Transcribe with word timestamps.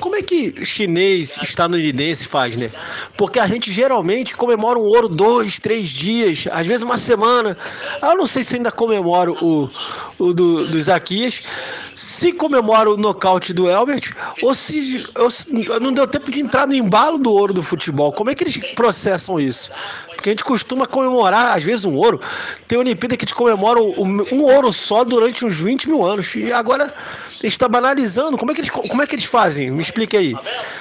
como 0.00 0.16
é 0.16 0.22
que 0.22 0.64
chinês, 0.64 1.38
estadunidense 1.42 2.26
faz, 2.26 2.56
né? 2.56 2.72
Porque 3.16 3.38
a 3.38 3.46
gente 3.46 3.72
geralmente 3.72 4.36
comemora 4.36 4.78
um 4.78 4.82
ouro 4.82 5.08
dois, 5.08 5.58
três 5.58 5.88
dias, 5.88 6.48
às 6.50 6.66
vezes 6.66 6.82
uma 6.82 6.98
semana. 6.98 7.56
Eu 8.02 8.16
não 8.16 8.26
sei 8.26 8.42
se 8.42 8.56
ainda 8.56 8.72
comemoro 8.72 9.36
o, 9.40 9.70
o 10.18 10.32
do, 10.32 10.66
do 10.66 10.78
Isaquias, 10.78 11.42
se 11.94 12.32
comemora 12.32 12.90
o 12.90 12.96
nocaute 12.96 13.52
do 13.52 13.68
Elbert, 13.68 14.14
ou 14.42 14.54
se 14.54 15.04
eu, 15.14 15.80
não 15.80 15.92
deu 15.92 16.06
tempo 16.06 16.30
de 16.30 16.40
entrar 16.40 16.66
no 16.66 16.74
embalo 16.74 17.18
do 17.18 17.30
ouro 17.32 17.52
do 17.52 17.62
futebol. 17.62 18.12
Como 18.12 18.30
é 18.30 18.34
que 18.34 18.42
eles 18.42 18.56
processam 18.74 19.38
isso? 19.38 19.70
Porque 20.14 20.30
a 20.30 20.32
gente 20.32 20.44
costuma 20.44 20.86
comemorar, 20.86 21.56
às 21.56 21.64
vezes, 21.64 21.84
um 21.84 21.94
ouro. 21.94 22.20
Tem 22.68 22.78
Olimpíada 22.78 23.16
que 23.16 23.24
gente 23.24 23.34
comemora 23.34 23.80
um 23.80 24.42
ouro 24.42 24.72
só 24.72 25.04
durante 25.04 25.44
uns 25.44 25.58
20 25.58 25.88
mil 25.88 26.04
anos. 26.04 26.34
E 26.34 26.52
agora 26.52 26.92
está 27.42 27.68
banalizando. 27.68 28.36
Como 28.36 28.50
é, 28.50 28.54
que 28.54 28.60
eles, 28.60 28.70
como 28.70 29.02
é 29.02 29.06
que 29.06 29.14
eles 29.14 29.24
fazem? 29.24 29.70
Me 29.70 29.80
explique 29.80 30.16
aí. 30.16 30.34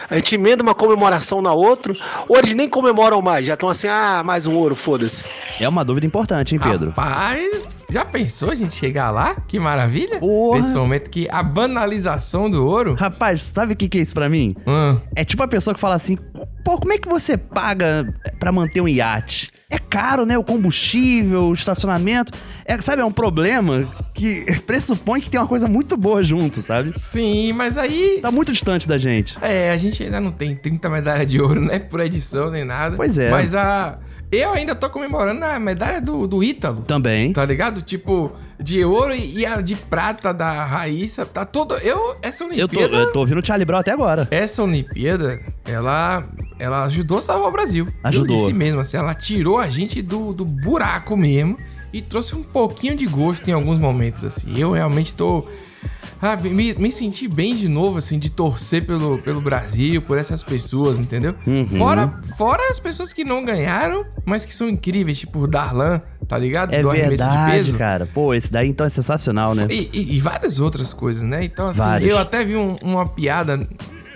A 0.10 0.16
gente 0.16 0.36
emenda 0.36 0.64
uma 0.64 0.76
comemoração 0.76 1.42
na 1.42 1.54
outra, 1.54 1.96
ou 2.28 2.38
eles 2.38 2.56
nem 2.56 2.70
comemoram 2.70 3.22
mais, 3.22 3.46
já 3.46 3.54
estão 3.54 3.70
assim, 3.70 3.88
ah, 3.88 4.22
mais 4.26 4.46
um 4.46 4.56
ouro, 4.56 4.76
foda-se. 4.76 5.28
É 5.60 5.68
uma 5.68 5.84
dúvida 5.84 6.06
importante, 6.06 6.56
hein, 6.56 6.62
Pedro? 6.62 6.90
Rapaz, 6.90 7.68
já 7.90 8.06
pensou 8.06 8.52
a 8.52 8.56
gente 8.56 8.74
chegar 8.74 9.10
lá? 9.12 9.36
Que 9.48 9.60
maravilha! 9.60 10.20
Porra. 10.20 10.60
Nesse 10.60 10.76
momento 10.76 11.10
que 11.10 11.28
a 11.30 11.42
banalização 11.42 12.50
do 12.50 12.66
ouro. 12.66 12.94
Rapaz, 12.94 13.44
sabe 13.44 13.74
o 13.74 13.76
que, 13.76 13.90
que 13.90 13.98
é 13.98 14.02
isso 14.02 14.14
pra 14.14 14.30
mim? 14.30 14.56
Hum. 14.68 14.98
É 15.16 15.26
tipo 15.26 15.42
a 15.42 15.48
pessoa 15.48 15.74
que 15.74 15.80
fala 15.80 15.96
assim: 15.96 16.16
pô, 16.64 16.78
como 16.78 16.94
é 16.94 16.98
que 16.98 17.10
você 17.10 17.38
paga 17.38 18.08
para 18.40 18.52
manter 18.52 18.82
um 18.82 18.88
iate? 18.88 19.52
É 19.70 19.78
caro, 19.78 20.26
né? 20.26 20.38
O 20.38 20.44
combustível, 20.44 21.44
o 21.44 21.54
estacionamento. 21.54 22.32
É, 22.66 22.80
sabe, 22.82 23.02
é 23.02 23.06
um 23.06 23.12
problema 23.12 23.88
que 24.14 24.46
pressupõe 24.66 25.22
que 25.22 25.30
tem 25.30 25.40
uma 25.40 25.48
coisa 25.48 25.68
muito 25.68 25.96
boa 25.96 26.24
junto, 26.24 26.62
sabe? 26.62 26.94
Sim, 26.98 27.54
mas 27.54 27.78
aí. 27.78 28.20
Tá 28.22 28.32
muito 28.32 28.52
distante 28.52 28.88
da 28.88 28.98
gente. 28.98 29.38
É, 29.42 29.70
a 29.70 29.78
gente 29.78 30.04
ainda 30.04 30.20
não 30.20 30.32
tem 30.32 30.56
30 30.56 30.90
medalhas 30.90 31.28
de 31.28 31.40
ouro, 31.40 31.62
né? 31.62 31.78
Por 31.78 32.00
edição 32.00 32.50
nem 32.50 32.66
nada. 32.66 32.96
Pois 32.96 33.18
é. 33.20 33.30
Mas 33.30 33.54
a. 33.54 34.00
Eu 34.32 34.54
ainda 34.54 34.76
tô 34.76 34.90
comemorando 34.90 35.44
a 35.44 35.60
medalha 35.60 36.00
do, 36.00 36.28
do 36.28 36.44
Ítalo. 36.44 36.82
Também. 36.82 37.34
Tá 37.34 37.44
ligado? 37.44 37.82
Tipo, 37.82 38.32
de 38.60 38.86
ouro 38.86 39.16
e 39.16 39.44
a 39.46 39.60
de 39.60 39.76
prata 39.76 40.32
da 40.32 40.66
Raíssa. 40.66 41.26
Tá 41.26 41.46
todo. 41.46 41.76
Eu, 41.78 42.16
essa 42.22 42.44
Olimpíada. 42.46 42.76
Eu 42.76 42.90
tô, 42.90 42.96
eu 42.98 43.12
tô 43.12 43.20
ouvindo 43.20 43.42
o 43.42 43.46
Charlie 43.46 43.66
Brown 43.66 43.80
até 43.80 43.92
agora. 43.92 44.28
Essa 44.30 44.64
Olimpíada, 44.64 45.40
ela. 45.66 46.24
Ela 46.60 46.84
ajudou 46.84 47.20
a 47.20 47.22
salvar 47.22 47.50
o 47.50 47.52
Brasil. 47.52 47.88
Ajudou. 48.04 48.36
Eu 48.36 48.44
disse 48.44 48.54
mesmo, 48.54 48.82
assim, 48.82 48.98
ela 48.98 49.16
tirou 49.16 49.58
a 49.58 49.70
gente 49.70 50.02
do, 50.02 50.34
do 50.34 50.46
buraco 50.46 51.16
mesmo 51.16 51.58
e 51.92 52.02
trouxe 52.02 52.36
um 52.36 52.44
pouquinho 52.44 52.96
de 52.96 53.06
gosto 53.06 53.48
em 53.50 53.54
alguns 53.54 53.80
momentos, 53.80 54.24
assim. 54.26 54.60
Eu 54.60 54.72
realmente 54.72 55.16
tô 55.16 55.46
ah, 56.22 56.36
me, 56.36 56.74
me 56.74 56.92
senti 56.92 57.28
bem 57.30 57.56
de 57.56 57.70
novo, 57.70 57.98
assim, 57.98 58.20
de 58.20 58.30
torcer 58.30 58.86
pelo, 58.86 59.18
pelo 59.20 59.40
Brasil, 59.40 60.02
por 60.02 60.18
essas 60.18 60.44
pessoas, 60.44 61.00
entendeu? 61.00 61.34
Uhum. 61.48 61.66
Fora, 61.78 62.20
fora 62.38 62.62
as 62.70 62.80
pessoas 62.80 63.14
que 63.14 63.24
não 63.24 63.46
ganharam, 63.46 64.06
mas 64.26 64.46
que 64.46 64.54
são 64.54 64.68
incríveis, 64.68 65.20
tipo 65.20 65.40
o 65.40 65.48
Darlan, 65.48 66.02
tá 66.28 66.38
ligado? 66.38 66.74
É 66.74 66.82
Do 66.82 66.90
verdade, 66.90 67.72
cara. 67.74 68.06
Pô, 68.06 68.34
esse 68.34 68.52
daí 68.52 68.68
então 68.68 68.86
é 68.86 68.90
sensacional, 68.90 69.56
né? 69.56 69.68
E, 69.70 69.90
e, 69.94 70.18
e 70.18 70.20
várias 70.20 70.60
outras 70.60 70.92
coisas, 70.94 71.24
né? 71.24 71.46
Então, 71.46 71.70
assim, 71.70 71.80
Vários. 71.80 72.10
eu 72.10 72.18
até 72.18 72.44
vi 72.44 72.58
um, 72.58 72.76
uma 72.84 73.08
piada. 73.08 73.66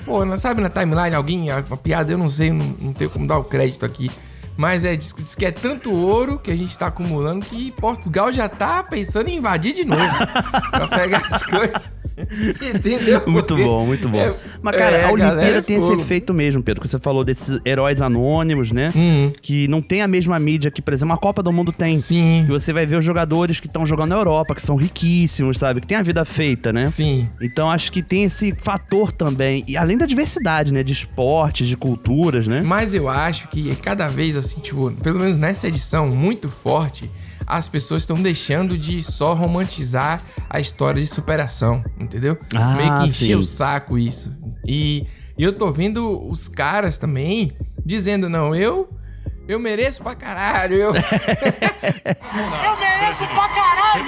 Pô, 0.06 0.38
sabe 0.38 0.62
na 0.62 0.70
timeline 0.70 1.16
alguém, 1.16 1.48
uma 1.52 1.78
piada, 1.78 2.12
eu 2.12 2.18
não 2.18 2.28
sei, 2.28 2.52
não, 2.52 2.76
não 2.82 2.92
tenho 2.94 3.10
como 3.10 3.26
dar 3.26 3.38
o 3.38 3.46
crédito 3.46 3.86
aqui. 3.86 4.12
Mas 4.56 4.86
é, 4.86 4.96
diz, 4.96 5.14
diz, 5.18 5.36
que 5.36 5.46
é 5.46 5.52
tanto 5.52 5.92
ouro 5.92 6.38
que 6.38 6.52
a 6.52 6.56
gente 6.56 6.78
tá 6.78 6.88
acumulando 6.88 7.46
que 7.46 7.72
Portugal 7.72 8.32
já 8.32 8.48
tá 8.48 8.84
pensando 8.84 9.30
em 9.30 9.38
invadir 9.38 9.74
de 9.74 9.86
novo. 9.86 10.02
pra 10.72 10.88
pegar 10.88 11.24
as 11.32 11.44
coisas. 11.44 11.92
Entendeu? 12.76 13.24
Muito 13.28 13.56
bom, 13.56 13.86
muito 13.86 14.08
bom. 14.08 14.20
É, 14.20 14.36
Mas, 14.62 14.76
cara, 14.76 14.98
é, 14.98 15.06
a 15.06 15.12
Olimpíada 15.12 15.62
tem 15.62 15.78
esse 15.78 15.94
efeito 15.94 16.34
mesmo, 16.34 16.62
Pedro, 16.62 16.82
que 16.82 16.88
você 16.88 17.00
falou 17.00 17.24
desses 17.24 17.60
heróis 17.66 18.02
anônimos, 18.02 18.72
né? 18.72 18.92
Uhum. 18.96 19.32
Que 19.42 19.68
não 19.68 19.82
tem 19.82 20.02
a 20.02 20.08
mesma 20.08 20.38
mídia 20.40 20.70
que, 20.70 20.82
por 20.82 20.94
exemplo, 20.94 21.14
a 21.14 21.18
Copa 21.18 21.42
do 21.42 21.52
Mundo 21.52 21.72
tem. 21.72 21.98
Sim. 21.98 22.44
Que 22.46 22.52
você 22.52 22.72
vai 22.72 22.86
ver 22.86 22.98
os 22.98 23.06
jogadores 23.06 23.60
que 23.60 23.68
estão 23.68 23.86
jogando 23.86 24.10
na 24.10 24.18
Europa, 24.18 24.56
que 24.56 24.62
são 24.62 24.76
riquíssimos, 24.76 25.58
sabe? 25.58 25.82
Que 25.82 25.88
tem 25.88 25.98
a 25.98 26.04
vida 26.04 26.24
feita, 26.24 26.72
né? 26.72 26.90
Sim. 26.90 27.28
Então 27.42 27.70
acho 27.70 27.92
que 27.92 28.02
tem 28.02 28.24
esse 28.26 28.54
fator 28.54 29.12
também. 29.12 29.64
E 29.68 29.76
além 29.76 29.98
da 29.98 30.06
diversidade, 30.06 30.74
né? 30.74 30.84
De 30.84 30.94
esportes, 30.94 31.68
de 31.68 31.76
culturas, 31.76 32.48
né? 32.48 32.62
Mas 32.62 32.94
eu 32.94 33.10
acho 33.10 33.48
que 33.48 33.76
cada 33.78 34.08
vez, 34.08 34.38
assim, 34.38 34.60
tipo, 34.62 34.92
pelo 34.92 35.20
menos 35.20 35.38
nessa 35.38 35.68
edição, 35.68 36.08
muito 36.08 36.50
forte 36.50 37.10
as 37.46 37.68
pessoas 37.68 38.04
estão 38.04 38.22
deixando 38.22 38.78
de 38.78 39.02
só 39.04 39.34
romantizar 39.34 40.22
a 40.50 40.60
história 40.60 41.02
de 41.02 41.08
superação, 41.08 41.84
entendeu? 42.00 42.38
Ah, 42.56 42.76
Meio 42.76 43.00
que 43.00 43.06
encher 43.06 43.38
o 43.38 43.42
saco 43.44 43.98
isso. 43.98 44.36
E, 44.66 45.06
e 45.38 45.44
eu 45.44 45.54
tô 45.54 45.72
vendo 45.72 46.30
os 46.30 46.48
caras 46.48 46.98
também 46.98 47.52
dizendo, 47.86 48.30
não, 48.30 48.56
eu 48.56 48.90
eu 49.48 49.60
mereço 49.60 50.02
pra 50.02 50.16
caralho. 50.16 50.76
Eu, 50.76 50.94
eu 50.96 51.02
mereço 52.78 53.28
pra 53.28 53.50
caralho. 53.50 54.06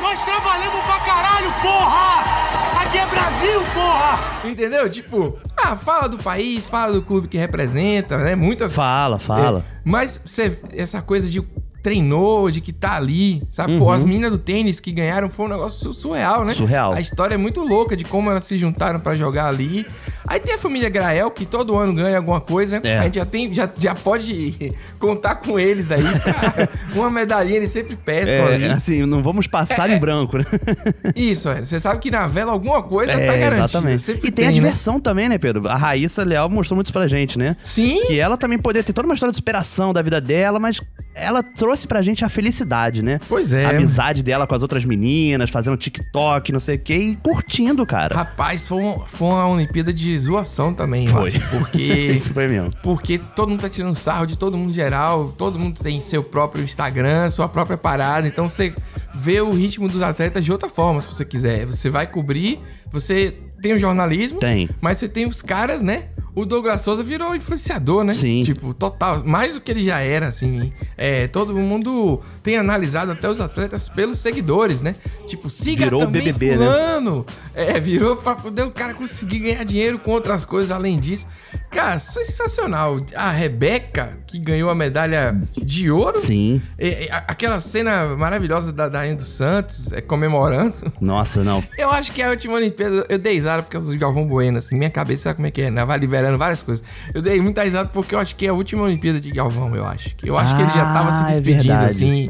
Nós 0.00 0.24
trabalhamos 0.24 0.84
pra 0.84 1.00
caralho, 1.00 1.52
porra. 1.60 2.56
Aqui 2.82 2.98
é 2.98 3.06
Brasil, 3.06 3.60
porra. 3.74 4.18
Entendeu? 4.48 4.88
Tipo, 4.88 5.38
ah, 5.56 5.76
fala 5.76 6.08
do 6.08 6.16
país, 6.18 6.68
fala 6.68 6.94
do 6.94 7.02
clube 7.02 7.28
que 7.28 7.36
representa, 7.36 8.16
né? 8.16 8.34
Muitas. 8.34 8.74
Fala, 8.74 9.18
fala. 9.18 9.58
É, 9.58 9.80
mas 9.84 10.20
você, 10.24 10.58
essa 10.72 11.02
coisa 11.02 11.28
de 11.28 11.42
treinou, 11.86 12.50
de 12.50 12.60
que 12.60 12.72
tá 12.72 12.96
ali, 12.96 13.40
sabe? 13.48 13.74
Uhum. 13.74 13.78
Pô, 13.78 13.92
as 13.92 14.02
uhum. 14.02 14.08
meninas 14.08 14.32
do 14.32 14.38
tênis 14.38 14.80
que 14.80 14.90
ganharam 14.90 15.30
foi 15.30 15.46
um 15.46 15.50
negócio 15.50 15.92
surreal, 15.92 16.44
né? 16.44 16.52
Surreal. 16.52 16.92
A 16.92 17.00
história 17.00 17.34
é 17.34 17.38
muito 17.38 17.62
louca 17.62 17.96
de 17.96 18.02
como 18.02 18.28
elas 18.28 18.42
se 18.42 18.58
juntaram 18.58 18.98
para 18.98 19.14
jogar 19.14 19.46
ali. 19.46 19.86
Aí 20.26 20.40
tem 20.40 20.54
a 20.54 20.58
família 20.58 20.88
Grael, 20.88 21.30
que 21.30 21.46
todo 21.46 21.76
ano 21.76 21.94
ganha 21.94 22.16
alguma 22.16 22.40
coisa. 22.40 22.80
É. 22.82 22.98
A 22.98 23.02
gente 23.04 23.16
já, 23.16 23.24
tem, 23.24 23.54
já, 23.54 23.68
já 23.76 23.94
pode 23.94 24.72
contar 24.98 25.36
com 25.36 25.58
eles 25.58 25.90
aí. 25.90 26.02
Pra 26.02 26.68
uma 26.94 27.10
medalhinha 27.10 27.56
eles 27.56 27.70
sempre 27.70 27.96
pescam 27.96 28.48
é, 28.48 28.54
ali. 28.54 28.64
Assim, 28.66 29.06
não 29.06 29.22
vamos 29.22 29.46
passar 29.46 29.90
é, 29.90 29.94
em 29.94 29.98
branco, 29.98 30.38
né? 30.38 30.44
Isso, 31.14 31.48
é. 31.48 31.64
Você 31.64 31.78
sabe 31.78 32.00
que 32.00 32.10
na 32.10 32.26
vela 32.26 32.52
alguma 32.52 32.82
coisa 32.82 33.12
é, 33.12 33.26
tá 33.26 33.36
garantida. 33.36 33.64
Exatamente. 33.64 34.02
Sempre 34.02 34.28
e 34.28 34.32
tem, 34.32 34.32
tem 34.32 34.44
a 34.46 34.48
né? 34.48 34.54
diversão 34.54 34.94
né? 34.94 35.00
também, 35.00 35.28
né, 35.28 35.38
Pedro? 35.38 35.68
A 35.68 35.76
Raíssa 35.76 36.24
Leal 36.24 36.48
mostrou 36.48 36.76
muito 36.76 36.86
isso 36.86 36.92
pra 36.92 37.06
gente, 37.06 37.38
né? 37.38 37.56
Sim. 37.62 38.04
Que 38.06 38.20
ela 38.20 38.36
também 38.36 38.58
poderia 38.58 38.84
ter 38.84 38.92
toda 38.92 39.06
uma 39.06 39.14
história 39.14 39.30
de 39.30 39.36
superação 39.36 39.92
da 39.92 40.02
vida 40.02 40.20
dela, 40.20 40.58
mas 40.58 40.80
ela 41.14 41.42
trouxe 41.42 41.86
pra 41.86 42.02
gente 42.02 42.24
a 42.24 42.28
felicidade, 42.28 43.02
né? 43.02 43.18
Pois 43.28 43.52
é. 43.52 43.64
A 43.64 43.70
amizade 43.70 44.22
dela 44.22 44.46
com 44.46 44.54
as 44.54 44.62
outras 44.62 44.84
meninas, 44.84 45.50
fazendo 45.50 45.76
TikTok, 45.76 46.52
não 46.52 46.60
sei 46.60 46.76
o 46.76 46.78
quê, 46.78 46.96
e 46.96 47.16
curtindo, 47.16 47.86
cara. 47.86 48.14
Rapaz, 48.14 48.66
foi, 48.66 48.82
um, 48.82 49.00
foi 49.00 49.28
uma 49.28 49.48
Olimpíada 49.48 49.92
de 49.92 50.15
zoação 50.18 50.72
também, 50.72 51.06
Foi. 51.06 51.32
porque. 51.50 51.82
Isso 52.16 52.32
foi 52.32 52.46
mesmo. 52.46 52.70
Porque 52.82 53.18
todo 53.18 53.48
mundo 53.48 53.60
tá 53.60 53.68
tirando 53.68 53.94
sarro 53.94 54.26
de 54.26 54.38
todo 54.38 54.56
mundo 54.56 54.72
geral, 54.72 55.32
todo 55.36 55.58
mundo 55.58 55.80
tem 55.82 56.00
seu 56.00 56.22
próprio 56.22 56.64
Instagram, 56.64 57.30
sua 57.30 57.48
própria 57.48 57.76
parada, 57.76 58.26
então 58.26 58.48
você 58.48 58.74
vê 59.14 59.40
o 59.40 59.50
ritmo 59.50 59.88
dos 59.88 60.02
atletas 60.02 60.44
de 60.44 60.52
outra 60.52 60.68
forma, 60.68 61.00
se 61.00 61.08
você 61.08 61.24
quiser. 61.24 61.66
Você 61.66 61.88
vai 61.90 62.06
cobrir, 62.06 62.60
você 62.90 63.34
tem 63.60 63.72
o 63.72 63.78
jornalismo, 63.78 64.38
tem. 64.38 64.68
mas 64.80 64.98
você 64.98 65.08
tem 65.08 65.26
os 65.26 65.42
caras, 65.42 65.82
né? 65.82 66.08
o 66.36 66.44
Douglas 66.44 66.82
Souza 66.82 67.02
virou 67.02 67.34
influenciador, 67.34 68.04
né? 68.04 68.12
Sim. 68.12 68.42
Tipo, 68.42 68.74
total. 68.74 69.24
Mais 69.24 69.54
do 69.54 69.60
que 69.60 69.70
ele 69.70 69.82
já 69.82 70.00
era, 70.00 70.28
assim. 70.28 70.70
É, 70.94 71.26
todo 71.26 71.54
mundo 71.56 72.20
tem 72.42 72.58
analisado 72.58 73.10
até 73.10 73.26
os 73.26 73.40
atletas 73.40 73.88
pelos 73.88 74.18
seguidores, 74.18 74.82
né? 74.82 74.96
Tipo, 75.26 75.48
siga 75.48 75.84
virou 75.84 76.00
também 76.00 76.24
BBB, 76.24 76.56
né? 76.58 76.66
fulano. 76.66 77.24
Né? 77.54 77.70
É, 77.70 77.80
virou 77.80 78.16
pra 78.16 78.34
poder 78.34 78.64
o 78.64 78.70
cara 78.70 78.92
conseguir 78.92 79.38
ganhar 79.38 79.64
dinheiro 79.64 79.98
com 79.98 80.10
outras 80.10 80.44
coisas 80.44 80.70
além 80.70 81.00
disso. 81.00 81.26
Cara, 81.70 81.96
isso 81.96 82.12
foi 82.12 82.24
sensacional. 82.24 83.00
A 83.14 83.30
Rebeca, 83.30 84.18
que 84.26 84.38
ganhou 84.38 84.68
a 84.68 84.74
medalha 84.74 85.40
de 85.56 85.90
ouro. 85.90 86.18
Sim. 86.18 86.60
É, 86.76 87.06
é, 87.06 87.08
aquela 87.12 87.58
cena 87.58 88.14
maravilhosa 88.14 88.74
da 88.74 88.90
Dainha 88.90 89.16
dos 89.16 89.30
Santos, 89.30 89.90
é, 89.90 90.02
comemorando. 90.02 90.74
Nossa, 91.00 91.42
não. 91.42 91.64
Eu 91.78 91.90
acho 91.90 92.12
que 92.12 92.20
é 92.20 92.26
a 92.26 92.30
última 92.30 92.56
Olimpíada, 92.56 93.06
eu 93.08 93.18
dei 93.18 93.36
zara 93.46 93.62
porque 93.62 93.76
eu 93.76 93.80
sou 93.80 93.92
de 93.92 93.98
Galvão 93.98 94.26
Bueno, 94.26 94.58
assim. 94.58 94.76
Minha 94.76 94.90
cabeça 94.90 95.24
sabe 95.24 95.36
como 95.36 95.46
é 95.46 95.50
que 95.50 95.62
é, 95.62 95.70
né? 95.70 95.84
Vai 95.84 95.98
liberando 95.98 96.36
várias 96.36 96.62
coisas. 96.62 96.84
Eu 97.14 97.22
dei 97.22 97.40
muita 97.40 97.62
risada 97.62 97.88
porque 97.88 98.14
eu 98.14 98.18
acho 98.18 98.34
que 98.34 98.46
é 98.46 98.48
a 98.48 98.52
última 98.52 98.82
Olimpíada 98.82 99.20
de 99.20 99.30
Galvão, 99.30 99.74
eu 99.74 99.84
acho. 99.84 100.14
Eu 100.22 100.36
acho 100.36 100.54
ah, 100.54 100.56
que 100.56 100.62
ele 100.62 100.72
já 100.72 100.92
tava 100.92 101.10
se 101.10 101.16
ah, 101.16 101.22
é 101.22 101.32
despedindo, 101.32 101.72
é 101.72 101.86
assim, 101.86 102.28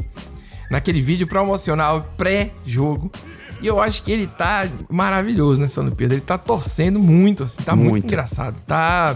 naquele 0.69 1.01
vídeo 1.01 1.27
promocional 1.27 2.07
pré-jogo. 2.15 3.11
E 3.59 3.65
eu 3.65 3.81
acho 3.81 4.03
que 4.03 4.11
ele 4.11 4.27
tá 4.27 4.67
maravilhoso 4.89 5.59
nessa 5.59 5.81
Olimpíada. 5.81 6.13
Ele 6.13 6.21
tá 6.21 6.37
torcendo 6.37 6.99
muito, 6.99 7.43
assim, 7.43 7.63
tá 7.63 7.75
muito, 7.75 7.89
muito 7.89 8.05
engraçado. 8.05 8.55
Tá 8.67 9.15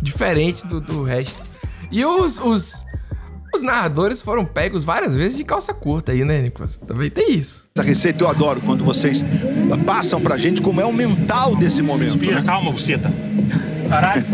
diferente 0.00 0.66
do, 0.66 0.80
do 0.80 1.02
resto. 1.02 1.42
E 1.90 2.04
os, 2.04 2.38
os, 2.38 2.86
os 3.52 3.62
narradores 3.62 4.22
foram 4.22 4.44
pegos 4.44 4.84
várias 4.84 5.16
vezes 5.16 5.36
de 5.36 5.44
calça 5.44 5.74
curta 5.74 6.12
aí, 6.12 6.24
né, 6.24 6.40
Nicolas? 6.40 6.76
Também 6.76 7.10
tem 7.10 7.32
isso. 7.32 7.68
Essa 7.74 7.86
receita 7.86 8.24
eu 8.24 8.28
adoro 8.28 8.60
quando 8.60 8.84
vocês 8.84 9.24
passam 9.84 10.20
pra 10.20 10.36
gente 10.36 10.62
como 10.62 10.80
é 10.80 10.84
o 10.84 10.92
mental 10.92 11.54
desse 11.54 11.82
momento. 11.82 12.12
Respira, 12.12 12.40
né? 12.40 12.46
calma, 12.46 12.72
Buceta. 12.72 13.12
Caralho. 13.88 14.24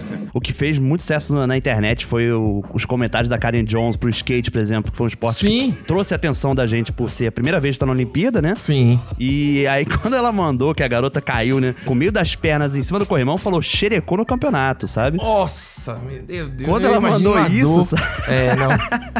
o 0.38 0.40
que 0.40 0.52
fez 0.52 0.78
muito 0.78 1.00
sucesso 1.00 1.34
na, 1.34 1.46
na 1.46 1.56
internet 1.56 2.06
foi 2.06 2.30
o, 2.30 2.64
os 2.72 2.84
comentários 2.84 3.28
da 3.28 3.36
Karen 3.36 3.64
Jones 3.64 3.96
pro 3.96 4.08
skate, 4.08 4.50
por 4.50 4.60
exemplo, 4.60 4.90
que 4.90 4.96
foi 4.96 5.06
um 5.06 5.08
esporte 5.08 5.40
Sim. 5.40 5.72
que 5.72 5.84
trouxe 5.84 6.14
a 6.14 6.16
atenção 6.16 6.54
da 6.54 6.64
gente 6.64 6.92
por 6.92 7.10
ser 7.10 7.26
a 7.26 7.32
primeira 7.32 7.58
vez 7.58 7.74
que 7.74 7.80
tá 7.80 7.86
na 7.86 7.92
Olimpíada, 7.92 8.40
né? 8.40 8.54
Sim. 8.56 9.00
E 9.18 9.66
aí, 9.66 9.84
quando 10.00 10.14
ela 10.14 10.30
mandou 10.30 10.74
que 10.74 10.82
a 10.82 10.88
garota 10.88 11.20
caiu, 11.20 11.60
né, 11.60 11.74
com 11.84 11.92
o 11.92 11.96
meio 11.96 12.12
das 12.12 12.36
pernas 12.36 12.76
em 12.76 12.82
cima 12.82 13.00
do 13.00 13.06
corrimão, 13.06 13.36
falou 13.36 13.60
xerecou 13.60 14.16
no 14.16 14.24
campeonato, 14.24 14.86
sabe? 14.86 15.18
Nossa, 15.18 16.00
meu 16.30 16.48
Deus. 16.48 16.70
Quando 16.70 16.84
ela 16.84 17.00
mandou 17.00 17.38
isso, 17.48 17.84
sabe? 17.84 18.02
É, 18.28 18.54
não. 18.54 18.68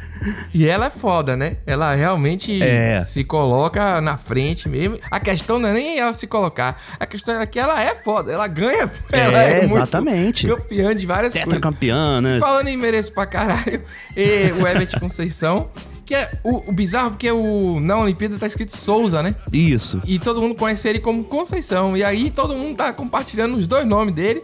E 0.53 0.67
ela 0.67 0.85
é 0.87 0.89
foda, 0.89 1.35
né? 1.35 1.57
Ela 1.65 1.93
realmente 1.95 2.61
É. 2.61 3.01
se 3.01 3.23
coloca 3.23 3.99
na 4.01 4.17
frente 4.17 4.67
mesmo. 4.69 4.97
A 5.09 5.19
questão 5.19 5.59
não 5.59 5.69
é 5.69 5.73
nem 5.73 5.99
ela 5.99 6.13
se 6.13 6.27
colocar. 6.27 6.81
A 6.99 7.05
questão 7.05 7.39
é 7.41 7.45
que 7.45 7.59
ela 7.59 7.81
é 7.81 7.95
foda. 7.95 8.31
Ela 8.31 8.47
ganha. 8.47 8.91
ela 9.11 9.43
é 9.43 9.63
exatamente. 9.65 10.47
Campeã 10.47 10.95
de 10.95 11.05
várias 11.05 11.33
coisas. 11.33 11.49
Tetracampeã, 11.49 12.21
né? 12.21 12.39
Falando 12.39 12.67
em 12.67 12.77
mereço 12.77 13.11
pra 13.13 13.25
caralho, 13.25 13.83
e 14.15 14.51
o 14.53 14.67
Herbert 14.67 14.99
Conceição, 14.99 15.69
que 16.05 16.13
é 16.13 16.31
o, 16.43 16.69
o 16.69 16.71
bizarro 16.73 17.11
porque 17.11 17.31
o, 17.31 17.79
na 17.79 17.97
Olimpíada 17.97 18.37
tá 18.37 18.45
escrito 18.45 18.75
Souza, 18.75 19.23
né? 19.23 19.35
Isso. 19.51 20.01
E 20.05 20.19
todo 20.19 20.41
mundo 20.41 20.53
conhece 20.55 20.87
ele 20.89 20.99
como 20.99 21.23
Conceição. 21.23 21.95
E 21.95 22.03
aí 22.03 22.29
todo 22.29 22.55
mundo 22.55 22.75
tá 22.75 22.91
compartilhando 22.91 23.55
os 23.55 23.67
dois 23.67 23.85
nomes 23.85 24.13
dele. 24.13 24.43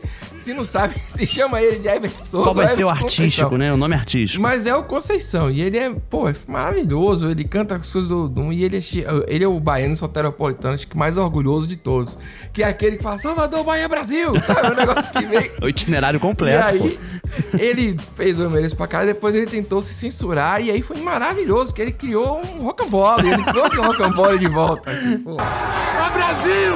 Se 0.50 0.54
não 0.56 0.66
sabe, 0.66 0.96
se 1.08 1.28
chama 1.28 1.62
ele 1.62 1.78
de 1.78 1.88
Herbert 1.88 2.12
Souza. 2.20 2.44
Qual 2.44 2.56
vai 2.56 2.66
ou 2.66 2.72
ser 2.72 2.84
o 2.84 2.90
artístico, 2.90 3.50
Conceição. 3.50 3.58
né? 3.58 3.72
O 3.72 3.78
nome 3.78 3.94
artístico. 3.94 4.42
Mas 4.42 4.66
é 4.66 4.76
o 4.76 4.84
Conceição. 4.84 5.52
E 5.52 5.62
ele 5.62 5.78
é, 5.78 5.92
pô, 6.10 6.28
é 6.28 6.34
maravilhoso. 6.48 7.30
Ele 7.30 7.44
canta 7.44 7.76
as 7.76 7.92
coisas 7.92 8.10
do 8.10 8.28
Dum. 8.28 8.52
E 8.52 8.64
ele 8.64 8.78
é, 8.78 8.82
ele 9.28 9.44
é 9.44 9.48
o 9.48 9.60
baiano 9.60 9.96
soteropolitano, 9.96 10.74
acho 10.74 10.88
que 10.88 10.98
mais 10.98 11.18
orgulhoso 11.18 11.68
de 11.68 11.76
todos. 11.78 12.18
Que 12.52 12.64
é 12.64 12.68
aquele 12.68 12.98
que 12.98 13.04
fala 13.04 13.20
Salvador, 13.20 13.64
Bahia, 13.64 13.88
Brasil. 13.88 14.38
Sabe? 14.42 14.72
O 14.72 14.76
negócio 14.76 15.12
que 15.12 15.26
vem. 15.26 15.52
O 15.62 15.68
itinerário 15.70 16.18
E 16.18 16.20
completo, 16.20 16.64
aí, 16.68 16.80
pô. 16.80 17.58
ele 17.58 17.96
fez 18.16 18.40
o 18.40 18.44
Eu 18.44 18.50
Mereço 18.50 18.76
pra 18.76 18.88
cara, 18.88 19.06
depois 19.06 19.36
ele 19.36 19.46
tentou 19.46 19.82
se 19.84 19.94
censurar, 19.94 20.62
e 20.64 20.72
aí 20.72 20.82
foi 20.82 20.98
maravilhoso, 20.98 21.74
que 21.74 21.82
ele 21.82 21.92
criou 21.92 22.42
um 22.56 22.64
rocambole, 22.64 23.30
ele 23.30 23.44
trouxe 23.44 23.78
o 23.78 23.84
rocambole 23.84 24.40
de 24.40 24.48
volta. 24.48 24.90
aqui, 24.90 25.18
pô. 25.20 25.38
É 25.40 26.10
Brasil! 26.12 26.74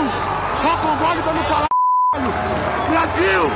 Rocambole 0.61 1.21
pra 1.23 1.33
não 1.33 1.43
falar 1.45 2.62
Brasil! 3.03 3.49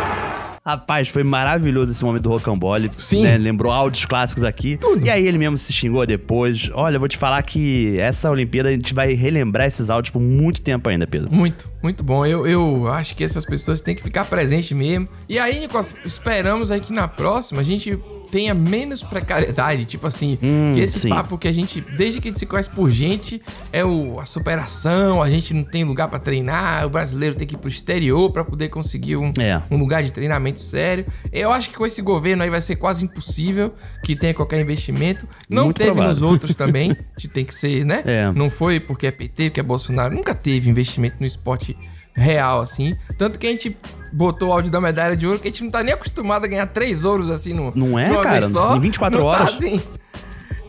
Rapaz, 0.66 1.08
foi 1.08 1.24
maravilhoso 1.24 1.90
esse 1.90 2.04
momento 2.04 2.24
do 2.24 2.30
Rocambole. 2.30 2.92
Sim. 2.98 3.24
né? 3.24 3.38
Lembrou 3.38 3.72
áudios 3.72 4.04
clássicos 4.04 4.44
aqui. 4.44 4.78
E 5.02 5.10
aí 5.10 5.26
ele 5.26 5.38
mesmo 5.38 5.56
se 5.56 5.72
xingou 5.72 6.06
depois. 6.06 6.70
Olha, 6.74 6.98
eu 6.98 7.00
vou 7.00 7.08
te 7.08 7.18
falar 7.18 7.42
que 7.44 7.98
essa 7.98 8.30
Olimpíada 8.30 8.68
a 8.68 8.74
gente 8.74 8.94
vai 8.94 9.14
relembrar 9.14 9.66
esses 9.66 9.90
áudios 9.90 10.12
por 10.12 10.20
muito 10.20 10.62
tempo 10.62 10.90
ainda, 10.90 11.08
Pedro. 11.08 11.34
Muito, 11.34 11.72
muito 11.88 12.04
bom. 12.04 12.26
Eu, 12.26 12.46
eu 12.46 12.88
acho 12.92 13.16
que 13.16 13.24
essas 13.24 13.46
pessoas 13.46 13.80
têm 13.82 13.96
que 13.96 14.04
ficar 14.04 14.26
presentes 14.26 14.72
mesmo. 14.74 15.08
E 15.30 15.40
aí, 15.40 15.58
Nicolas, 15.62 15.96
esperamos 16.04 16.70
aí 16.70 16.82
que 16.82 16.92
na 16.92 17.08
próxima 17.08 17.62
a 17.62 17.64
gente 17.64 17.98
tenha 18.30 18.54
menos 18.54 19.02
precariedade. 19.04 19.86
Tipo 19.86 20.06
assim, 20.08 20.38
Hum, 20.44 20.74
que 20.76 20.82
esse 20.82 21.00
sim. 21.00 21.08
papo 21.10 21.38
que 21.38 21.48
a 21.48 21.52
gente, 21.54 21.80
desde 21.80 22.20
que 22.20 22.28
a 22.28 22.30
gente 22.30 22.40
se 22.40 22.46
conhece 22.46 22.70
por 22.70 22.92
gente, 22.92 23.42
é 23.72 23.86
o, 23.86 24.20
a 24.20 24.26
superação, 24.26 25.22
a 25.22 25.30
gente 25.30 25.54
não 25.54 25.64
tem 25.64 25.86
lugar 25.86 26.10
pra 26.10 26.20
treinar, 26.20 26.86
o 26.86 26.90
brasileiro 26.90 27.36
tem 27.36 27.48
que 27.48 27.56
ir 27.56 27.58
pro 27.58 27.70
exterior 27.70 28.30
pra 28.32 28.44
poder 28.44 28.68
conseguir 28.68 29.16
um, 29.16 29.32
É. 29.40 29.62
um 29.72 29.78
lugar 29.78 30.04
de 30.04 30.12
treinamento 30.12 30.60
sério. 30.60 31.06
Eu 31.32 31.52
acho 31.54 31.70
que 31.70 31.78
com 31.78 31.86
esse 31.86 32.02
governo 32.02 32.44
aí 32.44 32.50
vai 32.50 32.62
ser 32.62 32.76
quase 32.76 33.06
impossível 33.06 33.74
que 34.04 34.14
tenha 34.14 34.34
qualquer 34.34 34.60
investimento. 34.60 35.26
Não 35.50 35.66
Muito 35.66 35.78
teve 35.78 35.92
provável. 35.92 36.10
nos 36.10 36.22
outros 36.22 36.54
também. 36.54 36.92
A 37.16 37.20
gente 37.20 37.32
tem 37.32 37.46
que 37.46 37.54
ser, 37.54 37.86
né? 37.86 38.04
É. 38.06 38.32
Não 38.34 38.50
foi 38.50 38.80
porque 38.80 39.08
é 39.08 39.12
PT, 39.12 39.46
porque 39.52 39.60
é 39.62 39.64
Bolsonaro. 39.64 40.14
Nunca 40.14 40.36
teve 40.36 40.70
investimento 40.70 41.16
no 41.20 41.26
esporte 41.26 41.77
real, 42.18 42.62
assim. 42.62 42.96
Tanto 43.18 43.38
que 43.40 43.48
a 43.48 43.52
gente 43.52 43.78
botou 44.12 44.50
o 44.50 44.54
áudio 44.54 44.72
da 44.72 44.82
medalha 44.82 45.16
de 45.16 45.28
ouro, 45.28 45.40
que 45.40 45.48
a 45.48 45.52
gente 45.52 45.64
não 45.64 45.72
tá 45.72 45.84
nem 45.84 45.94
acostumado 45.94 46.46
a 46.46 46.48
ganhar 46.48 46.66
três 46.68 47.06
ouros, 47.06 47.30
assim, 47.30 47.54
no, 47.54 47.72
Não 47.76 47.98
é, 47.98 48.10
cara? 48.24 48.48
só. 48.50 48.76
Em 48.76 48.80
24 48.80 49.20
Não 49.20 49.32
tá, 49.32 49.44
horas. 49.44 49.56
assim. 49.56 49.82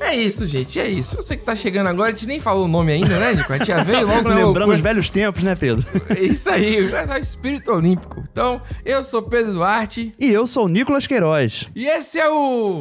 É 0.01 0.15
isso, 0.15 0.47
gente, 0.47 0.79
é 0.79 0.87
isso. 0.87 1.17
Você 1.17 1.37
que 1.37 1.45
tá 1.45 1.57
chegando 1.57 1.89
agora, 1.89 2.09
a 2.09 2.11
gente 2.13 2.27
nem 2.27 2.39
falou 2.39 2.67
o 2.67 2.69
nome 2.69 2.93
ainda, 2.93 3.19
né, 3.19 3.35
Nico? 3.35 3.53
A 3.53 3.57
gente 3.57 3.67
já 3.67 3.83
veio 3.83 4.07
logo 4.07 4.29
na 4.29 4.37
Lembrando 4.37 4.73
os 4.73 4.81
velhos 4.81 5.11
tempos, 5.11 5.43
né, 5.43 5.57
Pedro? 5.57 5.85
É 6.09 6.21
isso 6.21 6.49
aí, 6.49 6.89
é 6.93 7.15
o 7.15 7.19
espírito 7.19 7.73
olímpico. 7.73 8.23
Então, 8.31 8.63
eu 8.85 9.03
sou 9.03 9.23
Pedro 9.23 9.55
Duarte 9.55 10.13
E 10.19 10.33
eu 10.33 10.47
sou 10.47 10.67
o 10.67 10.69
Nicolas 10.69 11.07
Queiroz. 11.07 11.69
e 11.75 11.87
esse 11.87 12.21
é 12.21 12.29
o... 12.31 12.81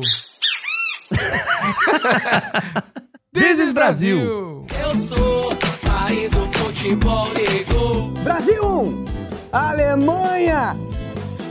This 3.33 3.59
is 3.59 3.71
Brasil! 3.71 4.65
Eu 4.79 4.95
sou 4.95 5.55
país 5.97 6.31
do 6.31 6.45
futebol 6.47 7.27
ligou. 7.29 8.09
Brasil 8.23 8.63
1, 8.63 9.05
Alemanha 9.51 10.75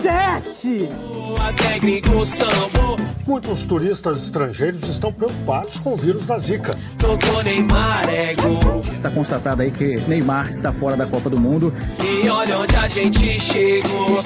7. 0.03 0.89
A 1.41 1.53
técnico 1.53 2.25
sambou. 2.25 2.97
Muitos 3.27 3.65
turistas 3.65 4.23
estrangeiros 4.25 4.87
estão 4.89 5.13
preocupados 5.13 5.81
com 5.81 5.95
o 5.95 5.97
vírus 5.97 6.27
da 6.29 6.39
Zika. 6.39 6.73
Tocou 6.97 7.43
Neymar 7.43 8.09
é. 8.09 8.33
Está 8.95 9.11
constatado 9.11 9.63
aí 9.63 9.71
que 9.73 9.97
Neymar 10.09 10.51
está 10.51 10.73
fora 10.73 10.97
da 10.97 11.07
Copa 11.07 11.29
do 11.29 11.41
Mundo. 11.41 11.75
E 12.03 12.29
olha 12.29 12.59
onde 12.59 12.77
a 12.77 12.87
gente 12.87 13.41
chegou. 13.41 14.23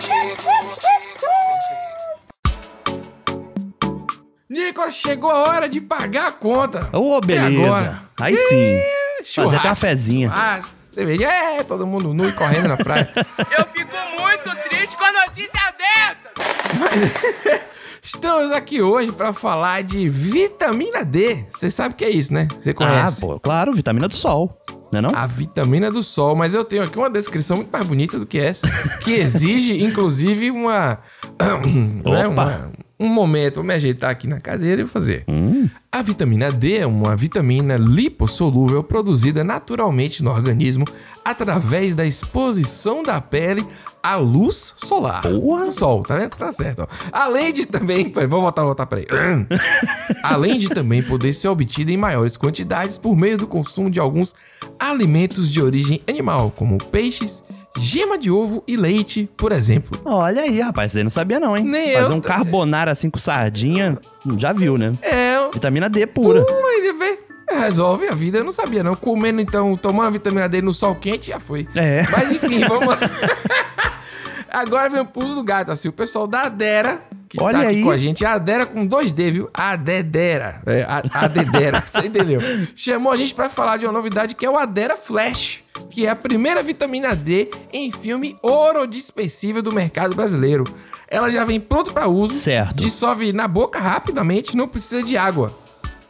Nicolas, 4.51 4.95
chegou 4.95 5.31
a 5.31 5.39
hora 5.49 5.69
de 5.69 5.81
pagar 5.81 6.29
a 6.29 6.33
conta. 6.33 6.91
Ô, 6.93 7.17
É 7.17 7.21
beleza. 7.23 7.67
agora. 7.67 8.03
Aí 8.21 8.37
sim. 8.37 8.79
Churrasco, 9.25 9.43
Fazer 9.57 9.61
cafezinha. 9.63 10.29
churrasco, 10.29 10.71
cerveja, 10.91 11.25
é, 11.31 11.63
todo 11.65 11.87
mundo 11.87 12.13
nu 12.15 12.29
e 12.29 12.33
correndo 12.33 12.69
na 12.69 12.77
praia. 12.77 13.09
Eu 13.15 13.67
fico 13.69 13.91
muito 14.19 14.69
triste 14.69 14.97
com 14.97 15.05
a 15.05 15.13
notícia 15.27 15.75
dessa. 15.79 17.71
Estamos 18.03 18.51
aqui 18.51 18.81
hoje 18.81 19.13
pra 19.13 19.33
falar 19.33 19.83
de 19.83 20.09
vitamina 20.09 21.05
D. 21.05 21.45
Você 21.51 21.71
sabe 21.71 21.95
o 21.95 21.97
que 21.97 22.05
é 22.05 22.11
isso, 22.11 22.33
né? 22.33 22.49
Você 22.61 22.71
Ah, 22.71 22.75
conhece. 22.75 23.21
pô, 23.21 23.39
claro, 23.39 23.73
vitamina 23.73 24.09
do 24.09 24.15
sol. 24.15 24.59
Não 24.91 24.99
é 24.99 25.03
não? 25.03 25.11
A 25.15 25.27
vitamina 25.27 25.91
do 25.91 26.03
sol, 26.03 26.35
mas 26.35 26.55
eu 26.55 26.65
tenho 26.65 26.83
aqui 26.83 26.99
uma 26.99 27.11
descrição 27.11 27.59
muito 27.59 27.71
mais 27.71 27.87
bonita 27.87 28.19
do 28.19 28.27
que 28.27 28.39
essa, 28.39 28.67
que 29.05 29.13
exige, 29.13 29.85
inclusive, 29.85 30.51
uma. 30.51 30.99
né, 32.05 32.27
Opa. 32.27 32.43
uma- 32.45 32.73
um 33.01 33.09
momento, 33.09 33.57
vou 33.57 33.65
me 33.65 33.73
ajeitar 33.73 34.11
aqui 34.11 34.27
na 34.29 34.39
cadeira 34.39 34.83
e 34.83 34.85
vou 34.85 34.93
fazer. 34.93 35.25
Hum. 35.27 35.67
A 35.91 36.03
vitamina 36.03 36.53
D 36.53 36.77
é 36.77 36.87
uma 36.87 37.17
vitamina 37.17 37.79
lipossolúvel 37.79 38.85
produzida 38.85 39.43
naturalmente 39.43 40.23
no 40.23 40.31
organismo 40.31 40.85
através 41.25 41.95
da 41.95 42.07
exposição 42.07 43.03
da 43.03 43.19
pele 43.19 43.67
à 44.03 44.17
luz 44.17 44.75
solar. 44.77 45.23
Do 45.23 45.73
sol, 45.73 46.03
tá 46.03 46.17
vendo? 46.17 46.37
Tá 46.37 46.53
certo. 46.53 46.83
ó. 46.83 46.87
Além 47.11 47.55
de 47.55 47.65
também. 47.65 48.13
Vou 48.29 48.43
voltar, 48.43 48.65
voltar 48.65 48.85
pra 48.85 48.99
aí. 48.99 49.07
Além 50.23 50.59
de 50.59 50.69
também 50.69 51.03
poder 51.03 51.33
ser 51.33 51.49
obtida 51.49 51.91
em 51.91 51.97
maiores 51.97 52.37
quantidades 52.37 52.99
por 52.99 53.17
meio 53.17 53.39
do 53.39 53.47
consumo 53.47 53.91
de 53.91 53.99
alguns 53.99 54.35
alimentos 54.79 55.51
de 55.51 55.63
origem 55.63 56.03
animal, 56.07 56.53
como 56.55 56.77
peixes, 56.77 57.43
gema 57.77 58.19
de 58.19 58.31
ovo 58.31 58.63
e 58.67 58.77
leite, 58.77 59.29
por 59.37 59.53
exemplo. 59.53 60.01
Olha 60.05 60.43
aí, 60.43 60.61
rapaz, 60.61 60.93
você 60.93 61.03
não 61.03 61.11
sabia 61.11 61.39
não, 61.39 61.57
hein? 61.57 61.65
Nem 61.65 61.95
Fazer 61.95 62.13
eu 62.13 62.17
um 62.17 62.21
carbonara 62.21 62.91
assim 62.91 63.11
com 63.11 63.19
sardinha, 63.19 63.99
já 64.37 64.53
viu, 64.53 64.77
né? 64.77 64.93
É, 65.03 65.37
Vitamina 65.53 65.89
D 65.89 66.07
pura. 66.07 66.45
Mas, 66.63 66.99
vê, 66.99 67.19
resolve 67.59 68.09
a 68.09 68.15
vida, 68.15 68.39
eu 68.39 68.45
não 68.45 68.53
sabia 68.53 68.83
não. 68.83 68.95
Comendo 68.95 69.41
então, 69.41 69.77
tomando 69.77 70.09
a 70.09 70.11
vitamina 70.11 70.49
D 70.49 70.63
no 70.63 70.73
sol 70.73 70.95
quente, 70.95 71.29
já 71.29 71.41
foi. 71.41 71.67
É. 71.75 72.05
Mas 72.11 72.33
enfim, 72.33 72.61
vamos 72.61 72.87
lá. 72.87 72.99
Agora 74.53 74.89
vem 74.89 75.01
o 75.01 75.07
pulo 75.07 75.37
do 75.37 75.45
gato, 75.45 75.71
assim, 75.71 75.89
o 75.89 75.93
pessoal 75.93 76.27
da 76.27 76.43
Adera, 76.43 77.01
que 77.29 77.41
Olha 77.41 77.59
tá 77.59 77.65
aqui 77.67 77.77
aí. 77.77 77.83
com 77.85 77.91
a 77.91 77.97
gente, 77.97 78.25
a 78.25 78.33
Adera 78.33 78.67
com 78.67 78.85
dois 78.85 79.13
D, 79.13 79.31
viu? 79.31 79.51
A 79.55 79.77
Dedera, 79.77 80.61
é, 80.67 80.83
a, 80.83 81.03
a 81.13 81.29
Dedera, 81.29 81.81
você 81.87 82.09
entendeu? 82.09 82.41
Chamou 82.75 83.13
a 83.13 83.17
gente 83.17 83.33
pra 83.33 83.49
falar 83.49 83.77
de 83.77 83.87
uma 83.87 83.93
novidade 83.93 84.35
que 84.35 84.45
é 84.45 84.51
o 84.51 84.59
Adera 84.59 84.97
Flash, 84.97 85.63
que 85.89 86.07
é 86.07 86.11
a 86.11 86.17
primeira 86.17 86.63
vitamina 86.63 87.15
D 87.15 87.51
em 87.73 87.91
filme 87.91 88.37
ouro 88.43 88.87
dispersível 88.87 89.63
do 89.63 89.73
mercado 89.73 90.15
brasileiro. 90.15 90.65
Ela 91.09 91.31
já 91.31 91.45
vem 91.45 91.59
pronto 91.61 91.93
pra 91.93 92.07
uso, 92.09 92.35
Certo. 92.35 92.77
dissolve 92.77 93.33
na 93.33 93.49
boca 93.49 93.79
rapidamente, 93.81 94.57
não 94.57 94.69
precisa 94.69 95.03
de 95.03 95.17
água. 95.17 95.55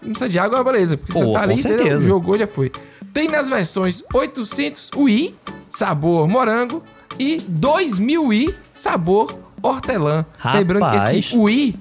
Não 0.03 0.11
precisa 0.11 0.29
de 0.29 0.39
água, 0.39 0.63
beleza. 0.65 0.97
Porque 0.97 1.13
você 1.13 1.25
Pô, 1.25 1.33
tá 1.33 1.43
ali, 1.43 1.55
entendeu? 1.55 2.01
jogou, 2.01 2.39
já 2.39 2.47
foi. 2.47 2.71
Tem 3.13 3.29
nas 3.29 3.49
versões 3.49 4.03
800 4.13 4.91
UI, 4.97 5.35
sabor 5.69 6.29
morango, 6.29 6.83
e 7.19 7.39
2000 7.49 8.25
UI, 8.27 8.55
sabor 8.73 9.39
hortelã. 9.63 10.25
Lembrando 10.55 10.89
que 10.91 10.97
Rapaz. 10.97 11.15
esse 11.15 11.37
UI 11.37 11.75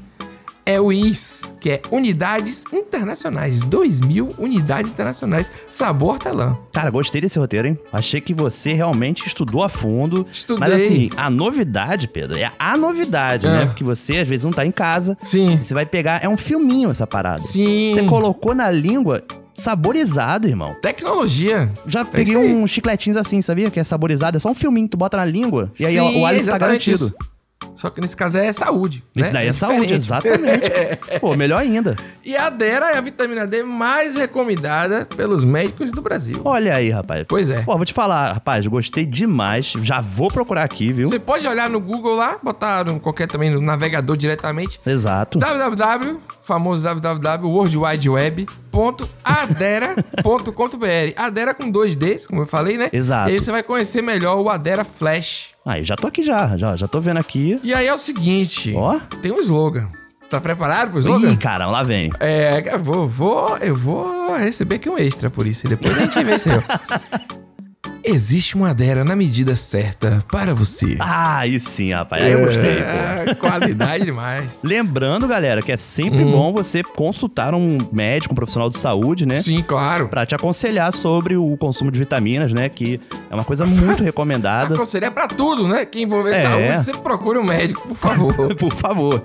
é 0.69 0.79
o 0.79 0.91
IS, 0.91 1.55
que 1.59 1.69
é 1.71 1.81
Unidades 1.91 2.63
Internacionais. 2.71 3.61
2000 3.61 4.35
Unidades 4.37 4.91
Internacionais, 4.91 5.49
sabor 5.67 6.09
hortelã. 6.13 6.57
Cara, 6.71 6.89
gostei 6.91 7.19
desse 7.21 7.39
roteiro, 7.39 7.67
hein? 7.67 7.79
Achei 7.91 8.21
que 8.21 8.33
você 8.33 8.73
realmente 8.73 9.25
estudou 9.25 9.63
a 9.63 9.69
fundo. 9.69 10.25
Estudei. 10.31 10.59
Mas 10.69 10.73
assim, 10.83 11.09
a 11.17 11.29
novidade, 11.29 12.07
Pedro, 12.07 12.37
é 12.37 12.51
a 12.59 12.77
novidade, 12.77 13.47
Ah. 13.47 13.51
né? 13.51 13.65
Porque 13.65 13.83
você 13.83 14.17
às 14.17 14.27
vezes 14.27 14.43
não 14.43 14.51
tá 14.51 14.65
em 14.65 14.71
casa. 14.71 15.17
Sim. 15.23 15.57
Você 15.61 15.73
vai 15.73 15.85
pegar, 15.85 16.23
é 16.23 16.29
um 16.29 16.37
filminho 16.37 16.89
essa 16.89 17.07
parada. 17.07 17.39
Sim. 17.39 17.91
Você 17.93 18.03
colocou 18.03 18.53
na 18.53 18.69
língua 18.69 19.23
saborizado, 19.55 20.47
irmão. 20.47 20.75
Tecnologia. 20.81 21.69
Já 21.85 22.01
É 22.01 22.05
peguei 22.05 22.37
uns 22.37 22.69
chicletinhos 22.71 23.17
assim, 23.17 23.41
sabia? 23.41 23.69
Que 23.69 23.79
é 23.79 23.83
saborizado. 23.83 24.37
É 24.37 24.39
só 24.39 24.49
um 24.51 24.55
filminho 24.55 24.85
que 24.87 24.91
tu 24.91 24.97
bota 24.97 25.17
na 25.17 25.25
língua 25.25 25.71
e 25.79 25.85
aí 25.85 25.95
Sim, 25.95 26.21
o 26.21 26.25
hálito 26.25 26.45
tá 26.47 26.57
garantido. 26.57 26.95
isso. 26.95 27.15
Só 27.79 27.89
que 27.89 28.01
nesse 28.01 28.17
caso 28.17 28.37
é 28.37 28.51
saúde. 28.51 29.01
Esse 29.15 29.27
né? 29.27 29.39
daí 29.39 29.47
é, 29.47 29.53
saúde, 29.53 29.93
exatamente. 29.93 30.69
Pô, 31.21 31.33
melhor 31.33 31.61
ainda. 31.61 31.95
E 32.25 32.35
a 32.35 32.49
Dera 32.49 32.91
é 32.91 32.97
a 32.97 33.01
vitamina 33.01 33.47
D 33.47 33.63
mais 33.63 34.17
recomendada 34.17 35.05
pelos 35.15 35.45
médicos 35.45 35.93
do 35.93 36.01
Brasil. 36.01 36.41
Olha 36.43 36.75
aí, 36.75 36.89
rapaz. 36.89 37.23
Pois 37.25 37.49
é. 37.49 37.61
Pô, 37.61 37.77
vou 37.77 37.85
te 37.85 37.93
falar, 37.93 38.33
rapaz, 38.33 38.67
gostei 38.67 39.05
demais. 39.05 39.71
Já 39.81 40.01
vou 40.01 40.27
procurar 40.27 40.65
aqui, 40.65 40.91
viu? 40.91 41.07
Você 41.07 41.19
pode 41.19 41.47
olhar 41.47 41.69
no 41.69 41.79
Google 41.79 42.17
lá, 42.17 42.37
botar 42.43 42.83
no 42.83 42.99
qualquer 42.99 43.29
também 43.29 43.49
no 43.49 43.61
navegador 43.61 44.17
diretamente. 44.17 44.77
Exato. 44.85 45.39
www, 45.39 46.19
famoso 46.41 46.83
www, 46.83 47.47
World 47.49 47.77
Wide 47.77 48.09
Web, 48.09 48.45
adera.com.br. 49.23 51.13
Adera 51.15 51.53
com 51.53 51.69
dois 51.69 51.95
Ds, 51.95 52.27
como 52.27 52.41
eu 52.41 52.45
falei, 52.45 52.77
né? 52.77 52.89
Exato. 52.91 53.29
E 53.29 53.33
aí 53.33 53.39
você 53.39 53.51
vai 53.51 53.63
conhecer 53.63 54.01
melhor 54.01 54.37
o 54.39 54.49
Adera 54.49 54.83
Flash. 54.83 55.51
Aí, 55.65 55.83
já 55.83 55.95
tô 55.95 56.07
aqui 56.07 56.23
já, 56.23 56.57
já, 56.57 56.75
já 56.75 56.87
tô 56.87 56.99
vendo 56.99 57.17
aqui. 57.17 57.59
E 57.63 57.73
aí 57.73 57.87
é 57.87 57.93
o 57.93 57.97
seguinte, 57.97 58.73
Ó. 58.75 58.99
tem 59.21 59.31
um 59.31 59.39
slogan. 59.39 59.89
Tá 60.29 60.39
preparado 60.39 60.91
pro 60.91 60.99
slogan? 60.99 61.31
Ih, 61.31 61.37
cara, 61.37 61.65
lá 61.65 61.81
vem. 61.81 62.11
É, 62.19 62.63
eu 62.73 62.79
vou, 62.79 63.07
vou, 63.07 63.57
eu 63.57 63.75
vou 63.75 64.35
receber 64.35 64.75
aqui 64.75 64.87
um 64.87 64.97
extra 64.97 65.29
por 65.29 65.47
isso. 65.47 65.65
E 65.65 65.69
depois 65.69 65.97
a 65.97 66.01
gente 66.01 66.23
vê 66.23 66.37
se. 66.37 66.49
Existe 68.03 68.55
uma 68.55 68.69
Adera 68.69 69.03
na 69.03 69.15
medida 69.15 69.55
certa 69.55 70.23
para 70.31 70.53
você. 70.53 70.95
Ah, 70.99 71.39
aí 71.39 71.59
sim, 71.59 71.91
rapaz. 71.93 72.23
Aí 72.23 72.31
eu 72.31 72.39
gostei, 72.45 72.75
pô. 72.77 72.81
É, 73.31 73.35
qualidade 73.39 74.05
demais. 74.05 74.61
Lembrando, 74.63 75.27
galera, 75.27 75.61
que 75.61 75.71
é 75.71 75.77
sempre 75.77 76.23
Hum. 76.23 76.31
bom 76.31 76.53
você 76.53 76.81
consultar 76.81 77.53
um 77.53 77.77
médico, 77.91 78.33
um 78.33 78.35
profissional 78.35 78.69
de 78.69 78.77
saúde, 78.77 79.25
né? 79.25 79.35
Sim, 79.35 79.61
claro. 79.61 80.07
Pra 80.07 80.25
te 80.25 80.33
aconselhar 80.33 80.91
sobre 80.93 81.35
o 81.35 81.57
consumo 81.57 81.91
de 81.91 81.99
vitaminas, 81.99 82.53
né? 82.53 82.69
Que 82.69 82.99
é 83.29 83.33
uma 83.35 83.43
coisa 83.43 83.65
muito 83.65 84.01
recomendada. 84.03 84.73
Aconselho 84.75 85.05
é 85.05 85.09
pra 85.11 85.27
tudo, 85.27 85.67
né? 85.67 85.85
Quem 85.85 86.03
envolver 86.03 86.31
É. 86.31 86.41
saúde, 86.43 86.83
você 86.85 86.93
procura 86.93 87.39
um 87.39 87.43
médico, 87.43 87.87
por 87.87 87.95
favor. 87.97 88.55
Por 88.55 88.73
favor. 88.73 89.23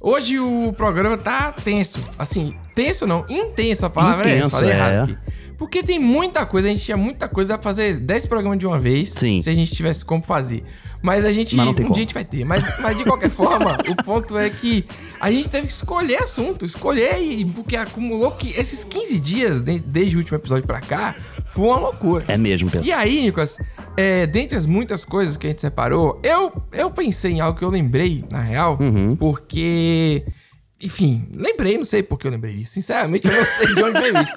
Hoje 0.00 0.38
o 0.38 0.72
programa 0.76 1.16
tá 1.16 1.52
tenso. 1.52 2.00
Assim, 2.18 2.54
tenso 2.74 3.06
não, 3.06 3.24
intenso 3.28 3.86
a 3.86 3.90
palavra 3.90 4.28
é 4.28 4.38
essa. 4.38 4.38
Intenso, 4.46 4.56
Falei 4.56 4.70
é. 4.70 4.74
errado 4.76 5.10
aqui. 5.10 5.18
Porque 5.58 5.80
tem 5.82 5.98
muita 5.98 6.44
coisa, 6.44 6.66
a 6.66 6.70
gente 6.72 6.82
tinha 6.82 6.96
muita 6.96 7.28
coisa 7.28 7.54
pra 7.56 7.62
fazer 7.62 7.94
10 8.00 8.26
programas 8.26 8.58
de 8.58 8.66
uma 8.66 8.80
vez. 8.80 9.10
Sim. 9.10 9.40
Se 9.40 9.48
a 9.48 9.54
gente 9.54 9.72
tivesse 9.72 10.04
como 10.04 10.20
fazer. 10.22 10.64
Mas 11.00 11.24
a 11.24 11.32
gente, 11.32 11.54
Mas 11.56 11.68
um 11.68 11.72
tem 11.74 11.84
dia 11.84 11.86
como. 11.86 11.96
a 11.96 12.00
gente 12.00 12.14
vai 12.14 12.24
ter. 12.24 12.44
Mas, 12.44 12.64
mas 12.80 12.96
de 12.96 13.04
qualquer 13.04 13.30
forma, 13.30 13.76
o 13.88 14.04
ponto 14.04 14.36
é 14.38 14.48
que 14.50 14.84
a 15.20 15.30
gente 15.30 15.48
teve 15.48 15.66
que 15.68 15.72
escolher 15.72 16.16
assunto. 16.22 16.64
Escolher, 16.64 17.20
e, 17.20 17.44
porque 17.44 17.76
acumulou 17.76 18.32
que 18.32 18.50
esses 18.50 18.82
15 18.84 19.18
dias, 19.20 19.62
de- 19.62 19.78
desde 19.80 20.16
o 20.16 20.18
último 20.18 20.36
episódio 20.36 20.64
pra 20.66 20.80
cá, 20.80 21.14
foi 21.46 21.66
uma 21.66 21.78
loucura. 21.78 22.24
É 22.28 22.36
mesmo, 22.36 22.68
Pedro. 22.70 22.86
E 22.86 22.92
aí, 22.92 23.22
Nicolas, 23.22 23.56
é, 23.96 24.26
dentre 24.26 24.56
as 24.56 24.66
muitas 24.66 25.04
coisas 25.04 25.36
que 25.36 25.46
a 25.46 25.50
gente 25.50 25.60
separou, 25.60 26.20
eu, 26.24 26.52
eu 26.72 26.90
pensei 26.90 27.32
em 27.32 27.40
algo 27.40 27.56
que 27.58 27.64
eu 27.64 27.70
lembrei, 27.70 28.24
na 28.30 28.40
real, 28.40 28.78
Uhum. 28.80 29.14
porque. 29.16 30.24
Enfim, 30.82 31.26
lembrei, 31.32 31.78
não 31.78 31.84
sei 31.84 32.02
por 32.02 32.18
que 32.18 32.26
eu 32.26 32.30
lembrei 32.30 32.54
disso. 32.54 32.72
Sinceramente, 32.72 33.26
eu 33.26 33.32
não 33.34 33.44
sei 33.46 33.74
de 33.74 33.82
onde 33.82 34.00
veio 34.00 34.18
isso. 34.22 34.34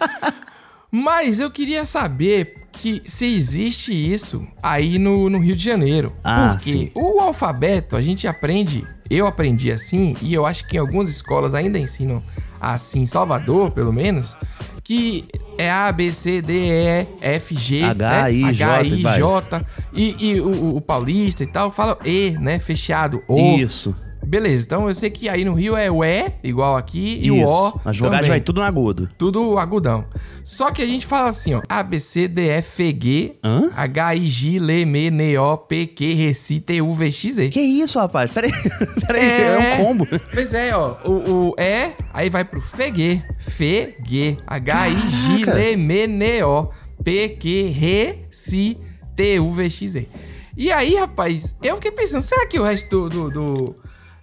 Mas 0.91 1.39
eu 1.39 1.49
queria 1.51 1.83
saber 1.85 2.55
que 2.71 3.01
se 3.05 3.25
existe 3.25 3.91
isso 3.93 4.45
aí 4.61 4.97
no, 4.97 5.29
no 5.29 5.39
Rio 5.39 5.55
de 5.55 5.63
Janeiro. 5.63 6.15
Ah, 6.23 6.55
porque 6.55 6.71
sim. 6.71 6.91
o 6.93 7.19
alfabeto 7.19 7.95
a 7.95 8.01
gente 8.01 8.27
aprende, 8.27 8.85
eu 9.09 9.25
aprendi 9.27 9.71
assim, 9.71 10.13
e 10.21 10.33
eu 10.33 10.45
acho 10.45 10.67
que 10.67 10.77
em 10.77 10.79
algumas 10.79 11.09
escolas 11.09 11.53
ainda 11.53 11.79
ensinam 11.79 12.21
assim, 12.61 13.01
em 13.01 13.05
Salvador, 13.05 13.71
pelo 13.71 13.91
menos, 13.91 14.37
que 14.83 15.25
é 15.57 15.69
A, 15.69 15.91
B, 15.91 16.11
C, 16.11 16.41
D, 16.41 16.53
E, 16.69 17.07
F, 17.21 17.55
G, 17.55 17.83
H, 17.83 17.93
né? 18.23 18.33
I, 18.33 18.53
J, 18.53 18.65
H, 18.65 18.83
I, 18.83 19.01
vai. 19.03 19.17
J. 19.19 19.65
E, 19.93 20.15
e 20.31 20.41
o, 20.41 20.47
o- 20.49 20.75
o 20.77 20.81
paulista 20.81 21.43
e 21.43 21.47
tal 21.47 21.71
fala 21.71 21.97
E, 22.05 22.31
né? 22.39 22.59
Fechado. 22.59 23.21
O. 23.27 23.57
Isso. 23.57 23.95
Beleza, 24.25 24.65
então 24.65 24.87
eu 24.87 24.93
sei 24.93 25.09
que 25.09 25.29
aí 25.29 25.45
no 25.45 25.53
Rio 25.53 25.77
é 25.77 25.89
o 25.89 26.03
E, 26.03 26.31
igual 26.43 26.75
aqui, 26.75 27.19
e 27.21 27.31
o 27.31 27.37
Isso. 27.37 27.47
O. 27.47 27.81
As 27.85 27.97
vogais 27.97 28.27
vai 28.27 28.41
tudo 28.41 28.59
no 28.59 28.65
agudo. 28.65 29.09
Tudo 29.17 29.57
agudão. 29.57 30.05
Só 30.43 30.71
que 30.71 30.81
a 30.81 30.85
gente 30.85 31.05
fala 31.05 31.29
assim, 31.29 31.53
ó. 31.53 31.61
A, 31.69 31.83
B, 31.83 31.99
C, 31.99 32.27
D, 32.27 32.47
E, 32.47 32.49
F, 32.49 32.97
G, 32.99 33.35
Hã? 33.43 33.71
H, 33.75 34.15
I, 34.15 34.27
J, 34.27 34.57
L, 34.57 34.81
M, 34.81 35.05
N, 35.07 35.37
O, 35.37 35.57
P, 35.57 35.87
Q, 35.87 36.05
R, 36.05 36.33
C, 36.33 36.59
T, 36.59 36.81
U, 36.81 36.91
V, 36.93 37.11
X, 37.11 37.37
E. 37.37 37.49
Que 37.49 37.59
isso, 37.59 37.99
rapaz? 37.99 38.31
Peraí. 38.31 38.51
Peraí, 39.05 39.23
é, 39.23 39.77
um 39.79 39.85
combo. 39.85 40.07
Pois 40.33 40.53
é, 40.53 40.75
ó. 40.75 40.97
O, 41.05 41.49
o 41.49 41.55
E, 41.57 41.91
aí 42.13 42.29
vai 42.29 42.43
pro 42.43 42.59
FG. 42.61 43.23
FG. 43.39 44.37
H, 44.47 44.89
I, 44.89 44.95
J. 45.43 45.51
L, 45.51 45.73
M, 45.73 45.93
N, 45.93 46.43
O, 46.43 46.69
P, 47.03 47.29
Q, 47.29 47.75
R, 47.79 48.25
C, 48.31 48.77
T, 49.15 49.39
U, 49.39 49.51
V, 49.51 49.69
X, 49.69 49.95
E. 49.95 50.09
E 50.57 50.71
aí, 50.71 50.95
rapaz, 50.95 51.55
eu 51.61 51.75
fiquei 51.75 51.91
pensando, 51.91 52.21
será 52.21 52.47
que 52.47 52.57
o 52.57 52.63
resto 52.63 53.09
do... 53.09 53.29
do, 53.29 53.31
do 53.31 53.75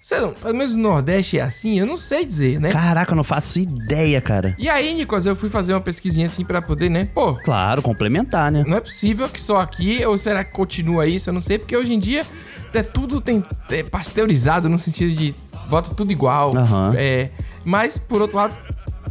sei 0.02 0.18
lá, 0.18 0.32
pelo 0.32 0.54
menos 0.59 0.75
no 0.75 0.82
Nordeste 0.82 1.38
é 1.38 1.42
assim? 1.42 1.78
Eu 1.78 1.87
não 1.87 1.97
sei 1.97 2.26
dizer, 2.26 2.61
né? 2.61 2.73
Caraca, 2.73 3.12
eu 3.12 3.16
não 3.16 3.23
faço 3.23 3.61
ideia, 3.61 4.21
cara. 4.21 4.52
E 4.59 4.68
aí, 4.68 4.94
Nicolas, 4.94 5.26
eu 5.26 5.37
fui 5.37 5.49
fazer 5.49 5.73
uma 5.75 5.80
pesquisinha 5.80 6.26
assim 6.26 6.44
pra 6.44 6.61
poder, 6.61 6.90
né? 6.90 7.09
Pô, 7.14 7.37
Claro, 7.37 7.80
complementar, 7.80 8.50
né? 8.50 8.64
não 8.66 8.76
é 8.76 8.80
possível 8.80 9.28
que 9.28 9.40
só 9.40 9.61
aqui, 9.61 10.04
ou 10.04 10.18
será 10.18 10.42
que 10.42 10.50
continua 10.50 11.06
isso? 11.06 11.30
Eu 11.30 11.35
não 11.35 11.40
sei, 11.40 11.56
porque 11.56 11.76
hoje 11.76 11.94
em 11.94 12.00
dia 12.00 12.26
é 12.75 12.82
tudo 12.82 13.21
tem, 13.21 13.44
é 13.71 13.85
pasteurizado 13.85 14.68
no 14.68 14.78
sentido 14.78 15.14
de 15.14 15.35
bota 15.71 15.94
tudo 15.94 16.11
igual. 16.11 16.56
Aham. 16.56 16.92
É, 16.97 17.30
mas, 17.64 17.97
por 17.97 18.21
outro 18.21 18.38
lado, 18.38 18.56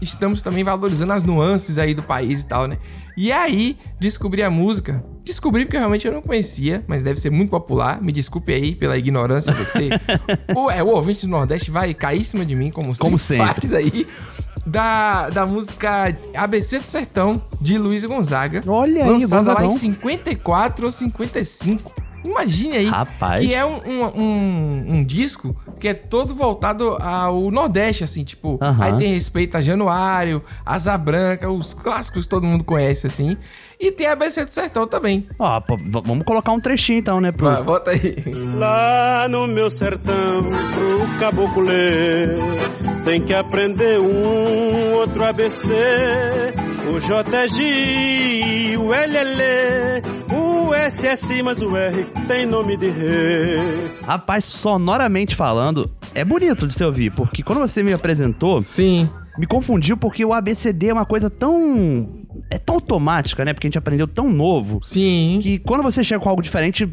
estamos 0.02 0.42
também 0.42 0.64
valorizando 0.64 1.14
as 1.14 1.24
nuances 1.24 1.78
aí 1.78 1.94
do 1.94 2.04
país 2.04 2.44
e 2.44 2.48
tal, 2.48 2.68
né? 2.68 2.78
E 3.16 3.32
aí, 3.32 3.78
descobri 3.98 4.44
a 4.44 4.50
música. 4.50 5.02
Descobri 5.24 5.66
porque 5.66 5.78
realmente 5.78 6.08
eu 6.08 6.14
não 6.14 6.22
conhecia, 6.22 6.84
mas 6.88 7.04
deve 7.04 7.20
ser 7.20 7.30
muito 7.30 7.50
popular. 7.50 8.02
Me 8.02 8.12
desculpe 8.12 8.54
aí 8.54 8.76
pela 8.76 8.98
ignorância, 8.98 9.54
você. 9.54 9.90
o, 10.56 10.70
é, 10.70 10.82
o 10.82 10.88
ouvinte 10.88 11.26
do 11.26 11.32
Nordeste 11.32 11.70
vai 11.70 11.94
cair 11.94 12.22
em 12.22 12.24
cima 12.24 12.46
de 12.46 12.56
mim, 12.56 12.72
como, 12.72 12.96
Como 12.98 13.18
sempre 13.20 13.46
sempre. 13.46 13.68
faz 13.68 13.74
aí. 13.74 14.08
Da, 14.66 15.30
da 15.30 15.46
música 15.46 16.16
ABC 16.36 16.80
do 16.80 16.88
Sertão, 16.88 17.42
de 17.60 17.78
Luiz 17.78 18.06
Gonzaga. 18.06 18.62
Olha 18.68 19.04
aí, 19.04 19.10
lançada 19.10 19.54
lá 19.54 19.62
em 19.62 19.70
Gonzagão. 19.70 19.80
54 19.80 20.86
ou 20.86 20.92
55. 20.92 22.01
Imagine 22.24 22.78
aí. 22.78 22.86
Rapaz. 22.86 23.42
Que 23.42 23.54
é 23.54 23.66
um, 23.66 23.82
um, 23.86 24.22
um, 24.22 24.86
um 24.96 25.04
disco 25.04 25.56
que 25.80 25.88
é 25.88 25.94
todo 25.94 26.36
voltado 26.36 26.98
ao 27.02 27.50
Nordeste, 27.52 28.04
assim, 28.04 28.24
tipo. 28.24 28.60
Aí 28.80 28.96
tem 28.98 29.14
respeito 29.14 29.58
a 29.58 29.62
Januário, 29.62 30.44
Asa 30.66 30.98
Branca, 30.98 31.50
os 31.50 31.74
clássicos 31.74 32.24
que 32.26 32.30
todo 32.30 32.46
mundo 32.46 32.64
conhece, 32.64 33.08
assim. 33.08 33.38
E 33.80 33.92
tem 33.92 34.06
a 34.06 34.12
ABC 34.12 34.46
do 34.46 34.52
Sertão 34.52 34.86
também. 34.86 35.28
Ó, 35.40 35.60
pô, 35.60 35.76
vamos 35.76 36.24
colocar 36.24 36.52
um 36.52 36.60
trechinho 36.60 37.00
então, 37.00 37.20
né? 37.20 37.32
Pro... 37.32 37.50
Vai, 37.50 37.64
bota 37.64 37.92
aí. 37.92 38.16
Lá 38.56 39.28
no 39.28 39.48
meu 39.48 39.72
sertão, 39.72 40.44
pro 40.44 41.20
caboclo 41.20 41.66
ler, 41.66 42.36
tem 43.04 43.22
que 43.22 43.34
aprender 43.34 44.00
um 44.00 44.94
outro 44.94 45.24
ABC. 45.24 45.68
O 46.94 47.00
J 47.00 47.36
é 47.36 47.48
G, 47.48 48.78
o 48.78 48.94
L 48.94 49.18
é 49.18 49.24
Lê, 49.24 50.02
o 50.72 50.74
S 50.74 51.06
é 51.06 51.16
Si, 51.16 51.44
mas 51.44 51.60
o 51.62 51.76
R 51.76 52.06
tem 52.28 52.46
nome 52.46 52.78
de 52.78 52.90
rei. 52.90 53.92
Rapaz, 54.04 54.46
sonoramente 54.46 55.36
falando, 55.36 55.90
é 56.16 56.24
bonito 56.24 56.66
de 56.68 56.74
se 56.74 56.84
ouvir, 56.84 57.12
porque 57.12 57.44
quando 57.44 57.60
você 57.60 57.84
me 57.84 57.92
apresentou, 57.94 58.62
Sim. 58.62 59.10
me 59.38 59.46
confundiu 59.46 59.98
porque 59.98 60.24
o 60.24 60.34
ABCD 60.34 60.88
é 60.90 60.94
uma 60.94 61.06
coisa 61.06 61.30
tão. 61.30 62.20
É 62.50 62.58
tão 62.58 62.76
automática, 62.76 63.44
né? 63.46 63.54
Porque 63.54 63.68
a 63.68 63.70
gente 63.70 63.78
aprendeu 63.78 64.08
tão 64.08 64.30
novo. 64.30 64.80
Sim. 64.82 65.40
Que 65.42 65.60
quando 65.60 65.84
você 65.84 66.04
chega 66.04 66.20
com 66.22 66.30
algo 66.30 66.42
diferente, 66.42 66.90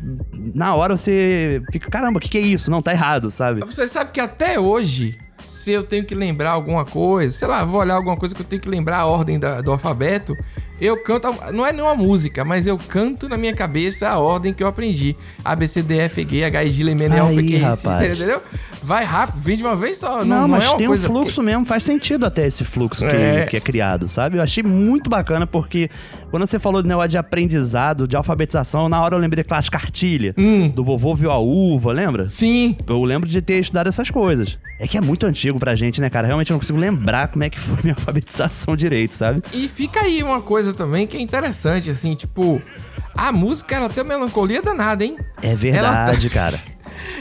na 0.55 0.75
hora 0.75 0.97
você 0.97 1.63
fica, 1.73 1.89
caramba, 1.91 2.19
o 2.19 2.21
que, 2.21 2.29
que 2.29 2.39
é 2.39 2.41
isso? 2.41 2.71
Não, 2.71 2.81
tá 2.83 2.93
errado, 2.93 3.31
sabe? 3.31 3.61
Você 3.61 3.87
sabe 3.89 4.11
que 4.13 4.21
até 4.21 4.59
hoje, 4.59 5.17
se 5.43 5.71
eu 5.73 5.83
tenho 5.85 6.05
que 6.05 6.15
lembrar 6.15 6.51
alguma 6.53 6.85
coisa, 6.85 7.33
sei 7.37 7.47
lá, 7.49 7.65
vou 7.65 7.81
olhar 7.81 7.95
alguma 7.95 8.17
coisa 8.17 8.35
que 8.35 8.41
eu 8.43 8.47
tenho 8.47 8.61
que 8.63 8.69
lembrar 8.69 8.99
a 8.99 9.07
ordem 9.07 9.39
da- 9.39 9.61
do 9.61 9.71
alfabeto, 9.73 10.33
eu 10.81 10.97
canto, 11.03 11.29
não 11.53 11.67
é 11.67 11.73
nenhuma 11.73 11.95
música, 11.95 12.45
mas 12.45 12.67
eu 12.67 12.77
canto 12.79 13.29
na 13.29 13.37
minha 13.37 13.55
cabeça 13.55 14.09
a 14.09 14.19
ordem 14.19 14.53
que 14.53 14.63
eu 14.63 14.67
aprendi. 14.69 15.17
A, 15.45 15.55
B, 15.57 15.67
C, 15.69 15.83
D, 15.83 15.99
F, 15.99 16.27
G, 16.29 16.45
H, 16.45 16.65
I, 16.65 16.71
J, 16.71 16.83
L, 16.83 16.91
M, 16.93 17.05
N, 17.05 17.21
O, 17.21 17.29
P, 17.35 17.43
Q, 17.43 17.57
rapaz. 17.59 18.07
entendeu? 18.17 18.43
Vai 18.83 19.05
rápido, 19.05 19.41
vem 19.41 19.57
de 19.57 19.65
uma 19.65 19.75
vez 19.75 19.99
só. 19.99 20.25
Não, 20.25 20.43
Não, 20.43 20.49
mas 20.49 20.65
é 20.65 20.69
uma 20.69 20.77
tem 20.79 20.89
um 20.89 20.97
fluxo 20.97 21.43
mesmo, 21.43 21.65
faz 21.67 21.83
sentido 21.85 22.25
até 22.25 22.47
esse 22.47 22.65
fluxo 22.65 23.01
que 23.05 23.11
É. 23.11 23.47
que 23.47 23.57
é 23.57 23.61
criado, 23.61 24.07
sabe? 24.09 24.39
Eu 24.39 24.43
achei 24.43 24.63
muito 24.63 25.11
bacana 25.11 25.47
porque 25.47 25.91
quando 26.31 26.47
você 26.47 26.59
falou 26.59 26.81
de 26.81 26.89
negócio 26.89 27.09
de 27.11 27.19
aprendizado, 27.19 28.07
de 28.07 28.17
alfabetização, 28.17 28.89
na 28.89 29.03
hora 29.03 29.15
eu 29.15 29.19
lembrei 29.19 29.43
daquelas 29.43 29.69
cartilhas 29.69 30.35
do 30.75 30.85
vovô 30.85 31.15
viu 31.15 31.31
a 31.31 31.39
uva, 31.39 31.93
lembra? 31.93 32.23
Hum. 32.23 32.27
Sim. 32.27 32.77
Eu 32.87 33.03
lembro 33.05 33.29
de 33.29 33.41
ter 33.43 33.59
estudado 33.59 33.89
essas 33.89 34.11
coisas. 34.11 34.59
É 34.81 34.87
que 34.87 34.97
é 34.97 35.01
muito 35.01 35.27
antigo 35.27 35.59
pra 35.59 35.75
gente, 35.75 36.01
né, 36.01 36.09
cara? 36.09 36.27
Realmente 36.27 36.51
eu 36.51 36.55
não 36.55 36.61
consigo 36.61 36.79
lembrar 36.79 37.29
como 37.29 37.43
é 37.43 37.51
que 37.51 37.59
foi 37.59 37.79
minha 37.83 37.95
alfabetização 37.99 38.77
direito, 38.77 39.13
sabe? 39.13 39.43
E 39.53 39.67
fica 39.69 40.01
aí 40.03 40.23
uma 40.23 40.41
coisa 40.41 40.68
também 40.75 41.07
que 41.07 41.17
é 41.17 41.21
interessante, 41.21 41.91
assim, 41.91 42.15
tipo, 42.15 42.61
a 43.17 43.33
música 43.33 43.75
ela 43.77 43.89
tem 43.89 44.03
uma 44.03 44.15
melancolia 44.17 44.61
danada, 44.63 45.05
hein? 45.05 45.17
É 45.43 45.55
verdade, 45.55 46.27
Ela- 46.27 46.35
cara. 46.35 46.59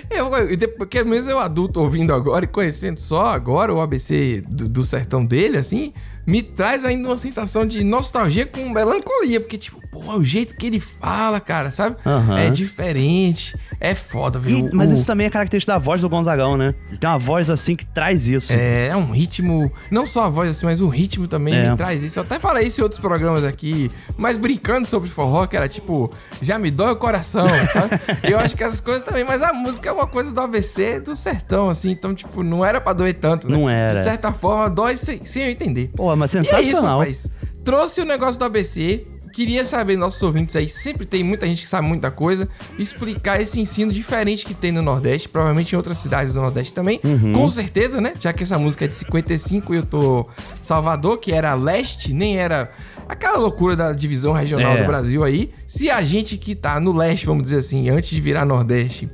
Eu, 0.10 0.34
eu- 0.34 0.56
de- 0.56 0.68
porque 0.70 1.04
mesmo 1.04 1.30
eu 1.30 1.38
adulto 1.38 1.82
ouvindo 1.82 2.12
agora 2.14 2.46
e 2.46 2.48
conhecendo 2.48 2.98
só 2.98 3.28
agora 3.28 3.72
o 3.74 3.80
ABC 3.82 4.42
do, 4.48 4.68
do 4.68 4.84
sertão 4.84 5.24
dele, 5.24 5.58
assim, 5.58 5.94
me 6.26 6.42
traz 6.42 6.84
ainda 6.86 7.10
uma 7.10 7.18
sensação 7.18 7.66
de 7.66 7.84
nostalgia 7.84 8.46
com 8.46 8.70
melancolia, 8.70 9.40
porque, 9.40 9.58
tipo, 9.58 9.80
pô, 9.92 10.00
o 10.16 10.24
jeito 10.24 10.56
que 10.56 10.66
ele 10.66 10.80
fala, 10.80 11.40
cara, 11.40 11.70
sabe? 11.72 11.98
Aham. 12.06 12.40
É 12.40 12.50
diferente, 12.50 13.56
é 13.80 13.94
foda, 13.96 14.40
E- 14.40 14.42
viu? 14.42 14.70
mas 14.74 14.92
O- 14.92 14.94
isso 14.94 15.06
também 15.06 15.28
é 15.28 15.30
característica 15.30 15.74
da 15.74 15.80
voz 15.80 16.02
do 16.02 16.10
Gonzagão, 16.10 16.58
né? 16.58 16.74
Ele 16.90 16.98
tem 16.98 17.10
uma 17.10 17.18
voz 17.20 17.50
assim 17.50 17.76
que 17.76 17.86
traz 17.86 18.28
isso. 18.28 18.54
É, 18.54 18.88
é 18.88 18.96
um 18.96 19.12
ritmo, 19.12 19.72
não 19.92 20.06
só 20.06 20.24
a 20.26 20.30
voz 20.30 20.52
assim, 20.52 20.66
mas 20.66 20.82
o 20.82 20.88
ritmo 20.88 21.28
também 21.28 21.54
É. 21.56 21.70
me 21.72 21.78
traz 21.78 22.02
isso. 22.04 22.18
Eu 22.20 22.24
até 22.24 22.40
falei 22.40 22.68
isso 22.68 22.82
em 22.82 22.84
outros 22.84 23.00
programas 23.00 23.44
aqui, 23.44 23.92
mas 24.18 24.38
brincando 24.38 24.88
sobre 24.88 25.10
forró, 25.10 25.46
que 25.46 25.56
era 25.56 25.68
tipo, 25.68 26.12
já 26.42 26.58
me 26.58 26.72
dói 26.72 26.92
o 26.92 26.96
coração, 26.96 27.48
sabe? 27.74 28.00
Eu 28.24 28.40
acho 28.40 28.56
que 28.56 28.64
essas 28.64 28.80
coisas 28.80 29.04
também, 29.04 29.24
mas 29.24 29.42
a 29.44 29.54
música 29.54 29.90
é 29.90 29.92
uma 29.92 30.08
coisa 30.08 30.32
do 30.34 30.40
ABC 30.42 31.00
do 31.00 31.16
sertão, 31.16 31.70
assim, 31.70 31.92
então, 31.92 32.14
tipo, 32.16 32.44
não 32.44 32.64
era 32.66 32.82
pra 32.82 32.94
doer 32.94 33.14
tanto, 33.16 33.50
né? 33.50 33.56
Não 33.58 33.70
era. 33.70 33.94
De 33.98 34.04
certa 34.04 34.32
forma, 34.32 34.70
dói 34.70 34.98
sem, 34.98 35.24
sem 35.24 35.44
eu 35.44 35.50
entender. 35.52 35.92
Pô, 35.96 36.16
mas 36.16 36.34
E 36.34 36.38
é 36.38 36.42
isso, 36.42 36.50
sensacional. 36.56 37.00
rapaz. 37.00 37.28
Trouxe 37.64 38.02
o 38.02 38.06
negócio 38.06 38.40
do 38.40 38.46
ABC. 38.46 39.06
Queria 39.38 39.64
saber, 39.68 39.96
nossos 39.98 40.24
ouvintes 40.24 40.56
aí, 40.56 40.68
sempre 40.68 41.06
tem 41.06 41.24
muita 41.24 41.46
gente 41.46 41.62
que 41.62 41.70
sabe 41.70 41.88
muita 41.88 42.10
coisa, 42.10 42.50
explicar 42.80 43.40
esse 43.40 43.60
ensino 43.60 43.94
diferente 43.94 44.44
que 44.44 44.56
tem 44.56 44.72
no 44.72 44.82
Nordeste, 44.82 45.30
provavelmente 45.30 45.74
em 45.74 45.76
outras 45.76 46.00
cidades 46.00 46.34
do 46.34 46.42
Nordeste 46.42 46.74
também. 46.74 47.00
Uhum. 47.04 47.34
Com 47.34 47.48
certeza, 47.48 48.02
né? 48.02 48.16
Já 48.20 48.34
que 48.34 48.42
essa 48.42 48.58
música 48.58 48.86
é 48.86 48.88
de 48.88 48.96
55 48.96 49.76
e 49.76 49.78
eu 49.78 49.86
tô 49.86 50.28
Salvador, 50.60 51.20
que 51.20 51.32
era 51.32 51.54
leste, 51.54 52.16
nem 52.16 52.40
era 52.40 52.72
aquela 53.08 53.38
loucura 53.38 53.76
da 53.76 53.94
divisão 53.94 54.34
regional 54.34 54.76
É. 54.76 54.82
do 54.82 54.88
Brasil 54.88 55.24
aí. 55.24 55.52
Se 55.68 55.88
a 55.88 56.02
gente 56.02 56.36
que 56.36 56.56
tá 56.56 56.80
no 56.80 56.92
leste, 56.92 57.28
vamos 57.28 57.44
dizer 57.44 57.58
assim, 57.58 57.92
antes 57.92 58.10
de 58.10 58.20
virar 58.20 58.44
Nordeste, 58.44 59.08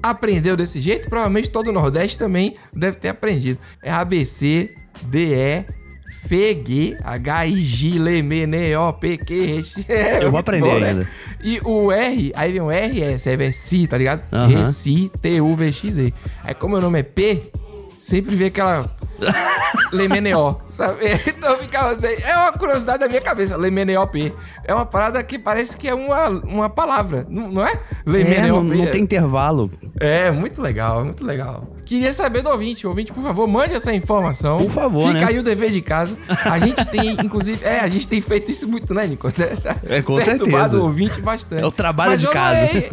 aprendeu 0.00 0.56
desse 0.56 0.80
jeito, 0.80 1.08
provavelmente 1.08 1.50
todo 1.50 1.70
o 1.70 1.72
Nordeste 1.72 2.16
também 2.16 2.54
deve 2.72 2.98
ter 2.98 3.08
aprendido. 3.08 3.58
É 3.82 3.90
ABC, 3.90 4.70
DE, 5.02 5.64
FG, 6.22 6.96
HIG, 7.48 7.98
LEME, 7.98 8.46
NEO, 8.46 8.92
PQ, 8.92 9.64
é, 9.88 10.24
Eu 10.24 10.30
vou 10.30 10.40
aprender 10.40 10.68
bom, 10.68 10.78
né? 10.78 10.88
ainda. 10.90 11.08
E 11.42 11.60
o 11.64 11.90
R, 11.90 12.32
aí 12.36 12.52
vem 12.52 12.60
o 12.60 12.68
RS, 12.70 13.26
aí 13.26 13.36
vem 13.36 13.50
C, 13.52 13.86
tá 13.86 13.96
ligado? 13.96 14.22
Aham. 14.32 14.46
Reci, 14.58 15.10
T-U-V-X-E. 15.20 16.12
Aí 16.44 16.54
como 16.54 16.74
meu 16.74 16.82
nome 16.82 17.00
é 17.00 17.02
P, 17.02 17.50
sempre 18.00 18.34
vê 18.34 18.46
aquela 18.46 18.90
Lemeneó, 19.92 20.56
sabe? 20.70 21.00
Então 21.28 21.58
ficava. 21.58 21.96
É 22.06 22.36
uma 22.36 22.52
curiosidade 22.52 23.00
da 23.00 23.08
minha 23.08 23.20
cabeça, 23.20 23.56
Lemeneó 23.56 24.06
P. 24.06 24.32
É 24.64 24.74
uma 24.74 24.86
parada 24.86 25.22
que 25.22 25.38
parece 25.38 25.76
que 25.76 25.88
é 25.88 25.94
uma, 25.94 26.28
uma 26.28 26.70
palavra, 26.70 27.26
não, 27.28 27.64
é? 27.64 27.72
É, 27.72 27.78
Lemeneó 28.06 28.62
não, 28.62 28.70
P. 28.70 28.76
não 28.76 28.86
tem 28.86 29.02
intervalo. 29.02 29.70
É, 29.98 30.30
muito 30.30 30.62
legal, 30.62 31.04
muito 31.04 31.24
legal. 31.24 31.76
Queria 31.84 32.12
saber 32.14 32.42
do 32.42 32.48
ouvinte. 32.50 32.86
Ouvinte, 32.86 33.12
por 33.12 33.22
favor, 33.22 33.46
mande 33.46 33.74
essa 33.74 33.92
informação. 33.92 34.58
Por 34.58 34.70
favor, 34.70 35.08
Fica 35.08 35.20
né? 35.20 35.26
aí 35.26 35.38
o 35.38 35.42
dever 35.42 35.70
de 35.70 35.80
casa. 35.80 36.16
A 36.28 36.58
gente 36.60 36.84
tem, 36.86 37.12
inclusive... 37.14 37.64
É, 37.64 37.80
a 37.80 37.88
gente 37.88 38.06
tem 38.06 38.20
feito 38.20 38.50
isso 38.50 38.68
muito, 38.68 38.94
né, 38.94 39.06
Nico? 39.08 39.28
É, 39.88 40.00
com 40.00 40.20
certeza. 40.20 40.78
o 40.78 40.84
ouvinte 40.84 41.20
bastante. 41.20 41.62
É 41.62 41.66
o 41.66 41.72
trabalho 41.72 42.12
Mas 42.12 42.20
de 42.20 42.28
casa. 42.28 42.62
adorei. 42.62 42.92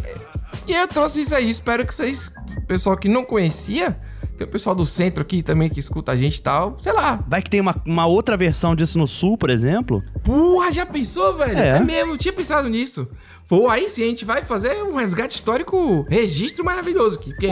E 0.67 0.73
eu 0.73 0.87
trouxe 0.87 1.21
isso 1.21 1.35
aí. 1.35 1.47
Espero 1.47 1.85
que 1.85 1.93
vocês... 1.93 2.31
Pessoal 2.67 2.97
que 2.97 3.07
não 3.07 3.23
conhecia... 3.23 3.95
Tem 4.37 4.45
o 4.45 4.49
pessoal 4.49 4.75
do 4.75 4.85
centro 4.85 5.21
aqui 5.23 5.41
também 5.41 5.67
que 5.69 5.79
escuta 5.79 6.11
a 6.11 6.15
gente 6.15 6.37
e 6.37 6.41
tal. 6.41 6.77
Sei 6.79 6.93
lá. 6.93 7.19
Vai 7.27 7.41
que 7.41 7.49
tem 7.49 7.59
uma, 7.59 7.75
uma 7.85 8.05
outra 8.05 8.37
versão 8.37 8.75
disso 8.75 8.97
no 8.99 9.07
Sul, 9.07 9.37
por 9.37 9.49
exemplo. 9.49 10.03
Porra, 10.23 10.71
já 10.71 10.85
pensou, 10.85 11.35
velho? 11.35 11.57
É. 11.57 11.77
É, 11.77 11.79
mesmo, 11.79 12.13
eu 12.13 12.17
tinha 12.17 12.33
pensado 12.33 12.69
nisso. 12.69 13.09
Pô, 13.47 13.69
aí 13.69 13.87
sim, 13.87 14.03
a 14.03 14.07
gente 14.07 14.25
vai 14.25 14.43
fazer 14.43 14.83
um 14.83 14.95
resgate 14.95 15.35
histórico, 15.35 16.05
registro 16.09 16.65
maravilhoso 16.65 17.17
aqui. 17.17 17.29
Porque 17.31 17.49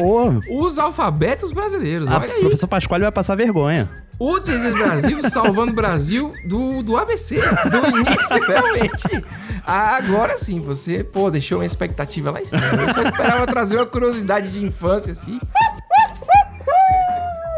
os 0.51 0.77
alfabetos 0.77 1.53
brasileiros, 1.53 2.09
A 2.11 2.19
olha 2.19 2.33
aí. 2.33 2.41
professor 2.41 2.67
Pasquale 2.67 3.03
vai 3.03 3.11
passar 3.13 3.35
vergonha. 3.35 3.89
O 4.19 4.39
Desejo 4.39 4.77
Brasil 4.77 5.29
salvando 5.29 5.71
o 5.71 5.75
Brasil 5.75 6.33
do, 6.47 6.83
do 6.83 6.97
ABC, 6.97 7.35
do 7.37 7.77
início, 7.97 8.47
realmente. 8.47 9.23
Agora 9.65 10.37
sim, 10.37 10.59
você, 10.59 11.03
pô, 11.03 11.31
deixou 11.31 11.59
uma 11.59 11.65
expectativa 11.65 12.29
lá 12.29 12.41
em 12.41 12.45
cima. 12.45 12.61
Eu 12.61 12.93
só 12.93 13.01
esperava 13.01 13.47
trazer 13.47 13.77
uma 13.77 13.85
curiosidade 13.85 14.51
de 14.51 14.63
infância, 14.63 15.13
assim. 15.13 15.39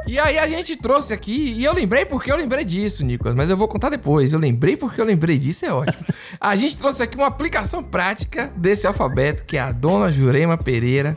E 0.08 0.18
aí 0.18 0.40
a 0.40 0.48
gente 0.48 0.76
trouxe 0.78 1.14
aqui, 1.14 1.54
e 1.58 1.66
eu 1.66 1.74
lembrei 1.74 2.06
porque 2.06 2.32
eu 2.32 2.38
lembrei 2.38 2.64
disso, 2.64 3.04
Nicolas, 3.06 3.36
mas 3.36 3.50
eu 3.50 3.58
vou 3.58 3.68
contar 3.68 3.90
depois. 3.90 4.32
Eu 4.32 4.40
lembrei 4.40 4.78
porque 4.78 5.02
eu 5.02 5.06
lembrei 5.06 5.38
disso, 5.38 5.66
é 5.66 5.74
ótimo. 5.74 6.06
A 6.40 6.56
gente 6.56 6.78
trouxe 6.78 7.04
aqui 7.04 7.18
uma 7.18 7.28
aplicação 7.28 7.84
prática 7.84 8.52
desse 8.56 8.88
alfabeto, 8.88 9.44
que 9.44 9.58
é 9.58 9.60
a 9.60 9.72
dona 9.72 10.10
Jurema 10.10 10.58
Pereira 10.58 11.16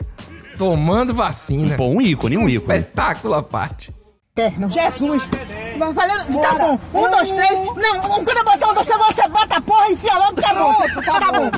tomando 0.57 1.13
vacina. 1.13 1.77
Pô, 1.77 1.87
um 1.87 2.01
ícone, 2.01 2.37
um 2.37 2.49
ícone. 2.49 2.53
Espetáculo 2.53 3.33
à 3.33 3.41
parte. 3.41 3.95
Eterno, 4.35 4.69
Jesus! 4.69 5.23
Vai 5.81 6.07
Valendo, 6.07 6.39
tá 6.39 6.51
bom. 6.53 6.79
Um, 6.93 7.09
dois, 7.11 7.33
três. 7.33 7.59
Não, 7.59 8.01
quando 8.23 8.37
eu 8.37 8.43
botar 8.45 8.67
um, 8.69 8.73
dois, 8.73 8.85
três, 8.87 9.01
você 9.05 9.27
bota 9.27 9.55
a 9.57 9.61
porra 9.61 9.87
e 9.89 9.93
enfia 9.93 10.13
logo, 10.15 10.41
tá 10.41 10.53
bom. 10.53 10.73
Tá 11.01 11.31
bom. 11.31 11.51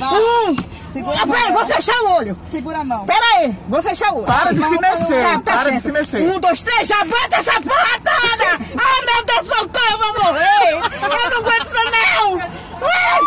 Um. 0.50 0.74
Segura 0.94 1.18
Ah. 1.24 1.28
Peraí, 1.28 1.52
vou 1.52 1.66
fechar 1.66 2.02
o 2.04 2.12
olho. 2.18 2.40
Segura 2.52 2.78
a 2.78 2.84
mão. 2.84 3.06
Pera 3.06 3.26
aí, 3.38 3.58
vou 3.68 3.82
fechar 3.82 4.14
o 4.14 4.18
olho. 4.18 4.26
Para 4.26 4.54
de 4.54 4.62
se 4.64 4.70
mexer, 4.70 5.24
Tá, 5.24 5.40
tá 5.40 5.58
para 5.58 5.72
de 5.72 5.82
se 5.82 5.92
mexer. 5.92 6.22
Um, 6.22 6.40
dois, 6.40 6.62
três, 6.62 6.88
já 6.88 7.04
bota 7.04 7.36
essa 7.36 7.54
porra 7.54 8.00
toda! 8.04 8.50
Ai, 8.78 9.06
meu 9.06 9.26
Deus, 9.26 9.48
socorro, 9.48 9.92
eu 9.92 9.98
vou 9.98 10.24
morrer! 10.24 10.70
Eu 10.72 11.30
não 11.32 11.40
aguento 11.40 11.66
isso, 11.66 11.76
não! 11.92 12.40
Ah, 12.84 13.20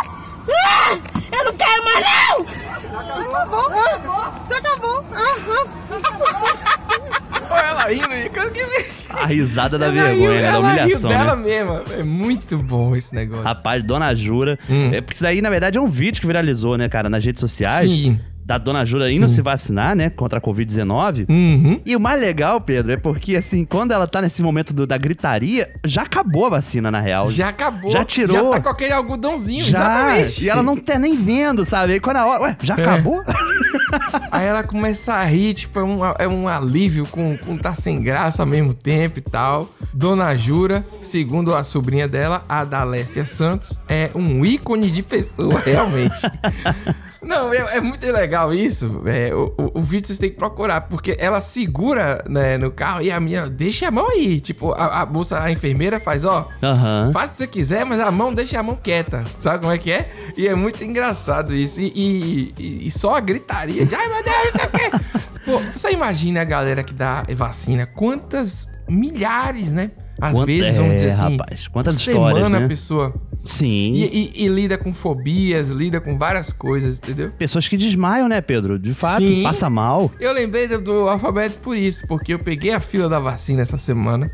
ah, 0.49 0.99
Eu 1.33 1.45
não 1.45 1.53
quero 1.57 1.85
mais, 1.85 2.07
não! 2.07 2.66
Acabou, 2.97 3.61
acabou. 3.61 4.25
Você 4.47 4.55
acabou. 4.55 5.05
Olha 7.49 7.61
ela 7.61 7.85
rindo, 7.89 8.07
A 9.11 9.27
risada 9.27 9.79
da 9.79 9.87
Ela 9.87 9.95
vergonha, 9.95 10.15
riu- 10.19 10.35
né? 10.35 10.43
Da 10.43 10.47
ela 10.49 10.59
riu 10.59 10.67
humilhação, 10.83 11.11
dela 11.11 11.37
né? 11.37 11.43
mesma. 11.43 11.83
É 11.99 12.03
muito 12.03 12.59
bom 12.59 12.97
esse 12.97 13.15
negócio. 13.15 13.45
Rapaz, 13.45 13.83
Dona 13.83 14.15
Jura. 14.15 14.59
É, 14.93 15.01
porque 15.01 15.15
isso 15.15 15.23
daí, 15.23 15.41
na 15.41 15.51
verdade, 15.51 15.79
é 15.79 15.81
um 15.81 15.89
vídeo 15.89 16.21
que 16.21 16.27
viralizou, 16.27 16.77
né, 16.77 16.89
cara, 16.89 17.09
nas 17.09 17.25
redes 17.25 17.41
sociais. 17.41 17.89
Sim. 17.89 18.21
Da 18.47 18.59
Dona 18.59 18.85
Jura 18.85 19.11
indo 19.11 19.27
se 19.27 19.43
vacinar, 19.43 19.97
né, 19.97 20.09
contra 20.09 20.39
a 20.39 20.41
Covid-19. 20.41 21.27
Uhum. 21.29 21.81
E 21.85 21.97
o 21.97 22.01
mais 22.01 22.21
legal, 22.21 22.61
Pedro, 22.61 22.93
é 22.93 22.97
porque, 22.97 23.35
assim, 23.37 23.65
quando 23.65 23.91
ela 23.91 24.07
tá 24.07 24.23
nesse 24.23 24.41
momento 24.41 24.73
do- 24.73 24.87
da 24.87 24.97
gritaria, 24.97 25.69
já 25.85 26.03
acabou 26.03 26.47
a 26.47 26.51
vacina, 26.51 26.89
na 26.89 27.01
real. 27.01 27.29
Já 27.29 27.49
acabou. 27.49 27.91
Já 27.91 28.05
tirou. 28.05 28.37
Já 28.37 28.51
tá 28.51 28.61
com 28.61 28.69
aquele 28.69 28.93
algodãozinho, 28.93 29.65
Já. 29.65 29.79
exatamente. 29.81 30.45
E 30.45 30.49
ela 30.49 30.63
não 30.63 30.77
tá 30.77 30.97
nem 30.97 31.17
vendo, 31.17 31.65
sabe? 31.65 31.95
Aí 31.95 31.99
quando 32.01 32.19
a 32.19 32.27
hora. 32.27 32.43
Ué, 32.45 32.57
já 32.63 32.77
É. 32.79 32.83
acabou? 32.85 33.25
Aí 34.31 34.47
ela 34.47 34.63
começa 34.63 35.15
a 35.15 35.25
rir, 35.25 35.53
tipo, 35.55 35.81
é 35.81 35.83
um, 35.85 36.01
é 36.21 36.29
um 36.29 36.47
alívio 36.47 37.05
com, 37.07 37.37
com 37.37 37.57
tá 37.59 37.75
sem 37.75 38.01
graça 38.01 38.43
ao 38.45 38.47
mesmo 38.47 38.73
tempo 38.73 39.19
e 39.19 39.23
tal. 39.23 39.69
Dona 39.93 40.37
Jura, 40.37 40.87
segundo 41.03 41.53
a 41.53 41.65
sobrinha 41.65 42.07
dela, 42.07 42.45
a 42.49 42.63
Dalécia 42.65 43.25
Santos, 43.25 43.77
é 43.89 44.11
um 44.15 44.45
ícone 44.45 44.89
de 44.89 45.03
pessoa, 45.03 45.59
realmente. 45.67 46.21
Não, 47.27 47.53
é, 47.53 47.77
é 47.77 47.81
muito 47.81 48.05
legal 48.07 48.53
isso. 48.55 49.03
É, 49.07 49.35
o, 49.35 49.53
o- 49.59 49.79
o 49.79 49.83
vídeo 49.83 50.07
vocês 50.07 50.19
têm 50.19 50.31
que 50.31 50.37
procurar, 50.37 50.83
porque 50.83 51.17
ela 51.19 51.41
segura 51.41 52.25
né, 52.29 52.57
no 52.57 52.71
carro 52.71 53.03
e 53.03 53.11
a 53.11 53.19
menina 53.21 53.49
deixa 53.49 53.89
a 53.89 53.91
mão 53.91 54.09
aí. 54.09 54.41
Tipo, 54.41 54.73
a, 54.73 55.03
a 55.03 55.07
moça, 55.07 55.43
a 55.43 55.51
enfermeira 55.51 55.99
faz, 56.01 56.25
ó. 56.25 56.49
Aham. 56.63 57.11
Faz 57.13 57.31
se 57.33 57.37
você 57.39 57.47
quiser, 57.47 57.85
mas 57.85 58.01
a 58.01 58.11
mão 58.11 58.33
deixa 58.33 58.59
a 58.59 58.63
mão 58.63 58.77
quieta. 58.81 59.25
Sabe 59.41 59.61
como 59.61 59.73
é 59.73 59.79
que 59.79 59.91
é? 59.91 60.11
E 60.37 60.47
é 60.47 60.55
muito 60.55 60.83
engraçado 60.85 61.55
isso. 61.55 61.81
E, 61.81 61.87
e- 61.95 62.55
e- 62.59 62.87
e 62.87 62.91
só 62.91 63.17
a 63.17 63.21
gritaria 63.21 63.85
de 63.85 63.95
ai 63.95 64.07
meu 64.09 64.23
Deus, 64.23 64.45
isso 64.55 64.63
aqui. 64.63 64.91
Pô, 65.45 65.59
você 65.73 65.91
imagina 65.93 66.41
a 66.43 66.45
galera 66.45 66.83
que 66.83 66.93
dá 66.95 67.25
vacina, 67.35 67.87
quantas 67.87 68.67
milhares, 68.89 69.73
né? 69.73 69.91
Às 70.21 70.33
Quant- 70.33 70.47
vezes, 70.47 70.77
vamos 70.77 70.93
é, 70.93 70.95
dizer 70.95 71.09
assim. 71.09 71.37
rapaz, 71.37 71.69
quantas 71.69 72.03
por 72.03 72.09
histórias, 72.11 72.37
semana 72.39 72.59
né? 72.61 72.65
a 72.65 72.69
pessoa. 72.69 73.15
Sim. 73.47 73.95
E, 73.95 74.05
e- 74.35 74.45
e 74.45 74.49
lida 74.49 74.77
com 74.77 74.93
fobias, 74.93 75.69
lida 75.71 76.01
com 76.01 76.19
várias 76.19 76.53
coisas, 76.53 76.99
entendeu? 76.99 77.31
Pessoas 77.39 77.67
que 77.69 77.77
desmaiam, 77.77 78.29
né, 78.29 78.41
Pedro? 78.41 78.79
De 78.79 78.93
fato, 78.93 79.21
Sim. 79.23 79.43
passa 79.43 79.71
mal. 79.71 80.11
Eu 80.21 80.33
lembrei 80.33 80.67
do, 80.69 80.81
do 80.81 81.09
alfabeto 81.09 81.59
por 81.61 81.77
isso, 81.77 82.07
porque 82.07 82.35
eu 82.35 82.39
peguei 82.39 82.73
a 82.73 82.81
fila 82.81 83.09
da 83.09 83.19
vacina 83.21 83.63
essa 83.63 83.79
semana. 83.79 84.31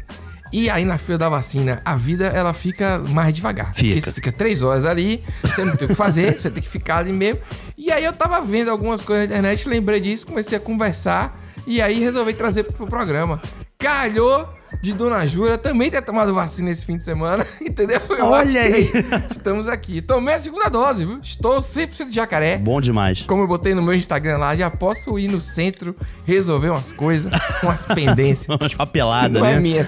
E 0.53 0.69
aí 0.69 0.85
na 0.85 0.99
fila 0.99 1.17
da 1.17 1.29
vacina, 1.31 1.81
a 1.83 1.97
vida 1.97 2.27
ela 2.27 2.53
fica 2.53 2.99
mais 3.09 3.33
devagar. 3.35 3.73
Porque 3.73 3.95
Fica. 3.95 4.01
você 4.03 4.13
fica 4.13 4.31
três 4.31 4.63
horas 4.63 4.85
ali, 4.85 5.23
você 5.43 5.65
não 5.65 5.75
tem 5.77 5.87
o 5.87 5.89
que 5.89 5.95
fazer, 5.95 6.37
você 6.41 6.51
tem 6.51 6.63
que 6.63 6.69
ficar 6.69 6.99
ali 6.99 7.13
mesmo. 7.13 7.41
E 7.79 7.91
aí 7.91 8.05
eu 8.05 8.13
tava 8.13 8.39
vendo 8.43 8.71
algumas 8.71 9.03
coisas 9.03 9.27
na 9.29 9.35
internet, 9.37 9.67
lembrei 9.67 9.99
disso, 9.99 10.27
comecei 10.27 10.59
a 10.59 10.61
conversar. 10.61 11.41
E 11.67 11.81
aí 11.81 11.99
resolvi 12.01 12.35
trazer 12.35 12.65
pro 12.65 12.87
programa. 12.87 13.41
Calhou 13.79 14.47
de 14.83 14.93
Dona 14.93 15.25
Jura 15.29 15.57
também 15.57 15.89
ter 15.91 16.03
tomado 16.03 16.35
vacina 16.35 16.69
esse 16.69 16.85
fim 16.85 16.97
de 16.97 17.05
semana, 17.05 17.47
entendeu? 17.63 18.01
Eu 18.11 18.27
Olha 18.27 18.61
aí. 18.63 18.91
Estamos 19.31 19.69
aqui. 19.69 20.03
Tomei 20.03 20.35
a 20.35 20.41
segunda 20.41 20.69
dose, 20.69 21.05
viu? 21.07 21.21
Estou 21.23 21.61
100% 21.61 22.09
de 22.09 22.15
jacaré. 22.17 22.57
Bom 22.59 22.81
demais. 22.81 23.23
Como 23.23 23.43
eu 23.45 23.47
botei 23.47 23.75
no 23.75 23.83
meu 23.83 23.95
Instagram 23.95 24.39
lá, 24.39 24.57
já 24.57 24.69
posso 24.69 25.17
ir 25.21 25.29
no 25.29 25.41
centro 25.41 25.95
resolver 26.27 26.71
umas 26.71 26.91
coisas, 26.91 27.33
umas 27.63 27.87
pendências. 27.87 28.49
Umas 28.61 28.75
papeladas, 28.75 29.41
Não 29.41 29.49
né? 29.49 29.55
é 29.55 29.61
minha. 29.61 29.87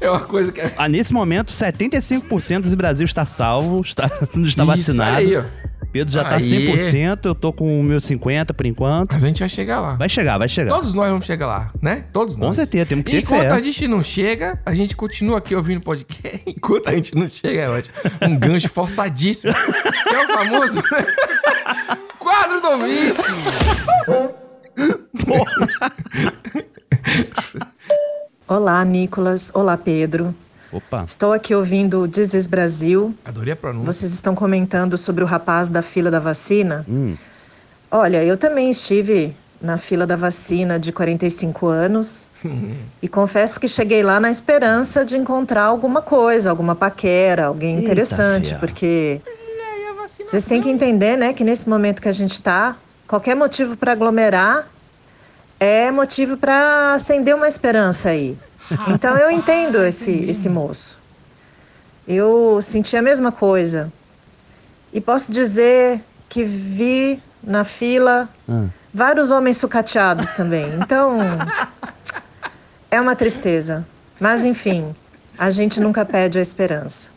É 0.00 0.10
uma 0.10 0.20
coisa 0.20 0.50
que. 0.50 0.60
Ah, 0.76 0.88
nesse 0.88 1.12
momento, 1.12 1.52
75% 1.52 2.68
do 2.68 2.76
Brasil 2.76 3.04
está 3.04 3.24
salvo, 3.24 3.80
está, 3.80 4.06
está 4.06 4.40
Isso, 4.40 4.64
vacinado. 4.66 5.16
olha 5.16 5.18
aí, 5.18 5.36
ó. 5.36 5.65
Pedro 5.96 6.12
já 6.12 6.24
tá 6.24 6.36
Aí. 6.36 6.42
100%, 6.42 7.20
eu 7.24 7.34
tô 7.34 7.50
com 7.54 7.80
o 7.80 7.82
meu 7.82 7.96
50% 7.98 8.52
por 8.52 8.66
enquanto. 8.66 9.14
Mas 9.14 9.24
a 9.24 9.26
gente 9.28 9.40
vai 9.40 9.48
chegar 9.48 9.80
lá. 9.80 9.94
Vai 9.94 10.08
chegar, 10.10 10.36
vai 10.36 10.46
chegar. 10.46 10.68
Todos 10.74 10.92
nós 10.92 11.08
vamos 11.08 11.24
chegar 11.24 11.46
lá, 11.46 11.70
né? 11.80 12.04
Todos 12.12 12.34
Com 12.36 12.42
nós. 12.42 12.56
certeza, 12.56 12.84
temos 12.84 13.02
que 13.06 13.12
ter 13.12 13.18
Enquanto 13.22 13.40
fé. 13.40 13.48
a 13.50 13.58
gente 13.60 13.88
não 13.88 14.02
chega, 14.02 14.60
a 14.66 14.74
gente 14.74 14.94
continua 14.94 15.38
aqui 15.38 15.54
ouvindo 15.54 15.80
podcast. 15.80 16.42
Enquanto 16.46 16.88
a 16.88 16.94
gente 16.94 17.14
não 17.14 17.30
chega, 17.30 17.62
é 17.62 17.68
ótimo. 17.70 17.94
Um 18.22 18.38
gancho 18.38 18.68
forçadíssimo. 18.68 19.54
que 19.54 20.14
é 20.14 20.24
o 20.24 20.28
famoso 20.34 20.82
quadro 22.20 22.60
do 22.60 22.68
ouvinte. 22.72 23.22
Olá, 28.46 28.84
Nicolas. 28.84 29.50
Olá, 29.54 29.78
Pedro. 29.78 30.34
Opa. 30.72 31.04
Estou 31.06 31.32
aqui 31.32 31.54
ouvindo 31.54 32.02
o 32.02 32.08
This 32.08 32.34
is 32.34 32.46
Brasil. 32.46 33.14
Adorei 33.24 33.52
a 33.52 33.56
pronúncia. 33.56 33.92
Vocês 33.92 34.12
estão 34.12 34.34
comentando 34.34 34.98
sobre 34.98 35.22
o 35.22 35.26
rapaz 35.26 35.68
da 35.68 35.82
fila 35.82 36.10
da 36.10 36.18
vacina. 36.18 36.84
Hum. 36.88 37.16
Olha, 37.90 38.24
eu 38.24 38.36
também 38.36 38.70
estive 38.70 39.34
na 39.60 39.78
fila 39.78 40.06
da 40.06 40.16
vacina 40.16 40.78
de 40.78 40.92
45 40.92 41.66
anos 41.66 42.28
e 43.00 43.08
confesso 43.08 43.58
que 43.58 43.68
cheguei 43.68 44.02
lá 44.02 44.20
na 44.20 44.30
esperança 44.30 45.04
de 45.04 45.16
encontrar 45.16 45.64
alguma 45.64 46.02
coisa, 46.02 46.50
alguma 46.50 46.74
paquera, 46.74 47.46
alguém 47.46 47.76
Eita, 47.76 47.84
interessante, 47.86 48.48
fia. 48.48 48.58
porque 48.58 49.20
vocês 50.26 50.44
têm 50.44 50.60
que 50.60 50.68
entender, 50.68 51.16
né, 51.16 51.32
que 51.32 51.44
nesse 51.44 51.68
momento 51.68 52.02
que 52.02 52.08
a 52.08 52.12
gente 52.12 52.40
tá, 52.40 52.76
qualquer 53.06 53.34
motivo 53.34 53.76
para 53.76 53.92
aglomerar 53.92 54.68
é 55.58 55.90
motivo 55.90 56.36
para 56.36 56.94
acender 56.94 57.34
uma 57.34 57.48
esperança 57.48 58.10
aí. 58.10 58.36
Então 58.88 59.16
eu 59.16 59.30
entendo 59.30 59.82
esse, 59.84 60.10
esse 60.28 60.48
moço. 60.48 60.98
Eu 62.06 62.58
senti 62.62 62.96
a 62.96 63.02
mesma 63.02 63.32
coisa. 63.32 63.92
E 64.92 65.00
posso 65.00 65.32
dizer 65.32 66.00
que 66.28 66.44
vi 66.44 67.22
na 67.42 67.64
fila 67.64 68.28
Ah. 68.48 68.64
vários 68.92 69.30
homens 69.30 69.56
sucateados 69.56 70.32
também. 70.32 70.66
Então, 70.80 71.18
é 72.90 73.00
uma 73.00 73.14
tristeza. 73.16 73.86
Mas 74.18 74.44
enfim, 74.44 74.94
a 75.38 75.50
gente 75.50 75.80
nunca 75.80 76.04
perde 76.04 76.38
a 76.38 76.42
esperança. 76.42 77.08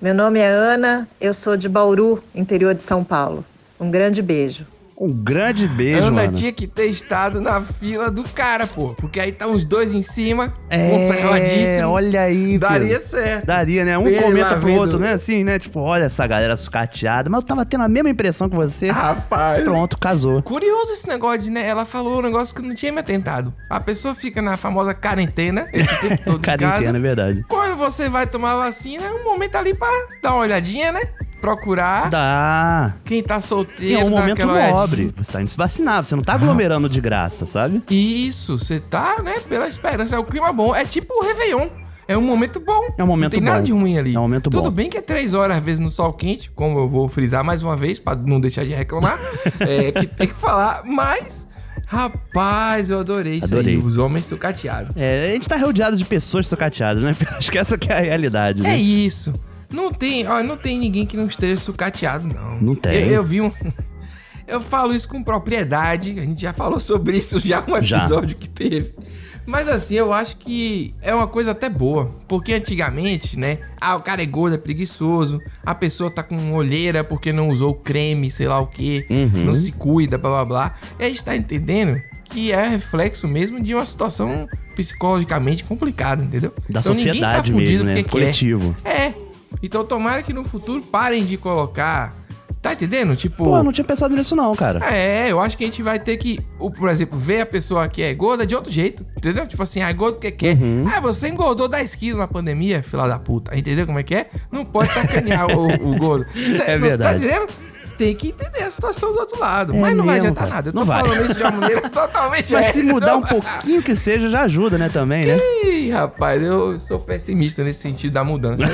Meu 0.00 0.14
nome 0.14 0.40
é 0.40 0.48
Ana, 0.48 1.06
eu 1.20 1.32
sou 1.32 1.56
de 1.56 1.68
Bauru, 1.68 2.22
interior 2.34 2.74
de 2.74 2.82
São 2.82 3.04
Paulo. 3.04 3.44
Um 3.78 3.90
grande 3.90 4.20
beijo. 4.20 4.66
Um 4.98 5.12
grande 5.12 5.66
beijo, 5.66 6.02
Ana 6.06 6.10
mano. 6.26 6.32
tinha 6.32 6.52
que 6.52 6.66
ter 6.66 6.86
estado 6.86 7.40
na 7.40 7.60
fila 7.60 8.10
do 8.10 8.22
cara, 8.22 8.66
pô. 8.66 8.94
Porque 8.94 9.18
aí 9.18 9.32
tá 9.32 9.46
os 9.48 9.64
dois 9.64 9.94
em 9.94 10.02
cima, 10.02 10.54
É, 10.70 10.90
conservadíssimos. 10.90 11.90
olha 11.90 12.20
aí, 12.20 12.58
Daria 12.58 13.00
certo. 13.00 13.46
Daria, 13.46 13.84
né? 13.84 13.98
Um 13.98 14.14
comenta 14.20 14.56
pro 14.56 14.72
outro, 14.74 14.98
né? 14.98 15.12
Assim, 15.14 15.42
né? 15.42 15.58
Tipo, 15.58 15.80
olha 15.80 16.04
essa 16.04 16.26
galera 16.26 16.56
sucateada. 16.56 17.28
Mas 17.28 17.42
eu 17.42 17.46
tava 17.46 17.64
tendo 17.64 17.82
a 17.84 17.88
mesma 17.88 18.10
impressão 18.10 18.48
que 18.48 18.54
você. 18.54 18.90
Rapaz. 18.90 19.64
Pronto, 19.64 19.98
casou. 19.98 20.42
Curioso 20.42 20.92
esse 20.92 21.08
negócio 21.08 21.32
né? 21.50 21.66
Ela 21.66 21.84
falou 21.84 22.18
um 22.18 22.22
negócio 22.22 22.54
que 22.54 22.60
eu 22.60 22.66
não 22.66 22.74
tinha 22.74 22.92
me 22.92 22.98
atentado. 23.00 23.52
A 23.70 23.80
pessoa 23.80 24.14
fica 24.14 24.42
na 24.42 24.56
famosa 24.56 24.92
quarentena 24.92 25.66
esse 25.72 26.00
tempo 26.00 26.22
todo. 26.24 26.42
Quarentena, 26.44 26.98
é 26.98 27.00
verdade. 27.00 27.44
Quando 27.48 27.76
você 27.76 28.08
vai 28.08 28.26
tomar 28.26 28.52
a 28.52 28.56
vacina, 28.56 29.04
é 29.04 29.10
um 29.12 29.24
momento 29.24 29.56
ali 29.56 29.74
pra 29.74 29.88
dar 30.22 30.32
uma 30.34 30.42
olhadinha, 30.42 30.92
né? 30.92 31.00
Procurar. 31.42 32.08
Dá. 32.08 32.94
Quem 33.04 33.20
tá 33.20 33.40
solteiro, 33.40 34.00
é 34.00 34.04
um 34.04 34.10
momento 34.10 34.46
nobre. 34.46 35.12
Você 35.16 35.32
tá 35.32 35.42
indo 35.42 35.48
se 35.50 35.56
vacinar, 35.56 36.04
você 36.04 36.14
não 36.14 36.22
tá 36.22 36.34
aglomerando 36.34 36.88
de 36.88 37.00
graça, 37.00 37.44
sabe? 37.46 37.82
Isso, 37.90 38.56
você 38.58 38.78
tá, 38.78 39.20
né, 39.20 39.40
pela 39.48 39.66
esperança. 39.66 40.14
É 40.14 40.18
o 40.20 40.24
clima 40.24 40.52
bom. 40.52 40.72
É 40.72 40.84
tipo 40.84 41.12
o 41.12 41.22
Réveillon. 41.24 41.68
É 42.06 42.16
um 42.16 42.22
momento 42.22 42.60
bom. 42.60 42.94
É 42.96 43.02
um 43.02 43.06
momento 43.08 43.32
Não 43.32 43.40
tem 43.40 43.46
nada 43.48 43.58
bom. 43.58 43.64
de 43.64 43.72
ruim 43.72 43.98
ali. 43.98 44.14
É 44.14 44.18
um 44.18 44.22
momento 44.22 44.50
Tudo 44.50 44.64
bom. 44.64 44.70
bem 44.70 44.88
que 44.88 44.98
é 44.98 45.00
três 45.00 45.34
horas, 45.34 45.56
às 45.58 45.62
vezes, 45.64 45.80
no 45.80 45.90
sol 45.90 46.12
quente, 46.12 46.50
como 46.52 46.78
eu 46.78 46.88
vou 46.88 47.08
frisar 47.08 47.42
mais 47.42 47.62
uma 47.62 47.76
vez, 47.76 47.98
pra 47.98 48.14
não 48.14 48.38
deixar 48.40 48.64
de 48.64 48.72
reclamar. 48.72 49.18
é, 49.60 49.90
que 49.90 50.06
tem 50.06 50.28
que 50.28 50.34
falar, 50.34 50.82
mas. 50.84 51.48
Rapaz, 51.86 52.88
eu 52.88 53.00
adorei 53.00 53.34
isso 53.34 53.46
Adorei. 53.46 53.74
aí. 53.74 53.82
Os 53.82 53.96
homens 53.98 54.26
sucateados. 54.26 54.96
É, 54.96 55.24
a 55.24 55.34
gente 55.34 55.48
tá 55.48 55.56
rodeado 55.56 55.96
de 55.96 56.04
pessoas 56.04 56.46
sucateadas, 56.48 57.02
né? 57.02 57.16
Acho 57.36 57.50
que 57.50 57.58
essa 57.58 57.76
que 57.76 57.92
é 57.92 57.98
a 57.98 58.00
realidade, 58.00 58.62
né? 58.62 58.74
É 58.74 58.76
isso. 58.78 59.32
Não 59.72 59.92
tem, 59.92 60.26
ó, 60.26 60.42
não 60.42 60.56
tem 60.56 60.78
ninguém 60.78 61.06
que 61.06 61.16
não 61.16 61.26
esteja 61.26 61.60
sucateado, 61.60 62.28
não. 62.28 62.60
Não 62.60 62.74
tem. 62.74 62.94
Eu, 62.94 63.06
eu 63.08 63.22
vi 63.24 63.40
um. 63.40 63.50
Eu 64.44 64.60
falo 64.60 64.92
isso 64.92 65.08
com 65.08 65.22
propriedade. 65.22 66.14
A 66.18 66.24
gente 66.24 66.42
já 66.42 66.52
falou 66.52 66.80
sobre 66.80 67.16
isso 67.16 67.38
já 67.40 67.64
um 67.66 67.80
Já. 67.82 67.98
episódio 67.98 68.36
que 68.36 68.50
teve. 68.50 68.92
Mas 69.46 69.68
assim, 69.68 69.94
eu 69.94 70.12
acho 70.12 70.36
que 70.36 70.94
é 71.00 71.14
uma 71.14 71.26
coisa 71.26 71.52
até 71.52 71.68
boa. 71.68 72.06
Porque 72.28 72.52
antigamente, 72.52 73.38
né? 73.38 73.58
Ah, 73.80 73.96
o 73.96 74.02
cara 74.02 74.20
é 74.22 74.26
gordo, 74.26 74.54
é 74.54 74.58
preguiçoso. 74.58 75.40
A 75.64 75.74
pessoa 75.74 76.10
tá 76.10 76.22
com 76.22 76.52
olheira 76.52 77.02
porque 77.02 77.32
não 77.32 77.48
usou 77.48 77.72
creme, 77.74 78.30
sei 78.30 78.46
lá 78.46 78.58
o 78.60 78.66
quê. 78.66 79.06
Uhum. 79.08 79.44
Não 79.44 79.54
se 79.54 79.72
cuida, 79.72 80.18
blá 80.18 80.30
blá 80.30 80.44
blá. 80.44 80.74
E 80.98 81.04
a 81.04 81.08
gente 81.08 81.24
tá 81.24 81.34
entendendo 81.36 82.00
que 82.24 82.52
é 82.52 82.68
reflexo 82.68 83.26
mesmo 83.28 83.60
de 83.60 83.74
uma 83.74 83.84
situação 83.84 84.46
psicologicamente 84.74 85.64
complicada, 85.64 86.24
entendeu? 86.24 86.52
Da 86.68 86.80
Então, 86.80 86.92
ninguém 86.94 87.12
sociedade 87.12 87.52
mesmo, 87.52 87.84
né? 87.86 88.02
Coletivo. 88.02 88.76
É. 88.84 89.12
Então 89.62 89.84
tomara 89.84 90.22
que 90.22 90.32
no 90.32 90.44
futuro 90.44 90.82
parem 90.82 91.24
de 91.24 91.36
colocar. 91.36 92.14
Tá 92.60 92.74
entendendo? 92.74 93.16
Tipo. 93.16 93.42
Pô, 93.44 93.56
eu 93.56 93.64
não 93.64 93.72
tinha 93.72 93.84
pensado 93.84 94.14
nisso 94.14 94.36
não, 94.36 94.54
cara. 94.54 94.78
É, 94.94 95.32
eu 95.32 95.40
acho 95.40 95.56
que 95.58 95.64
a 95.64 95.66
gente 95.66 95.82
vai 95.82 95.98
ter 95.98 96.16
que, 96.16 96.38
o- 96.60 96.70
por 96.70 96.88
exemplo, 96.88 97.18
ver 97.18 97.40
a 97.40 97.46
pessoa 97.46 97.88
que 97.88 98.00
é 98.00 98.14
gorda 98.14 98.46
de 98.46 98.54
outro 98.54 98.70
jeito, 98.70 99.04
entendeu? 99.16 99.44
Tipo 99.48 99.64
assim, 99.64 99.82
ah, 99.82 99.88
é 99.90 99.92
gordo 99.92 100.14
porque 100.14 100.30
quer. 100.30 100.56
Uhum. 100.56 100.84
Ah, 100.86 101.00
você 101.00 101.28
engordou 101.28 101.66
10 101.68 101.96
quilos 101.96 102.20
na 102.20 102.28
pandemia, 102.28 102.80
fila 102.80 103.08
da 103.08 103.18
puta. 103.18 103.58
Entendeu 103.58 103.84
como 103.84 103.98
é 103.98 104.04
que 104.04 104.14
é? 104.14 104.30
Não 104.52 104.64
pode 104.64 104.92
sacanear 104.92 105.48
o, 105.50 105.72
o 105.90 105.96
gordo. 105.98 106.24
É 106.64 106.78
não- 106.78 106.86
verdade. 106.86 107.18
Tá 107.18 107.26
entendendo? 107.26 107.52
Tem 108.02 108.14
que 108.16 108.28
entender 108.28 108.64
a 108.64 108.70
situação 108.70 109.12
do 109.12 109.18
outro 109.20 109.38
lado. 109.38 109.74
É 109.74 109.78
Mas 109.78 109.96
não 109.96 110.04
vai 110.04 110.14
mesmo, 110.14 110.28
adiantar 110.30 110.44
cara. 110.44 110.54
nada. 110.56 110.68
Eu 110.70 110.72
Não 110.72 110.82
tô 110.82 110.88
vai. 110.88 111.00
falando 111.02 111.22
isso 111.24 111.34
de 111.34 111.42
uma 111.42 111.50
maneira 111.52 111.88
totalmente 111.88 112.52
Mas 112.54 112.66
se 112.66 112.78
ética, 112.80 112.92
mudar 112.94 113.16
um 113.16 113.20
então- 113.20 113.40
pouquinho 113.40 113.82
que 113.82 113.94
seja, 113.96 114.28
já 114.28 114.42
ajuda, 114.42 114.76
né, 114.76 114.88
também, 114.88 115.24
né? 115.26 115.38
Ih, 115.64 115.90
rapaz, 115.90 116.42
eu 116.42 116.80
sou 116.80 116.98
pessimista 116.98 117.62
nesse 117.62 117.80
sentido 117.80 118.12
da 118.14 118.24
mudança. 118.24 118.64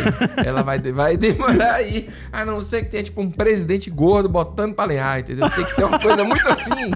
Ela 0.44 0.62
vai, 0.62 0.78
vai 0.80 1.16
demorar 1.16 1.74
aí. 1.74 2.08
A 2.32 2.44
não 2.44 2.60
ser 2.62 2.84
que 2.84 2.90
tenha, 2.90 3.02
tipo, 3.02 3.20
um 3.20 3.30
presidente 3.30 3.90
gordo 3.90 4.28
botando 4.28 4.74
pra 4.74 4.84
lenhar, 4.86 5.20
entendeu? 5.20 5.48
Tem 5.50 5.64
que 5.64 5.76
ter 5.76 5.84
uma 5.84 5.98
coisa 5.98 6.24
muito 6.24 6.48
assim. 6.48 6.90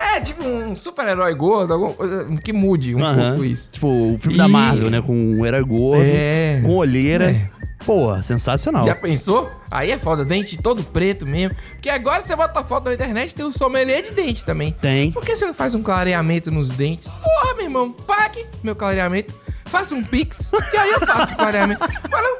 É, 0.00 0.20
tipo 0.20 0.44
um 0.44 0.74
super-herói 0.76 1.34
gordo, 1.34 1.72
alguma 1.74 1.92
coisa 1.92 2.24
que 2.42 2.52
mude 2.52 2.94
um 2.94 3.04
Aham. 3.04 3.30
pouco 3.30 3.44
isso. 3.44 3.68
Tipo, 3.72 3.88
o 4.14 4.18
filme 4.18 4.38
da 4.38 4.46
E- 4.46 4.50
Marvel, 4.50 4.90
né? 4.90 5.02
Com 5.02 5.12
um 5.12 5.44
herói 5.44 5.64
gordo, 5.64 6.02
É. 6.04 6.60
com 6.64 6.76
olheira. 6.76 7.50
Pô, 7.84 8.20
sensacional. 8.22 8.84
Já 8.84 8.94
pensou? 8.94 9.50
Aí 9.70 9.90
é 9.90 9.98
foda, 9.98 10.24
dente 10.24 10.58
todo 10.58 10.82
preto 10.82 11.26
mesmo. 11.26 11.56
Porque 11.72 11.88
agora 11.88 12.20
você 12.20 12.34
bota 12.36 12.60
a 12.60 12.64
foto 12.64 12.86
na 12.86 12.94
internet 12.94 13.34
tem 13.34 13.44
um 13.44 13.52
sommelier 13.52 14.02
de 14.02 14.10
dente 14.10 14.44
também. 14.44 14.72
Tem. 14.72 15.12
Por 15.12 15.24
que 15.24 15.34
você 15.34 15.46
não 15.46 15.54
faz 15.54 15.74
um 15.74 15.82
clareamento 15.82 16.50
nos 16.50 16.70
dentes? 16.70 17.12
Porra, 17.12 17.54
meu 17.54 17.64
irmão, 17.64 17.92
pague 17.92 18.46
meu 18.62 18.76
clareamento. 18.76 19.34
Faça 19.66 19.94
um 19.94 20.02
pix 20.02 20.50
e 20.72 20.76
aí 20.76 20.90
eu 20.90 21.00
faço 21.00 21.32
o 21.32 21.36
clareamento. 21.36 21.80
Mas 22.10 22.22
não, 22.22 22.38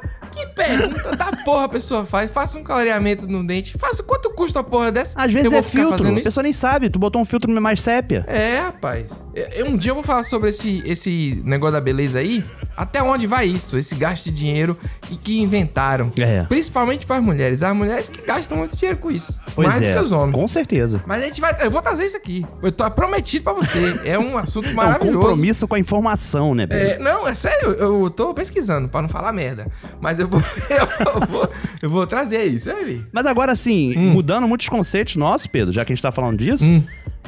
pergunta 0.64 1.16
da 1.16 1.26
porra 1.44 1.64
a 1.64 1.68
pessoa 1.68 2.04
faz? 2.04 2.30
Faça 2.30 2.58
um 2.58 2.62
clareamento 2.64 3.28
no 3.28 3.46
dente. 3.46 3.76
Faça 3.78 4.02
quanto 4.02 4.30
custa 4.30 4.60
a 4.60 4.62
porra 4.64 4.90
dessa? 4.92 5.20
Às 5.20 5.32
vezes 5.32 5.52
é 5.52 5.62
filtro, 5.62 6.08
a 6.08 6.20
pessoa 6.20 6.42
nem 6.42 6.52
sabe. 6.52 6.90
Tu 6.90 6.98
botou 6.98 7.20
um 7.22 7.24
filtro 7.24 7.50
mais 7.60 7.80
sépia. 7.80 8.24
É, 8.26 8.58
rapaz. 8.60 9.22
Eu- 9.34 9.66
um 9.66 9.76
dia 9.76 9.90
eu 9.90 9.94
vou 9.94 10.04
falar 10.04 10.24
sobre 10.24 10.50
esse, 10.50 10.82
esse 10.84 11.40
negócio 11.44 11.72
da 11.74 11.80
beleza 11.80 12.18
aí. 12.18 12.44
Até 12.76 13.02
onde 13.02 13.26
vai 13.26 13.44
isso? 13.46 13.76
Esse 13.76 13.94
gasto 13.96 14.24
de 14.24 14.30
dinheiro 14.32 14.76
e 15.10 15.16
que 15.16 15.40
inventaram. 15.40 16.12
É. 16.18 16.42
Principalmente 16.44 17.06
para 17.06 17.16
as 17.16 17.22
mulheres. 17.22 17.62
As 17.62 17.74
mulheres 17.74 18.08
que 18.08 18.22
gastam 18.22 18.56
muito 18.58 18.76
dinheiro 18.76 18.98
com 19.00 19.10
isso. 19.10 19.38
Pois 19.54 19.68
mais 19.68 19.82
é, 19.82 19.92
do 19.92 19.98
que 19.98 20.04
os 20.04 20.12
homens. 20.12 20.34
com 20.34 20.46
certeza. 20.48 21.02
Mas 21.06 21.22
a 21.22 21.26
gente 21.26 21.40
vai. 21.40 21.56
Eu 21.60 21.70
vou 21.70 21.82
trazer 21.82 22.04
isso 22.04 22.16
aqui. 22.16 22.46
Eu 22.62 22.70
tô 22.70 22.88
prometido 22.90 23.44
pra 23.44 23.52
você. 23.52 24.00
É 24.04 24.18
um 24.18 24.38
assunto 24.38 24.68
É 24.68 24.72
um 24.72 24.74
maravilhoso. 24.74 25.18
compromisso 25.18 25.66
com 25.68 25.74
a 25.74 25.78
informação, 25.78 26.54
né, 26.54 26.66
Pedro? 26.66 26.86
É, 26.86 26.98
não, 26.98 27.26
é 27.26 27.34
sério, 27.34 27.72
eu 27.72 28.08
tô 28.10 28.32
pesquisando 28.32 28.88
pra 28.88 29.02
não 29.02 29.08
falar 29.08 29.32
merda. 29.32 29.66
Mas 30.00 30.18
eu 30.20 30.28
vou, 30.28 30.40
eu 30.70 31.26
vou, 31.26 31.50
eu 31.82 31.90
vou 31.90 32.06
trazer 32.06 32.44
isso, 32.46 32.66
sabe? 32.70 33.04
Mas 33.12 33.26
agora, 33.26 33.52
assim, 33.52 33.96
Hum. 33.96 34.10
mudando 34.12 34.46
muitos 34.48 34.68
conceitos 34.68 35.16
nossos, 35.16 35.46
Pedro, 35.46 35.72
já 35.72 35.84
que 35.84 35.92
a 35.92 35.94
gente 35.94 36.02
tá 36.02 36.12
falando 36.12 36.38
disso, 36.38 36.64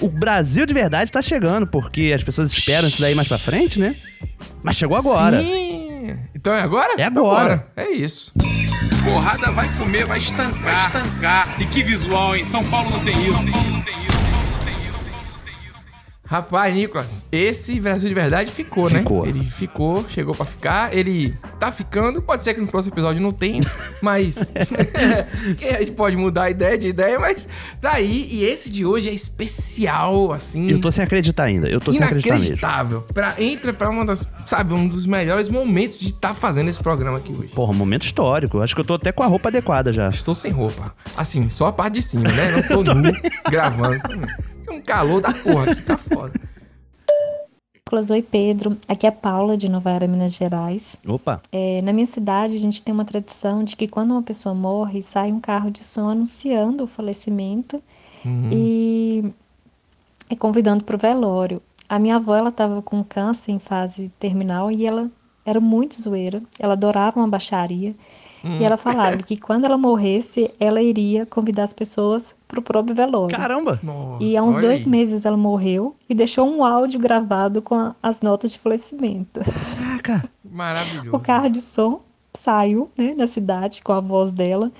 o 0.01 0.09
Brasil 0.09 0.65
de 0.67 0.75
verdade 0.75 1.11
tá 1.13 1.21
chegando, 1.23 1.67
porque 1.67 2.13
as 2.15 2.23
pessoas 2.25 2.51
esperam 2.53 2.89
isso 2.89 3.01
daí 3.01 3.15
mais 3.15 3.29
pra 3.29 3.39
frente, 3.39 3.79
né? 3.79 3.95
Mas 4.63 4.77
chegou 4.77 4.97
agora. 4.97 5.43
Sim. 5.43 6.17
Então 6.35 6.53
é 6.53 6.61
agora? 6.63 6.95
É 6.99 7.05
agora. 7.05 7.67
É 7.77 7.91
isso. 7.91 8.33
Porrada 9.05 9.51
vai 9.53 9.69
comer, 9.77 10.05
vai 10.07 10.19
estancar. 10.19 10.93
Vai 10.93 11.03
estancar. 11.03 11.61
E 11.61 11.67
que 11.67 11.83
visual, 11.83 12.35
hein? 12.37 12.45
São 12.45 12.65
Paulo 12.65 12.91
não 12.91 13.01
tem 13.01 13.15
isso. 13.27 13.33
São 13.37 13.47
Paulo 13.53 13.71
não 13.71 13.81
tem 13.83 13.95
isso. 13.95 14.00
Rapaz, 16.31 16.73
Nicolas, 16.73 17.27
esse 17.33 17.81
Brasil 17.81 18.09
de 18.09 18.15
verdade 18.15 18.53
ficou, 18.53 18.89
Ficou. 18.89 19.25
né? 19.25 19.31
Ele 19.31 19.45
ficou, 19.45 20.09
chegou 20.09 20.33
pra 20.33 20.47
ficar, 20.47 20.95
ele 20.97 21.37
tá 21.59 21.73
ficando. 21.73 22.23
Pode 22.23 22.45
ser 22.45 22.55
que 22.55 22.61
no 22.61 22.69
próximo 22.69 22.95
episódio 22.95 23.21
não 23.21 23.33
tenha, 23.33 23.61
mas. 24.01 24.49
que 25.59 25.65
a 25.67 25.81
gente 25.81 25.91
pode 25.91 26.17
mudar 26.17 26.45
a 26.45 26.51
ideia 26.51 26.79
de 26.79 26.87
ideia, 26.87 27.19
mas 27.19 27.49
tá 27.81 27.95
aí. 27.95 28.29
E 28.31 28.45
esse 28.45 28.71
de 28.71 28.87
hoje 28.87 29.09
é 29.09 29.13
especial, 29.13 30.31
assim. 30.31 30.71
Eu 30.71 30.81
tô 30.81 30.93
sem 30.93 31.03
acreditar 31.03 31.43
ainda. 31.43 31.69
Eu 31.69 31.81
tô 31.81 31.91
sem 31.93 32.01
acreditar 32.01 32.35
mesmo. 32.35 32.45
Inacreditável. 32.47 33.01
Pra, 33.13 33.35
entra 33.37 33.73
pra 33.73 33.91
uma 33.91 34.07
das, 34.07 34.29
sabe, 34.47 34.73
um 34.73 34.87
dos 34.87 35.07
melhores 35.07 35.49
momentos 35.49 35.97
de 35.99 36.11
estar 36.11 36.33
fazendo 36.33 36.71
esse 36.71 36.79
programa 36.81 37.19
aqui 37.19 37.33
hoje. 37.33 37.49
Porra, 37.49 37.73
um 37.73 37.77
momento 37.77 38.05
histórico. 38.05 38.61
Acho 38.61 38.77
que 38.77 38.81
eu 38.81 38.85
tô 38.85 38.95
até 38.95 39.11
com 39.11 39.25
a 39.25 39.27
roupa 39.27 39.49
adequada 39.49 39.93
já. 39.93 40.09
Estou 40.09 40.37
sem 40.37 40.53
roupa. 40.53 40.95
Assim, 41.17 41.49
só 41.49 41.67
a 41.67 41.73
parte 41.73 41.95
de 41.95 42.03
cima, 42.03 42.31
né? 42.31 42.53
Não 42.53 42.85
tô 42.85 42.95
nu 42.95 43.11
gravando. 43.51 44.01
É 44.71 44.73
um 44.75 44.81
calor 44.81 45.21
da 45.21 45.33
porra 45.33 45.73
aqui, 45.73 45.83
tá 45.83 45.97
foda. 45.99 46.41
Nicolas, 47.75 48.11
oi 48.11 48.23
Pedro, 48.23 48.77
aqui 48.87 49.05
é 49.07 49.11
Paula 49.11 49.57
de 49.57 49.69
Nova 49.69 49.91
Era, 49.91 50.07
Minas 50.07 50.35
Gerais. 50.37 50.99
Opa. 51.05 51.41
É, 51.51 51.83
na 51.83 51.93
minha 51.93 52.07
cidade, 52.07 52.55
a 52.55 52.59
gente 52.59 52.83
tem 52.83 52.95
uma 52.95 53.05
tradição 53.05 53.65
de 53.65 53.75
que 53.75 53.89
quando 53.89 54.13
uma 54.13 54.23
pessoa 54.23 54.55
morre, 54.55 55.03
sai 55.03 55.33
um 55.33 55.41
carro 55.41 55.71
de 55.73 55.83
som 55.83 56.09
anunciando 56.09 56.85
o 56.85 56.87
falecimento 56.87 57.83
Uhum. 58.25 58.51
e, 58.53 59.33
e 60.31 60.37
convidando 60.37 60.85
para 60.85 60.95
o 60.95 60.99
velório. 60.99 61.61
A 61.89 61.99
minha 61.99 62.17
avó, 62.17 62.37
ela 62.37 62.51
estava 62.51 62.81
com 62.83 63.03
câncer 63.03 63.51
em 63.51 63.59
fase 63.59 64.13
terminal 64.19 64.71
e 64.71 64.87
ela 64.87 65.11
era 65.45 65.59
muito 65.59 66.01
zoeira, 66.01 66.43
ela 66.59 66.75
adorava 66.75 67.19
uma 67.19 67.27
baixaria. 67.27 67.95
Hum. 68.45 68.53
E 68.59 68.65
ela 68.65 68.77
falava 68.77 69.19
que 69.19 69.37
quando 69.37 69.65
ela 69.67 69.77
morresse, 69.77 70.51
ela 70.59 70.81
iria 70.83 71.27
convidar 71.27 71.65
as 71.65 71.73
pessoas 71.73 72.35
pro 72.49 72.63
próprio 72.63 72.95
velório. 72.95 73.37
Caramba! 73.37 73.79
E 74.21 74.37
há 74.37 74.43
uns 74.43 74.55
olha 74.57 74.69
dois 74.69 74.87
meses 74.87 75.27
ela 75.27 75.37
morreu 75.37 75.95
e 76.09 76.15
deixou 76.15 76.49
um 76.49 76.65
áudio 76.65 76.99
gravado 76.99 77.61
com 77.61 77.75
a- 77.75 77.95
as 78.03 78.23
notas 78.23 78.53
de 78.53 78.59
falecimento. 78.59 79.41
Maravilhoso. 80.45 81.17
O 81.17 81.21
carro 81.21 81.49
de 81.49 81.61
som 81.61 82.01
saiu 82.35 82.89
né, 82.97 83.15
na 83.17 83.27
cidade 83.27 83.83
com 83.83 83.93
a 83.93 84.01
voz 84.01 84.33
dela 84.33 84.71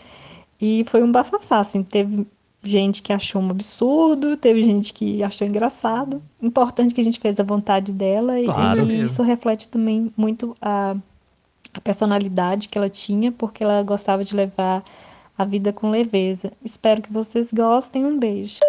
e 0.61 0.85
foi 0.89 1.03
um 1.03 1.13
bafafá. 1.13 1.59
Assim, 1.61 1.83
teve 1.83 2.27
gente 2.63 3.03
que 3.03 3.13
achou 3.13 3.41
um 3.43 3.51
absurdo, 3.51 4.37
teve 4.37 4.63
gente 4.63 4.93
que 4.93 5.23
achou 5.23 5.47
engraçado. 5.47 6.23
Importante 6.43 6.95
que 6.95 7.01
a 7.01 7.05
gente 7.05 7.19
fez 7.21 7.39
a 7.41 7.45
vontade 7.45 7.93
dela 7.93 8.39
e- 8.39 8.45
Claro. 8.45 8.91
e 8.91 9.03
isso 9.03 9.23
reflete 9.23 9.69
também 9.69 10.13
muito 10.17 10.57
a, 10.61 10.95
a 11.75 11.81
personalidade 11.81 12.69
que 12.69 12.79
ela 12.79 12.91
tinha, 12.91 13.33
porque 13.33 13.63
ela 13.63 13.83
gostava 13.83 14.25
de 14.25 14.35
levar 14.35 14.83
a 15.37 15.45
vida 15.45 15.73
com 15.73 15.91
leveza. 15.91 16.53
Espero 16.65 17.01
que 17.01 17.13
vocês 17.13 17.53
gostem. 17.53 18.05
Um 18.05 18.19
beijo. 18.19 18.61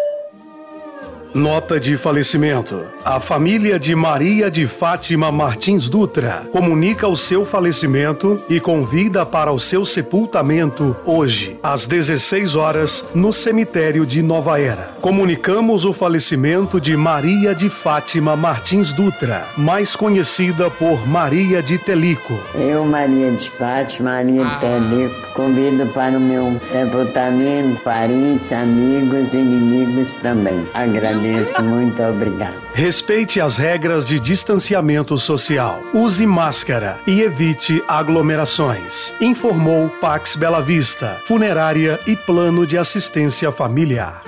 Nota 1.34 1.80
de 1.80 1.96
falecimento. 1.96 2.84
A 3.02 3.18
família 3.18 3.78
de 3.78 3.94
Maria 3.94 4.50
de 4.50 4.66
Fátima 4.66 5.32
Martins 5.32 5.88
Dutra 5.88 6.46
comunica 6.52 7.08
o 7.08 7.16
seu 7.16 7.46
falecimento 7.46 8.38
e 8.50 8.60
convida 8.60 9.24
para 9.24 9.50
o 9.50 9.58
seu 9.58 9.86
sepultamento 9.86 10.94
hoje, 11.06 11.58
às 11.62 11.86
16 11.86 12.54
horas, 12.54 13.06
no 13.14 13.32
cemitério 13.32 14.04
de 14.04 14.20
Nova 14.20 14.60
Era. 14.60 14.94
Comunicamos 15.00 15.86
o 15.86 15.92
falecimento 15.94 16.78
de 16.78 16.96
Maria 16.98 17.54
de 17.54 17.70
Fátima 17.70 18.36
Martins 18.36 18.92
Dutra, 18.92 19.46
mais 19.56 19.96
conhecida 19.96 20.70
por 20.70 21.08
Maria 21.08 21.62
de 21.62 21.78
Telico. 21.78 22.38
Eu, 22.54 22.84
Maria 22.84 23.30
de 23.30 23.50
Fátima, 23.50 24.10
Maria 24.10 24.44
de 24.44 24.60
Telico, 24.60 25.32
convido 25.32 25.86
para 25.94 26.18
o 26.18 26.20
meu 26.20 26.58
sepultamento 26.60 27.80
parentes, 27.80 28.52
amigos 28.52 29.32
e 29.32 29.38
inimigos 29.38 30.16
também. 30.16 30.66
Agradeço, 30.74 31.21
muito 31.62 32.02
obrigado. 32.02 32.54
Respeite 32.74 33.40
as 33.40 33.56
regras 33.56 34.06
de 34.06 34.18
distanciamento 34.18 35.16
social. 35.18 35.80
Use 35.92 36.26
máscara 36.26 37.00
e 37.06 37.20
evite 37.20 37.82
aglomerações. 37.86 39.14
Informou 39.20 39.88
Pax 40.00 40.36
Bela 40.36 40.62
Vista, 40.62 41.20
Funerária 41.24 42.00
e 42.06 42.16
Plano 42.16 42.66
de 42.66 42.78
Assistência 42.78 43.52
Familiar. 43.52 44.21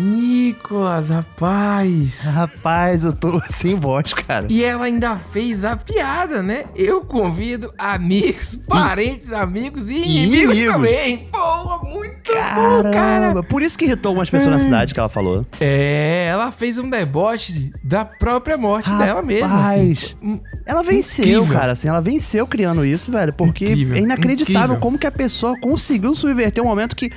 Nicolas, 0.00 1.10
rapaz. 1.10 2.20
Rapaz, 2.24 3.04
eu 3.04 3.12
tô 3.12 3.40
sem 3.50 3.74
voz, 3.74 4.12
cara. 4.14 4.46
E 4.48 4.64
ela 4.64 4.86
ainda 4.86 5.16
fez 5.16 5.64
a 5.64 5.76
piada, 5.76 6.42
né? 6.42 6.64
Eu 6.74 7.02
convido 7.02 7.72
amigos, 7.78 8.56
parentes, 8.66 9.32
amigos 9.32 9.90
e, 9.90 9.94
inimigos, 9.96 10.54
inimigos. 10.56 10.72
também. 10.72 11.26
Pô, 11.30 11.78
muito 11.86 12.32
bom, 12.32 12.82
cara. 12.82 12.90
Caramba, 12.90 13.42
por 13.42 13.62
isso 13.62 13.76
que 13.78 13.84
irritou 13.84 14.14
umas 14.14 14.30
pessoas 14.30 14.54
na 14.54 14.60
cidade 14.60 14.94
que 14.94 15.00
ela 15.00 15.08
falou. 15.08 15.44
É, 15.60 16.26
ela 16.30 16.50
fez 16.50 16.78
um 16.78 16.88
deboche 16.88 17.70
da 17.84 18.04
própria 18.04 18.56
morte 18.56 18.88
dela 18.90 19.22
mesma. 19.22 19.62
Assim. 19.62 19.92
Rapaz, 19.94 20.16
Ela 20.64 20.82
venceu, 20.82 21.24
Incrível. 21.42 21.58
cara, 21.60 21.72
assim, 21.72 21.88
ela 21.88 22.00
venceu 22.00 22.46
criando 22.46 22.84
isso, 22.84 23.12
velho, 23.12 23.32
porque 23.34 23.66
Incrível, 23.66 23.96
é 23.96 24.00
inacreditável 24.00 24.60
incrível. 24.62 24.80
como 24.80 24.98
que 24.98 25.06
a 25.06 25.10
pessoa 25.12 25.58
conseguiu 25.60 26.14
subverter 26.14 26.62
um 26.64 26.66
momento 26.68 26.96
que, 26.96 27.10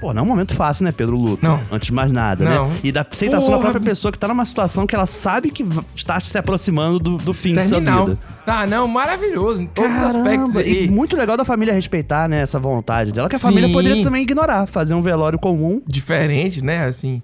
pô, 0.00 0.12
não 0.14 0.20
é 0.20 0.24
um 0.24 0.28
momento 0.28 0.54
fácil, 0.54 0.84
né, 0.84 0.92
Pedro 0.92 1.16
Luto? 1.16 1.44
Não. 1.44 1.60
Antes 1.70 1.86
de 1.86 1.92
mais 1.92 2.10
nada, 2.10 2.44
Não. 2.44 2.68
né? 2.70 2.76
E 2.82 2.90
da 2.90 3.06
aceitação 3.08 3.50
da 3.50 3.56
Porra. 3.58 3.70
própria 3.70 3.90
pessoa 3.90 4.10
que 4.10 4.18
tá 4.18 4.26
numa 4.26 4.44
situação 4.44 4.86
que 4.86 4.94
ela 4.94 5.06
sabe 5.06 5.50
que 5.50 5.64
está 5.94 6.18
se 6.20 6.36
aproximando 6.36 6.98
do, 6.98 7.16
do 7.16 7.32
fim 7.34 7.52
de 7.54 7.62
sua 7.62 7.78
Terminal. 7.80 8.06
vida. 8.06 8.18
Tá, 8.46 8.66
não, 8.66 8.88
maravilhoso 8.88 9.62
em 9.62 9.66
todos 9.66 9.94
os 9.94 10.02
aspectos 10.02 10.52
Caramba, 10.54 10.60
aí. 10.60 10.84
E 10.86 10.90
muito 10.90 11.16
legal 11.16 11.36
da 11.36 11.44
família 11.44 11.74
respeitar, 11.74 12.28
né, 12.28 12.42
essa 12.42 12.58
vontade 12.58 13.12
dela, 13.12 13.28
que 13.28 13.36
a 13.36 13.38
Sim. 13.38 13.46
família 13.48 13.68
poderia 13.70 14.02
também 14.02 14.22
ignorar, 14.22 14.66
fazer 14.66 14.94
um 14.94 15.00
velório 15.02 15.38
comum. 15.38 15.80
Diferente, 15.86 16.62
né, 16.62 16.86
assim. 16.86 17.22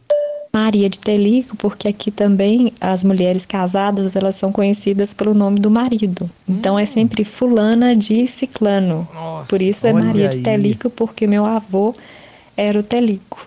Maria 0.53 0.89
de 0.89 0.99
Telico, 0.99 1.55
porque 1.57 1.87
aqui 1.87 2.11
também 2.11 2.73
as 2.81 3.05
mulheres 3.05 3.45
casadas 3.45 4.17
elas 4.17 4.37
são 4.37 4.51
conhecidas 4.51 5.13
pelo 5.13 5.35
nome 5.35 5.59
do 5.61 5.71
marido. 5.71 6.31
Então 6.49 6.79
é 6.79 6.87
sempre 6.87 7.25
fulana 7.25 7.95
de 7.95 8.27
ciclano. 8.27 9.07
Por 9.51 9.61
isso 9.61 9.87
é 9.87 9.93
Maria 9.93 10.29
de 10.29 10.39
aí. 10.39 10.43
Telico, 10.43 10.89
porque 10.89 11.27
meu 11.27 11.45
avô 11.45 11.95
era 12.57 12.79
o 12.79 12.83
Telico. 12.83 13.47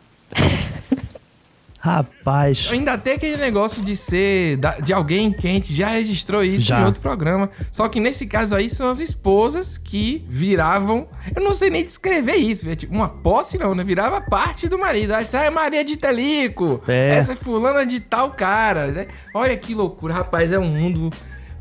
Rapaz. 1.82 2.68
Ainda 2.72 2.98
tem 2.98 3.14
aquele 3.14 3.38
negócio 3.38 3.82
de 3.82 3.96
ser 3.96 4.58
da- 4.58 4.80
de 4.80 4.92
alguém 4.92 5.32
que 5.32 5.48
a 5.48 5.50
gente 5.50 5.74
já 5.74 5.88
registrou 5.88 6.44
isso 6.44 6.66
Já. 6.66 6.82
em 6.82 6.84
outro 6.84 7.00
programa. 7.00 7.50
Só 7.72 7.88
que 7.88 8.02
nesse 8.02 8.28
caso 8.28 8.54
aí 8.54 8.70
são 8.70 8.90
as 8.90 9.00
esposas 9.00 9.78
que 9.78 10.26
viravam. 10.28 11.08
Eu 11.34 11.42
não 11.42 11.54
sei 11.54 11.70
nem 11.70 11.82
descrever 11.82 12.36
isso, 12.36 12.66
tipo 12.76 12.94
uma 12.94 13.08
posse 13.08 13.58
não, 13.58 13.74
né? 13.74 13.82
Virava 13.86 14.20
parte 14.20 14.68
do 14.68 14.78
marido. 14.78 15.14
Essa 15.14 15.40
é 15.40 15.50
Maria 15.50 15.86
de 15.86 15.96
Telico. 15.96 16.84
É. 16.86 17.12
Essa 17.16 17.32
é 17.32 17.36
fulana 17.38 17.86
de 17.86 18.02
tal 18.02 18.32
cara. 18.32 18.88
né? 18.88 19.08
Olha 19.34 19.56
que 19.56 19.74
loucura, 19.74 20.14
rapaz. 20.14 20.52
É 20.52 20.60
um 20.60 20.68
mundo 20.70 21.10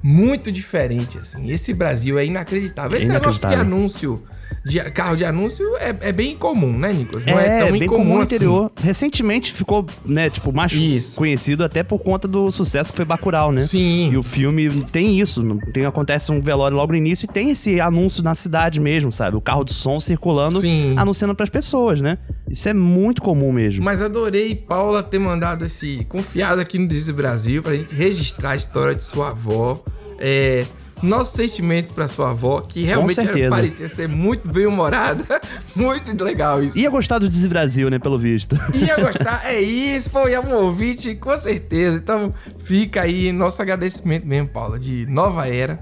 muito 0.02 0.50
diferente, 0.50 1.16
assim. 1.18 1.48
Esse 1.48 1.72
Brasil 1.72 2.18
é 2.18 2.26
inacreditável. 2.26 2.96
Esse 2.96 3.06
É 3.06 3.08
negócio 3.08 3.34
de 3.34 3.38
inacreditável. 3.46 3.76
anúncio, 3.76 4.24
de 4.64 4.78
carro 4.90 5.16
de 5.16 5.24
anúncio, 5.24 5.64
é, 5.76 5.94
é 6.00 6.12
bem 6.12 6.36
comum, 6.36 6.76
né, 6.76 6.92
Nicolas? 6.92 7.24
Não 7.26 7.38
é, 7.38 7.46
É, 7.46 7.60
tão 7.60 7.72
bem 7.72 7.82
incomum 7.84 8.02
comum 8.02 8.14
no 8.16 8.22
assim. 8.22 8.34
interior. 8.36 8.72
Recentemente 8.80 9.52
ficou, 9.52 9.86
né, 10.04 10.28
tipo, 10.30 10.52
mais 10.52 11.14
conhecido 11.14 11.64
até 11.64 11.82
por 11.82 11.98
conta 12.00 12.26
do 12.28 12.50
sucesso 12.50 12.90
que 12.92 12.96
foi 12.96 13.04
Bacurau, 13.04 13.52
né? 13.52 13.62
Sim. 13.62 14.10
E 14.12 14.16
o 14.16 14.22
filme 14.22 14.68
tem 14.92 15.18
isso, 15.18 15.42
tem, 15.72 15.84
acontece 15.86 16.30
um 16.32 16.40
velório 16.40 16.76
logo 16.76 16.92
no 16.92 16.98
início 16.98 17.26
e 17.26 17.28
tem 17.32 17.50
esse 17.50 17.80
anúncio 17.80 18.22
na 18.22 18.34
cidade 18.34 18.80
mesmo, 18.80 19.10
sabe? 19.10 19.36
O 19.36 19.40
carro 19.40 19.64
de 19.64 19.72
som 19.72 19.98
circulando, 20.00 20.60
Sim. 20.60 20.94
anunciando 20.96 21.34
pras 21.34 21.48
pessoas, 21.50 22.00
né? 22.00 22.18
Isso 22.50 22.68
é 22.68 22.74
muito 22.74 23.22
comum 23.22 23.52
mesmo. 23.52 23.84
Mas 23.84 24.00
adorei 24.02 24.54
Paula 24.54 25.02
ter 25.02 25.18
mandado 25.18 25.64
esse 25.64 26.04
confiado 26.08 26.60
aqui 26.60 26.78
no 26.78 26.86
Dizzy 26.88 27.12
Brasil 27.12 27.62
pra 27.62 27.74
gente 27.74 27.94
registrar 27.94 28.50
a 28.50 28.56
história 28.56 28.94
de 28.94 29.04
sua 29.04 29.30
avó. 29.30 29.82
É, 30.18 30.64
nossos 31.02 31.34
sentimentos 31.34 31.90
pra 31.90 32.08
sua 32.08 32.30
avó, 32.30 32.60
que 32.60 32.82
realmente 32.82 33.20
era- 33.20 33.50
parecia 33.50 33.88
ser 33.88 34.08
muito 34.08 34.48
bem 34.50 34.66
humorada. 34.66 35.40
muito 35.76 36.24
legal 36.24 36.62
isso. 36.62 36.78
Ia 36.78 36.90
gostar 36.90 37.18
do 37.18 37.28
Dizzy 37.28 37.48
Brasil, 37.48 37.88
né, 37.90 37.98
pelo 37.98 38.18
visto. 38.18 38.56
Ia 38.74 38.96
gostar, 38.96 39.42
é 39.44 39.60
isso, 39.60 40.10
pô, 40.10 40.28
ia 40.28 40.40
um 40.40 40.52
ouvinte, 40.54 41.14
com 41.14 41.36
certeza. 41.36 41.96
Então 41.98 42.32
fica 42.58 43.02
aí 43.02 43.32
nosso 43.32 43.60
agradecimento 43.62 44.26
mesmo, 44.26 44.48
Paula, 44.48 44.78
de 44.78 45.06
Nova 45.06 45.46
Era, 45.48 45.78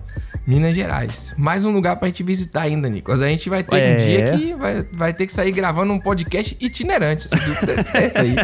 Minas 0.46 0.74
Gerais. 0.74 1.35
Mais 1.37 1.64
um 1.64 1.72
lugar 1.72 1.96
pra 1.96 2.07
gente 2.09 2.22
visitar 2.22 2.62
ainda, 2.62 2.88
Nicolas. 2.88 3.20
A 3.22 3.26
gente 3.26 3.48
vai 3.48 3.64
ter 3.64 3.76
É. 3.76 3.94
um 3.94 4.07
dia 4.07 4.38
que 4.38 4.55
vai, 4.55 4.87
vai 4.92 5.12
ter 5.12 5.26
que 5.26 5.33
sair 5.33 5.50
gravando 5.50 5.92
um 5.92 5.98
podcast 5.98 6.57
itinerante, 6.61 7.24
se 7.24 7.31
tudo 7.31 7.66
der 7.66 7.83
certo 7.83 8.20
aí. 8.20 8.37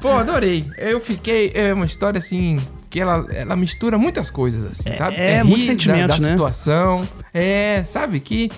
Pô, 0.00 0.10
adorei. 0.12 0.66
Eu 0.76 1.00
fiquei, 1.00 1.50
é 1.54 1.72
uma 1.74 1.84
história 1.86 2.18
assim, 2.18 2.56
que 2.90 3.00
ela, 3.00 3.26
ela 3.30 3.54
mistura 3.56 3.98
muitas 3.98 4.30
coisas, 4.30 4.64
assim, 4.64 4.90
sabe? 4.96 5.16
é, 5.16 5.38
rir 5.38 5.44
muitos 5.44 5.66
da- 5.66 5.72
sentimentos, 5.72 6.16
da, 6.20 6.22
né? 6.22 6.30
situação. 6.32 7.00
É, 7.34 7.82
sabe 7.84 8.20
que 8.20 8.50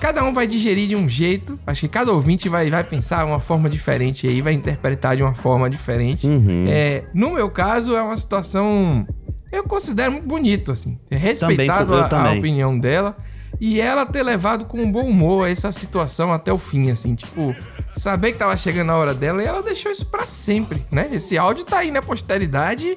cada 0.00 0.22
um 0.24 0.32
vai 0.34 0.46
digerir 0.46 0.88
de 0.88 0.96
um 0.96 1.08
jeito. 1.08 1.58
Acho 1.66 1.82
que 1.82 1.88
cada 1.88 2.12
ouvinte 2.12 2.48
vai, 2.48 2.70
vai 2.70 2.84
pensar 2.84 3.24
uma 3.24 3.40
forma 3.40 3.68
diferente 3.70 4.26
aí, 4.26 4.40
vai 4.42 4.52
interpretar 4.52 5.16
de 5.16 5.22
uma 5.22 5.34
forma 5.34 5.68
diferente. 5.70 6.26
Uhum. 6.26 6.66
É, 6.68 7.04
no 7.14 7.30
meu 7.32 7.48
caso, 7.50 7.94
é 7.96 8.02
uma 8.02 8.16
situação. 8.16 9.06
Eu 9.52 9.64
considero 9.64 10.12
muito 10.12 10.26
bonito, 10.26 10.72
assim. 10.72 10.98
Ter 11.08 11.16
respeitado 11.16 11.94
eu 11.94 12.02
a- 12.02 12.06
a, 12.06 12.08
também. 12.08 12.38
opinião 12.38 12.78
dela. 12.78 13.16
E 13.60 13.80
ela 13.80 14.04
ter 14.04 14.24
levado 14.24 14.64
com 14.64 14.90
bom 14.90 15.04
humor 15.08 15.48
essa 15.48 15.70
situação 15.70 16.32
até 16.32 16.52
o 16.52 16.58
fim, 16.58 16.90
assim, 16.90 17.14
tipo, 17.14 17.54
saber 17.96 18.32
que 18.32 18.38
tava 18.38 18.56
chegando 18.56 18.90
a 18.90 18.96
hora 18.96 19.14
dela 19.14 19.40
e 19.40 19.46
ela 19.46 19.62
deixou 19.62 19.92
isso 19.92 20.06
pra 20.06 20.26
sempre, 20.26 20.84
né? 20.90 21.08
Esse 21.12 21.38
áudio 21.38 21.64
tá 21.64 21.78
aí 21.78 21.92
na 21.92 22.02
posteridade 22.02 22.96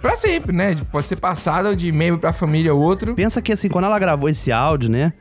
pra 0.00 0.16
sempre, 0.16 0.52
né? 0.54 0.74
Pode 0.90 1.08
ser 1.08 1.16
passado 1.16 1.74
de 1.76 1.90
membro 1.92 2.18
pra 2.18 2.32
família 2.32 2.74
ou 2.74 2.80
outro. 2.80 3.14
Pensa 3.14 3.40
que 3.42 3.52
assim, 3.52 3.68
quando 3.68 3.84
ela 3.84 3.98
gravou 3.98 4.28
esse 4.28 4.50
áudio, 4.52 4.90
né? 4.90 5.12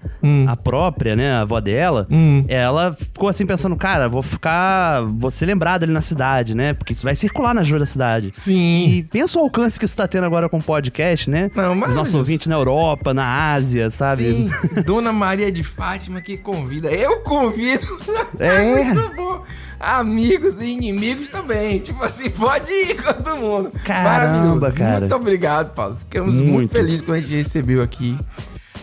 A 0.47 0.55
própria, 0.55 1.15
né? 1.15 1.33
A 1.33 1.41
avó 1.41 1.59
dela, 1.59 2.07
ela 2.47 2.93
ficou 2.93 3.29
assim 3.29 3.45
pensando, 3.45 3.75
cara, 3.75 4.07
vou 4.09 4.21
ficar. 4.21 5.01
Vou 5.03 5.31
ser 5.31 5.45
lembrada 5.45 5.85
ali 5.85 5.93
na 5.93 6.01
cidade, 6.01 6.55
né? 6.55 6.73
Porque 6.73 6.93
isso 6.93 7.03
vai 7.03 7.15
circular 7.15 7.53
nas 7.53 7.67
ruas 7.69 7.79
da 7.81 7.85
cidade. 7.85 8.31
Sim. 8.33 8.89
E 8.89 9.03
pensa 9.03 9.39
o 9.39 9.41
alcance 9.41 9.79
que 9.79 9.85
isso 9.85 9.95
tá 9.97 10.07
tendo 10.07 10.25
agora 10.25 10.49
com 10.49 10.57
o 10.57 10.63
podcast, 10.63 11.29
né? 11.29 11.49
Não, 11.55 11.73
Os 11.79 11.95
nossos 11.95 12.15
ouvintes 12.15 12.47
na 12.47 12.55
Europa, 12.55 13.13
na 13.13 13.53
Ásia, 13.53 13.89
sabe? 13.89 14.23
Sim, 14.23 14.49
Dona 14.85 15.11
Maria 15.13 15.51
de 15.51 15.63
Fátima 15.63 16.21
que 16.21 16.37
convida. 16.37 16.89
Eu 16.89 17.21
convido. 17.21 17.85
É. 18.39 18.83
Muito 18.83 19.15
bom. 19.15 19.43
Amigos 19.79 20.61
e 20.61 20.65
inimigos 20.73 21.29
também. 21.29 21.79
Tipo 21.79 22.03
assim, 22.03 22.29
pode 22.29 22.71
ir 22.71 23.01
com 23.01 23.13
todo 23.13 23.37
mundo. 23.37 23.71
Caramba, 23.85 24.71
cara. 24.71 25.01
Muito 25.01 25.15
obrigado, 25.15 25.73
Paulo. 25.73 25.95
Ficamos 25.97 26.35
muito, 26.37 26.53
Muito. 26.53 26.71
felizes 26.71 27.01
quando 27.01 27.17
a 27.17 27.21
gente 27.21 27.35
recebeu 27.35 27.81
aqui. 27.81 28.17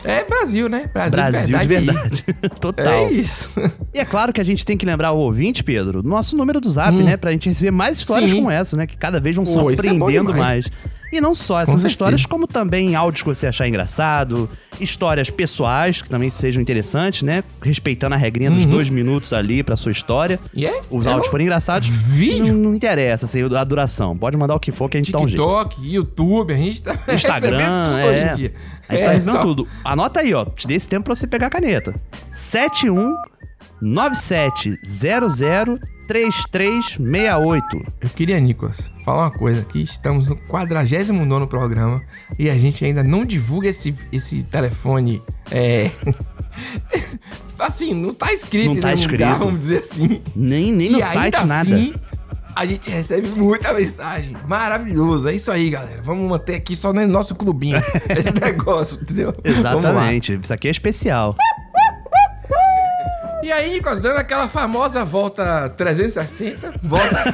É 0.04 0.24
Brasil, 0.24 0.68
né? 0.68 0.88
Brasil, 0.92 1.16
Brasil 1.16 1.58
de 1.58 1.66
verdade. 1.66 2.24
aí. 2.28 2.48
Total. 2.60 2.86
É 2.86 3.10
isso. 3.10 3.50
E 3.92 3.98
é 3.98 4.04
claro 4.04 4.32
que 4.32 4.40
a 4.40 4.44
gente 4.44 4.64
tem 4.64 4.76
que 4.76 4.86
lembrar 4.86 5.10
o 5.12 5.18
ouvinte, 5.18 5.64
Pedro, 5.64 6.02
nosso 6.02 6.36
número 6.36 6.60
do 6.60 6.70
zap, 6.70 6.94
né? 6.96 7.16
Pra 7.16 7.32
gente 7.32 7.48
receber 7.48 7.72
mais 7.72 7.98
histórias 7.98 8.30
Sim. 8.30 8.36
como 8.36 8.50
essa, 8.50 8.76
né? 8.76 8.86
Que 8.86 8.96
cada 8.96 9.18
vez 9.18 9.34
vão 9.34 9.44
Pô, 9.44 9.50
é 9.70 9.76
surpreendendo 9.76 10.32
demais. 10.32 10.66
mais. 10.66 10.70
E 11.12 11.20
não 11.20 11.34
só 11.34 11.60
essas 11.60 11.84
histórias, 11.84 12.26
como 12.26 12.46
também 12.46 12.94
áudios 12.96 13.22
que 13.22 13.28
você 13.28 13.46
achar 13.46 13.68
engraçado, 13.68 14.50
histórias 14.80 15.30
pessoais 15.30 16.02
que 16.02 16.08
também 16.08 16.30
sejam 16.30 16.60
interessantes, 16.60 17.22
né? 17.22 17.44
Respeitando 17.62 18.14
a 18.14 18.18
regrinha 18.18 18.50
dos 18.50 18.64
Uhum. 18.64 18.70
dois 18.70 18.90
minutos 18.90 19.32
ali 19.32 19.62
pra 19.62 19.76
sua 19.76 19.92
história. 19.92 20.38
E 20.52 20.66
é? 20.66 20.80
Os 20.90 21.06
é 21.06 21.10
áudios 21.10 21.28
um 21.28 21.30
forem 21.30 21.46
engraçados, 21.46 21.88
Vídeo? 21.88 22.54
Não, 22.54 22.62
não 22.70 22.74
interessa 22.74 23.24
assim, 23.24 23.40
a 23.42 23.64
duração. 23.64 24.16
Pode 24.18 24.36
mandar 24.36 24.54
o 24.56 24.60
que 24.60 24.72
for 24.72 24.88
que 24.88 24.96
a 24.96 25.00
gente 25.00 25.12
dá 25.12 25.20
um 25.20 25.28
jeito. 25.28 25.42
TikTok, 25.42 25.88
YouTube, 25.94 26.52
a 26.52 26.56
gente 26.56 26.82
tá 26.82 26.98
Instagram, 27.12 27.98
é. 28.00 28.04
hoje 28.06 28.20
em 28.32 28.36
dia. 28.36 28.54
Aí 28.88 28.98
tá 28.98 29.04
É, 29.04 29.08
recebendo 29.14 29.34
top. 29.34 29.44
tudo. 29.46 29.68
Anota 29.84 30.20
aí, 30.20 30.34
ó. 30.34 30.44
Te 30.44 30.66
dei 30.66 30.76
esse 30.76 30.88
tempo 30.88 31.04
pra 31.04 31.14
você 31.14 31.26
pegar 31.26 31.46
a 31.46 31.50
caneta. 31.50 31.94
7197003368. 36.08 37.86
Eu 38.00 38.08
queria, 38.10 38.38
Nicolas, 38.40 38.90
falar 39.04 39.24
uma 39.24 39.30
coisa 39.30 39.60
aqui. 39.60 39.82
Estamos 39.82 40.28
no 40.28 40.36
49 40.36 41.46
programa 41.46 42.02
e 42.38 42.48
a 42.50 42.54
gente 42.54 42.84
ainda 42.84 43.02
não 43.02 43.24
divulga 43.24 43.68
esse, 43.68 43.94
esse 44.12 44.42
telefone. 44.44 45.22
É. 45.50 45.90
assim, 47.58 47.94
não 47.94 48.12
tá 48.14 48.32
escrito 48.32 48.74
Não 48.74 48.80
tá 48.80 48.92
em 48.92 48.96
nenhum 48.96 49.10
lugar, 49.10 49.28
escrito. 49.28 49.44
vamos 49.44 49.60
dizer 49.60 49.78
assim. 49.80 50.22
Nem, 50.34 50.72
nem 50.72 50.90
no 50.90 50.98
e 50.98 51.02
site, 51.02 51.18
ainda 51.18 51.44
nada. 51.44 51.74
assim, 51.74 51.94
a 52.56 52.64
gente 52.64 52.88
recebe 52.88 53.28
muita 53.28 53.72
mensagem. 53.74 54.34
Maravilhoso. 54.48 55.28
É 55.28 55.34
isso 55.34 55.52
aí, 55.52 55.68
galera. 55.68 56.00
Vamos 56.02 56.28
manter 56.28 56.54
aqui 56.54 56.74
só 56.74 56.90
no 56.90 57.06
nosso 57.06 57.34
clubinho 57.34 57.76
esse 58.16 58.32
negócio, 58.40 58.98
entendeu? 59.02 59.34
Exatamente. 59.44 60.38
Isso 60.42 60.54
aqui 60.54 60.68
é 60.68 60.70
especial. 60.70 61.36
E 63.46 63.52
aí, 63.52 63.74
Nicolas, 63.74 64.00
dando 64.00 64.16
aquela 64.16 64.48
famosa 64.48 65.04
volta 65.04 65.68
360, 65.68 66.80
volta. 66.82 67.24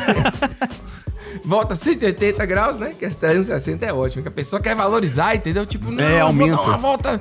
volta 1.42 1.75
180 1.75 2.44
graus, 2.44 2.79
né? 2.79 2.92
Que 2.98 3.07
as 3.07 3.14
360 3.14 3.87
é 3.87 3.94
ótimo. 3.94 4.22
Que 4.22 4.29
a 4.29 4.33
pessoa 4.33 4.61
quer 4.61 4.77
valorizar, 4.77 5.35
entendeu? 5.35 5.64
Tipo, 5.64 5.90
não, 5.90 6.05
É, 6.05 6.20
eu 6.20 6.31
vou 6.31 6.46
dar 6.51 6.61
uma 6.61 6.77
volta 6.77 7.18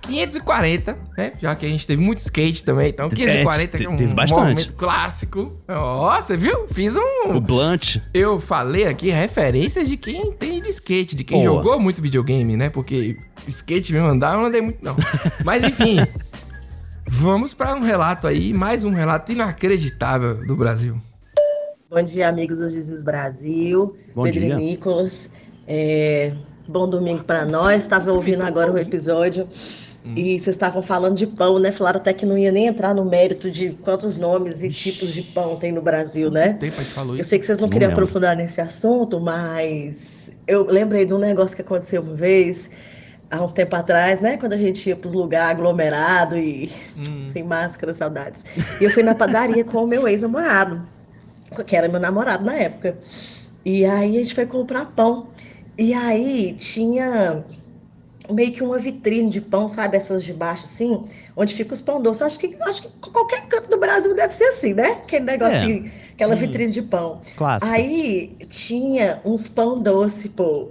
540, 0.00 0.98
né? 1.16 1.34
Já 1.38 1.54
que 1.54 1.64
a 1.64 1.68
gente 1.68 1.86
teve 1.86 2.02
muito 2.02 2.18
skate 2.18 2.64
também. 2.64 2.88
Então, 2.88 3.08
540 3.08 3.78
que 3.78 3.84
é 3.84 3.88
um 3.88 3.94
teve 3.94 4.12
bastante. 4.12 4.40
movimento 4.40 4.74
clássico. 4.74 5.52
Ó, 5.68 6.20
você 6.20 6.36
viu? 6.36 6.66
Fiz 6.66 6.96
um. 6.96 7.36
O 7.36 7.40
Blunt. 7.40 7.98
Eu 8.12 8.40
falei 8.40 8.88
aqui 8.88 9.08
referências 9.10 9.86
de 9.88 9.96
quem 9.96 10.20
entende 10.20 10.62
de 10.62 10.70
skate, 10.70 11.14
de 11.14 11.22
quem 11.22 11.44
Boa. 11.44 11.62
jogou 11.62 11.78
muito 11.78 12.02
videogame, 12.02 12.56
né? 12.56 12.70
Porque 12.70 13.16
skate 13.46 13.92
mesmo 13.92 14.08
andar 14.08 14.34
eu 14.34 14.40
não 14.40 14.46
andei 14.46 14.60
muito, 14.60 14.84
não. 14.84 14.96
Mas 15.44 15.62
enfim. 15.62 15.98
Vamos 17.14 17.52
para 17.52 17.74
um 17.74 17.80
relato 17.80 18.26
aí, 18.26 18.54
mais 18.54 18.84
um 18.84 18.90
relato 18.90 19.30
inacreditável 19.32 20.34
do 20.46 20.56
Brasil. 20.56 20.96
Bom 21.90 22.02
dia, 22.02 22.26
amigos 22.26 22.58
do 22.58 22.68
Jesus 22.70 23.02
Brasil. 23.02 23.94
Bom 24.14 24.22
Pedro 24.24 24.40
dia. 24.40 24.54
e 24.54 24.56
Nicolas. 24.56 25.28
É, 25.68 26.32
Bom 26.66 26.88
domingo 26.88 27.22
para 27.24 27.44
nós. 27.44 27.82
Estava 27.82 28.10
ouvindo 28.12 28.42
agora 28.42 28.72
o 28.72 28.78
episódio 28.78 29.46
Hum. 30.04 30.14
e 30.16 30.40
vocês 30.40 30.56
estavam 30.56 30.82
falando 30.82 31.14
de 31.16 31.28
pão, 31.28 31.60
né? 31.60 31.70
Falaram 31.70 31.98
até 32.00 32.12
que 32.12 32.26
não 32.26 32.36
ia 32.36 32.50
nem 32.50 32.66
entrar 32.66 32.92
no 32.92 33.04
mérito 33.04 33.48
de 33.48 33.70
quantos 33.82 34.16
nomes 34.16 34.60
e 34.62 34.68
tipos 34.68 35.12
de 35.12 35.22
pão 35.22 35.54
tem 35.56 35.70
no 35.70 35.80
Brasil, 35.82 36.28
né? 36.28 36.54
Tempo 36.54 36.72
falou 36.82 37.14
Eu 37.14 37.20
isso. 37.20 37.30
sei 37.30 37.38
que 37.38 37.44
vocês 37.46 37.58
não, 37.60 37.66
Não 37.66 37.72
queriam 37.72 37.88
lembro. 37.90 38.02
aprofundar 38.04 38.34
nesse 38.34 38.60
assunto, 38.60 39.20
mas 39.20 40.28
eu 40.46 40.64
lembrei 40.66 41.04
de 41.04 41.14
um 41.14 41.18
negócio 41.18 41.54
que 41.54 41.62
aconteceu 41.62 42.02
uma 42.02 42.14
vez, 42.14 42.68
há 43.32 43.42
uns 43.42 43.52
tempos 43.52 43.78
atrás, 43.78 44.20
né? 44.20 44.36
Quando 44.36 44.52
a 44.52 44.56
gente 44.56 44.88
ia 44.88 44.94
para 44.94 45.08
os 45.08 45.14
lugares 45.14 45.50
aglomerados 45.58 46.38
e 46.38 46.70
Hum. 46.98 47.24
sem 47.24 47.42
máscara, 47.42 47.92
saudades. 47.92 48.44
E 48.80 48.84
eu 48.84 48.90
fui 48.90 49.02
na 49.02 49.14
padaria 49.14 49.64
com 49.64 49.82
o 49.84 49.86
meu 49.86 50.06
ex-namorado, 50.06 50.86
que 51.66 51.74
era 51.74 51.88
meu 51.88 51.98
namorado 51.98 52.44
na 52.44 52.54
época. 52.54 52.98
E 53.64 53.84
aí 53.84 54.16
a 54.16 54.22
gente 54.22 54.34
foi 54.34 54.46
comprar 54.46 54.86
pão. 54.94 55.28
E 55.78 55.94
aí 55.94 56.52
tinha 56.58 57.42
meio 58.30 58.52
que 58.52 58.62
uma 58.62 58.78
vitrine 58.78 59.30
de 59.30 59.40
pão, 59.40 59.68
sabe? 59.68 59.96
Essas 59.96 60.22
de 60.22 60.32
baixo, 60.32 60.64
assim, 60.66 61.02
onde 61.36 61.54
fica 61.54 61.72
os 61.74 61.80
pão 61.80 62.00
doces. 62.00 62.20
Eu 62.20 62.26
Acho 62.26 62.38
que, 62.38 62.56
acho 62.62 62.82
que 62.82 63.10
qualquer 63.10 63.46
canto 63.48 63.68
do 63.68 63.78
Brasil 63.78 64.14
deve 64.14 64.34
ser 64.36 64.44
assim, 64.44 64.74
né? 64.74 64.88
Aquele 64.90 65.24
negocinho, 65.24 65.90
aquela 66.12 66.34
Hum. 66.34 66.38
vitrine 66.38 66.72
de 66.72 66.82
pão. 66.82 67.20
Clássico. 67.36 67.72
Aí 67.72 68.36
tinha 68.48 69.20
uns 69.24 69.48
pão 69.48 69.80
doce, 69.80 70.28
pô. 70.28 70.70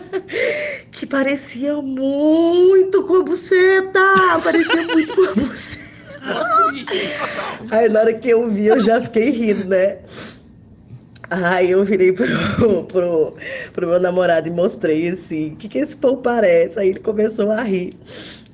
que 0.90 1.06
parecia 1.06 1.74
muito 1.80 3.02
com 3.04 3.16
a 3.16 3.22
buceta. 3.22 4.00
Parecia 4.42 4.82
muito 4.86 5.14
com 5.14 5.22
a 5.22 5.34
buceta. 5.34 5.82
Aí 7.70 7.88
na 7.88 8.00
hora 8.00 8.14
que 8.14 8.28
eu 8.28 8.48
vi, 8.48 8.66
eu 8.66 8.80
já 8.80 9.00
fiquei 9.00 9.30
rindo, 9.30 9.64
né? 9.66 9.98
Aí 11.30 11.70
eu 11.70 11.84
virei 11.84 12.12
pro, 12.12 12.84
pro, 12.84 13.34
pro 13.72 13.88
meu 13.88 13.98
namorado 13.98 14.48
e 14.48 14.50
mostrei 14.50 15.08
assim, 15.08 15.52
o 15.52 15.56
que, 15.56 15.68
que 15.68 15.78
esse 15.78 15.96
pão 15.96 16.16
parece? 16.20 16.78
Aí 16.78 16.90
ele 16.90 17.00
começou 17.00 17.50
a 17.50 17.62
rir. 17.62 17.94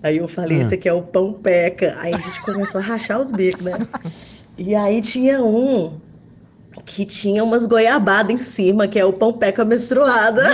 Aí 0.02 0.18
eu 0.18 0.28
falei, 0.28 0.58
Ah. 0.60 0.62
esse 0.62 0.74
aqui 0.74 0.88
é 0.88 0.92
o 0.92 1.02
pão 1.02 1.32
peca. 1.32 1.96
Aí 1.98 2.14
a 2.14 2.18
gente 2.18 2.40
começou 2.42 2.80
a 2.80 2.84
rachar 2.84 3.20
os 3.20 3.32
bicos, 3.32 3.64
né? 3.64 3.72
E 4.56 4.74
aí 4.74 5.00
tinha 5.00 5.42
um 5.42 6.00
que 6.88 7.04
tinha 7.04 7.44
umas 7.44 7.66
goiabadas 7.66 8.34
em 8.34 8.38
cima, 8.38 8.88
que 8.88 8.98
é 8.98 9.04
o 9.04 9.12
pão 9.12 9.32
peca 9.32 9.64
menstruada. 9.64 10.42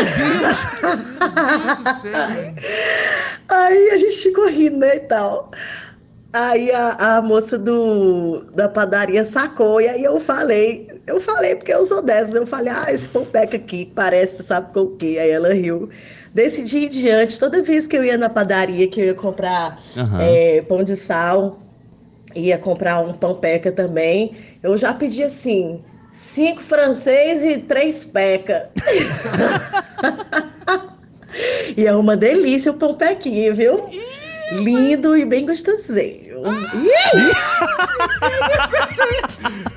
Aí 3.49 3.91
a 3.91 3.99
gente 3.99 4.17
ficou 4.17 4.49
rindo, 4.49 4.79
né, 4.79 4.97
e 4.97 5.01
tal. 5.01 5.49
Aí 6.33 6.73
a, 6.73 7.19
a 7.19 7.23
moça 7.23 7.57
do, 7.57 8.45
da 8.53 8.69
padaria 8.69 9.25
sacou, 9.25 9.81
e 9.81 9.89
aí 9.89 10.03
eu 10.03 10.19
falei, 10.19 11.01
eu 11.07 11.21
falei 11.21 11.55
porque 11.55 11.73
eu 11.73 11.87
sou 11.87 12.03
dessas, 12.03 12.35
eu 12.35 12.45
falei, 12.45 12.73
ah, 12.77 12.87
esse 12.93 13.09
pão 13.09 13.25
peca 13.25 13.57
aqui 13.57 13.93
parece, 13.95 14.43
sabe 14.43 14.73
com 14.73 14.81
o 14.81 14.97
quê? 14.97 15.17
Aí 15.21 15.31
ela 15.31 15.55
riu. 15.55 15.89
Desse 16.35 16.65
dia 16.65 16.87
em 16.87 16.89
diante, 16.89 17.39
toda 17.39 17.63
vez 17.63 17.87
que 17.87 17.97
eu 17.97 18.03
ia 18.03 18.19
na 18.19 18.29
padaria, 18.29 18.89
que 18.89 19.01
eu 19.01 19.05
ia 19.05 19.15
comprar 19.15 19.79
Aham. 19.97 20.19
é, 20.21 20.63
pão 20.63 20.83
de 20.83 20.97
sal, 20.97 21.61
ia 22.35 22.59
comprar 22.59 22.99
um 22.99 23.13
pão 23.13 23.37
peca 23.37 23.71
também, 23.71 24.37
eu 24.61 24.77
já 24.77 24.93
pedi 24.93 25.23
assim, 25.23 25.85
cinco 26.15 26.63
francês 26.63 27.45
e 27.45 27.59
três 27.59 28.05
peca. 28.05 28.71
e 31.77 31.87
é 31.87 31.95
uma 31.95 32.17
delícia 32.17 32.73
o 32.73 32.75
pão 32.75 32.95
pequinho, 32.95 33.55
viu? 33.55 33.91
Lindo 34.53 35.17
e 35.17 35.25
bem 35.25 35.45
gostosinho. 35.45 36.43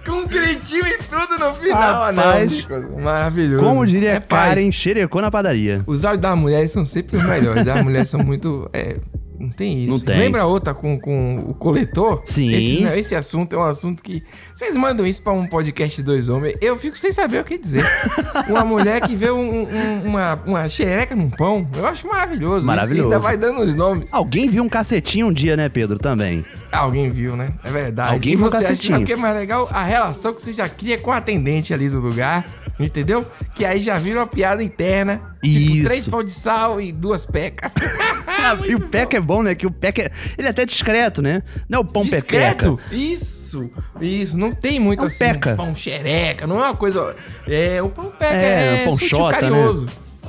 Com 0.06 0.12
um 0.12 0.28
gritinho 0.28 0.86
e 0.86 0.98
tudo 0.98 1.40
no 1.40 1.56
final, 1.56 2.04
ah, 2.04 2.12
não. 2.12 2.24
Rapaz, 2.24 2.52
Nicolas. 2.54 3.04
Maravilhoso. 3.04 3.64
Como 3.64 3.88
diria 3.88 4.12
É 4.12 4.20
paz. 4.20 4.50
Karen, 4.56 4.72
xerecou 4.72 5.22
na 5.22 5.32
padaria. 5.32 5.82
Os 5.88 6.06
áudios 6.06 6.22
das 6.22 6.38
mulheres 6.38 6.72
são 6.72 6.86
sempre 6.86 7.18
os 7.18 7.26
melhores. 7.26 7.68
As 7.68 7.84
mulheres 7.84 8.10
são 8.10 8.20
muito. 8.20 8.70
é, 8.74 8.98
não 9.40 9.50
tem 9.50 9.84
isso. 9.84 9.92
Não 9.92 10.00
tem. 10.00 10.18
Lembra 10.18 10.42
a 10.44 10.46
outra 10.46 10.74
com, 10.74 11.00
com 11.00 11.40
o 11.50 11.54
coletor? 11.54 12.22
Sim. 12.24 12.54
Esse, 12.54 12.82
não, 12.82 12.96
esse 12.96 13.16
assunto 13.16 13.56
é 13.56 13.60
um 13.60 13.64
assunto 13.64 14.04
que. 14.04 14.24
Vocês 14.56 14.76
mandam 14.76 15.06
isso 15.06 15.22
pra 15.22 15.34
um 15.34 15.46
podcast 15.48 16.02
dois 16.02 16.30
homens. 16.30 16.58
Eu 16.62 16.76
fico 16.76 16.98
sem 16.98 17.12
saber 17.12 17.42
o 17.42 17.44
que 17.44 17.58
dizer. 17.58 17.86
uma 18.50 18.66
mulher 18.66 19.02
que 19.02 19.16
vê 19.16 19.30
um- 19.32 19.68
um- 19.68 20.04
uma, 20.06 20.40
uma 20.46 20.70
xereca 20.70 21.16
num 21.16 21.30
pão. 21.30 21.68
Eu 21.76 21.86
acho 21.86 22.08
maravilhoso. 22.08 22.58
Isso 22.60 22.68
Maravilhoso. 22.68 23.04
ainda 23.08 23.20
vai 23.20 23.38
dando 23.38 23.62
os 23.62 23.74
nomes. 23.76 24.14
Alguém 24.14 24.50
viu 24.50 24.64
um 24.64 24.70
cacetinho 24.70 25.28
um 25.28 25.34
dia, 25.34 25.56
né, 25.56 25.70
Pedro, 25.70 25.98
também? 26.00 26.44
Alguém 26.72 27.10
viu, 27.10 27.36
né? 27.36 27.54
É 27.64 27.70
verdade. 27.72 28.14
Alguém 28.14 28.34
e 28.34 28.36
viu 28.36 28.50
você 28.50 28.58
acha 28.58 28.76
sabe 28.76 29.04
o 29.04 29.06
que 29.06 29.14
é 29.14 29.16
mais 29.16 29.36
legal? 29.36 29.70
A 29.72 29.84
relação 29.84 30.34
que 30.34 30.42
você 30.42 30.54
já 30.54 30.68
cria 30.68 30.98
com 30.98 31.12
a 31.12 31.18
atendente 31.18 31.74
ali 31.74 31.90
do 31.90 32.00
lugar, 32.00 32.46
entendeu? 32.80 33.26
Que 33.56 33.66
aí 33.66 33.82
já 33.82 33.98
vira 33.98 34.20
uma 34.20 34.28
piada 34.28 34.62
interna. 34.64 35.22
Tipo, 35.42 35.60
Isso. 35.60 35.84
três 35.86 36.08
pão 36.08 36.24
de 36.24 36.32
sal 36.32 36.82
e 36.82 36.92
duas 36.92 37.26
pecas. 37.26 37.72
e 38.68 38.76
o 38.76 38.82
peca 38.88 39.18
é 39.18 39.22
bom, 39.22 39.42
né? 39.44 39.56
Que 39.56 39.66
o 39.66 39.72
peca 39.72 40.02
é... 40.04 40.12
Ele 40.38 40.48
é 40.48 40.52
até 40.52 40.66
discreto, 40.66 41.22
né? 41.22 41.42
Não 41.70 41.80
é 41.80 41.82
o 41.82 41.86
pão 41.86 42.04
Discreto? 42.04 42.78
pepeca. 42.78 42.96
Isso, 42.96 43.72
isso. 44.02 44.38
Não 44.38 44.52
tem 44.52 44.80
muito 44.80 45.02
É 45.02 45.04
um 45.04 45.08
assim. 45.08 45.20
peca. 45.20 45.56
Pão 45.56 45.76
xereca, 45.76 46.46
não 46.46 46.60
é 46.62 46.66
uma 46.66 46.76
coisa. 46.76 47.16
É, 47.48 47.82
o 47.82 47.90
pão 47.90 48.12
peca 48.18 48.36
É, 48.36 48.82
é, 48.82 48.84
pão 48.84 48.94
sutil, 48.94 49.18
xota, 49.18 49.50
né? 49.50 49.58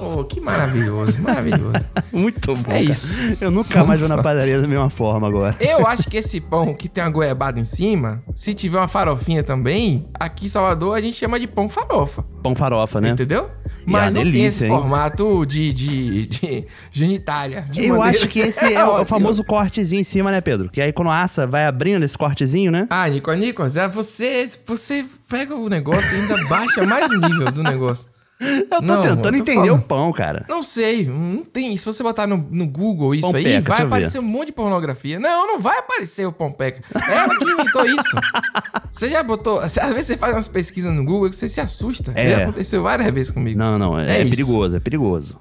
Oh, 0.01 0.25
que 0.25 0.41
maravilhoso, 0.41 1.21
maravilhoso. 1.23 1.73
Muito 2.13 2.55
bom. 2.55 2.71
É 2.71 2.81
cara. 2.81 2.83
isso. 2.83 3.15
Eu 3.41 3.51
nunca 3.51 3.85
mais 3.85 4.01
vou 4.01 4.09
na 4.09 4.23
padaria 4.23 4.61
da 4.61 4.67
mesma 4.67 4.91
forma 4.91 5.27
agora. 5.27 5.57
Eu 5.61 5.87
acho 5.87 6.09
que 6.11 6.17
esse 6.17 6.41
pão 6.41 6.75
que 6.75 6.89
tem 6.89 7.03
uma 7.03 7.11
goiabada 7.11 7.59
em 7.59 7.65
cima, 7.65 8.23
se 8.35 8.55
tiver 8.55 8.79
uma 8.79 8.89
farofinha 8.89 9.43
também, 9.43 10.05
aqui 10.19 10.47
em 10.47 10.49
Salvador 10.49 10.97
a 10.97 11.01
gente 11.01 11.17
chama 11.17 11.39
de 11.39 11.47
pão 11.47 11.69
farofa. 11.69 12.25
Pão 12.43 12.55
farofa, 12.55 13.01
né? 13.01 13.11
Entendeu? 13.11 13.51
Mas 13.85 14.15
a 14.15 14.19
não 14.19 14.23
tem 14.23 14.33
delícia, 14.33 14.49
esse 14.49 14.65
hein? 14.67 14.71
formato 14.71 15.47
de, 15.47 15.73
de, 15.73 16.27
de 16.27 16.67
genitália. 16.91 17.65
de 17.71 17.87
Eu 17.87 18.03
acho 18.03 18.29
que 18.29 18.41
esse 18.41 18.73
é 18.73 18.85
o, 18.85 19.01
o 19.01 19.05
famoso 19.05 19.43
cortezinho 19.43 20.01
em 20.01 20.05
cima, 20.05 20.31
né, 20.31 20.41
Pedro? 20.41 20.69
Que 20.69 20.81
aí 20.81 20.93
quando 20.93 21.11
assa, 21.11 21.47
vai 21.47 21.67
abrindo 21.67 22.05
esse 22.05 22.17
cortezinho, 22.17 22.71
né? 22.71 22.87
Ah, 22.91 23.09
Nico, 23.09 23.33
Nicolas, 23.33 23.77
é 23.77 23.89
você, 23.89 24.49
você 24.67 25.05
pega 25.29 25.55
o 25.55 25.69
negócio 25.69 26.15
e 26.15 26.21
ainda 26.21 26.49
baixa 26.49 26.87
mais 26.87 27.11
o 27.11 27.15
nível 27.15 27.51
do 27.51 27.63
negócio. 27.63 28.09
Eu 28.41 28.69
tô 28.69 28.81
Não, 28.83 29.03
tentando 29.03 29.27
eu 29.27 29.33
tô 29.33 29.39
entender 29.39 29.67
falando. 29.67 29.81
o 29.81 29.83
pão, 29.83 30.13
cara. 30.13 30.47
Não 30.49 30.63
sei, 30.63 31.05
não 31.07 31.43
tem. 31.43 31.77
Se 31.77 31.85
você 31.85 32.05
botar 32.05 32.25
no, 32.27 32.37
no 32.37 32.67
Google 32.69 33.13
isso 33.15 33.35
aí, 33.35 33.61
vai 33.61 33.79
eu 33.79 33.81
ver. 33.81 33.87
aparecer 33.87 34.19
um 34.21 34.23
monte 34.23 34.47
de 34.49 34.53
pornografia. 34.53 35.19
Não, 35.19 35.45
não 35.47 35.59
vai 35.59 35.77
aparecer 35.79 36.25
o 36.25 36.31
Pompeca. 36.33 36.81
Ela 37.11 37.37
que 37.37 37.45
inventou 37.45 37.85
isso. 37.85 38.17
Você 38.91 39.09
já 39.09 39.25
botou. 39.25 39.59
Às 39.59 39.75
vezes 39.75 40.07
você 40.07 40.17
faz 40.17 40.35
umas 40.35 40.47
pesquisas 40.47 40.93
no 40.95 41.05
Google 41.05 41.29
que 41.31 41.35
você 41.37 41.49
se 41.49 41.61
assusta. 41.61 42.13
É. 42.15 42.31
Já 42.31 42.43
aconteceu 42.45 42.83
várias 42.83 43.11
vezes 43.13 43.33
comigo. 43.33 43.59
Não, 43.59 43.77
não, 43.79 43.99
é, 43.99 44.19
É 44.19 44.21
é 44.21 44.25
perigoso, 44.25 44.77
é 44.77 44.81
perigoso. 44.81 45.39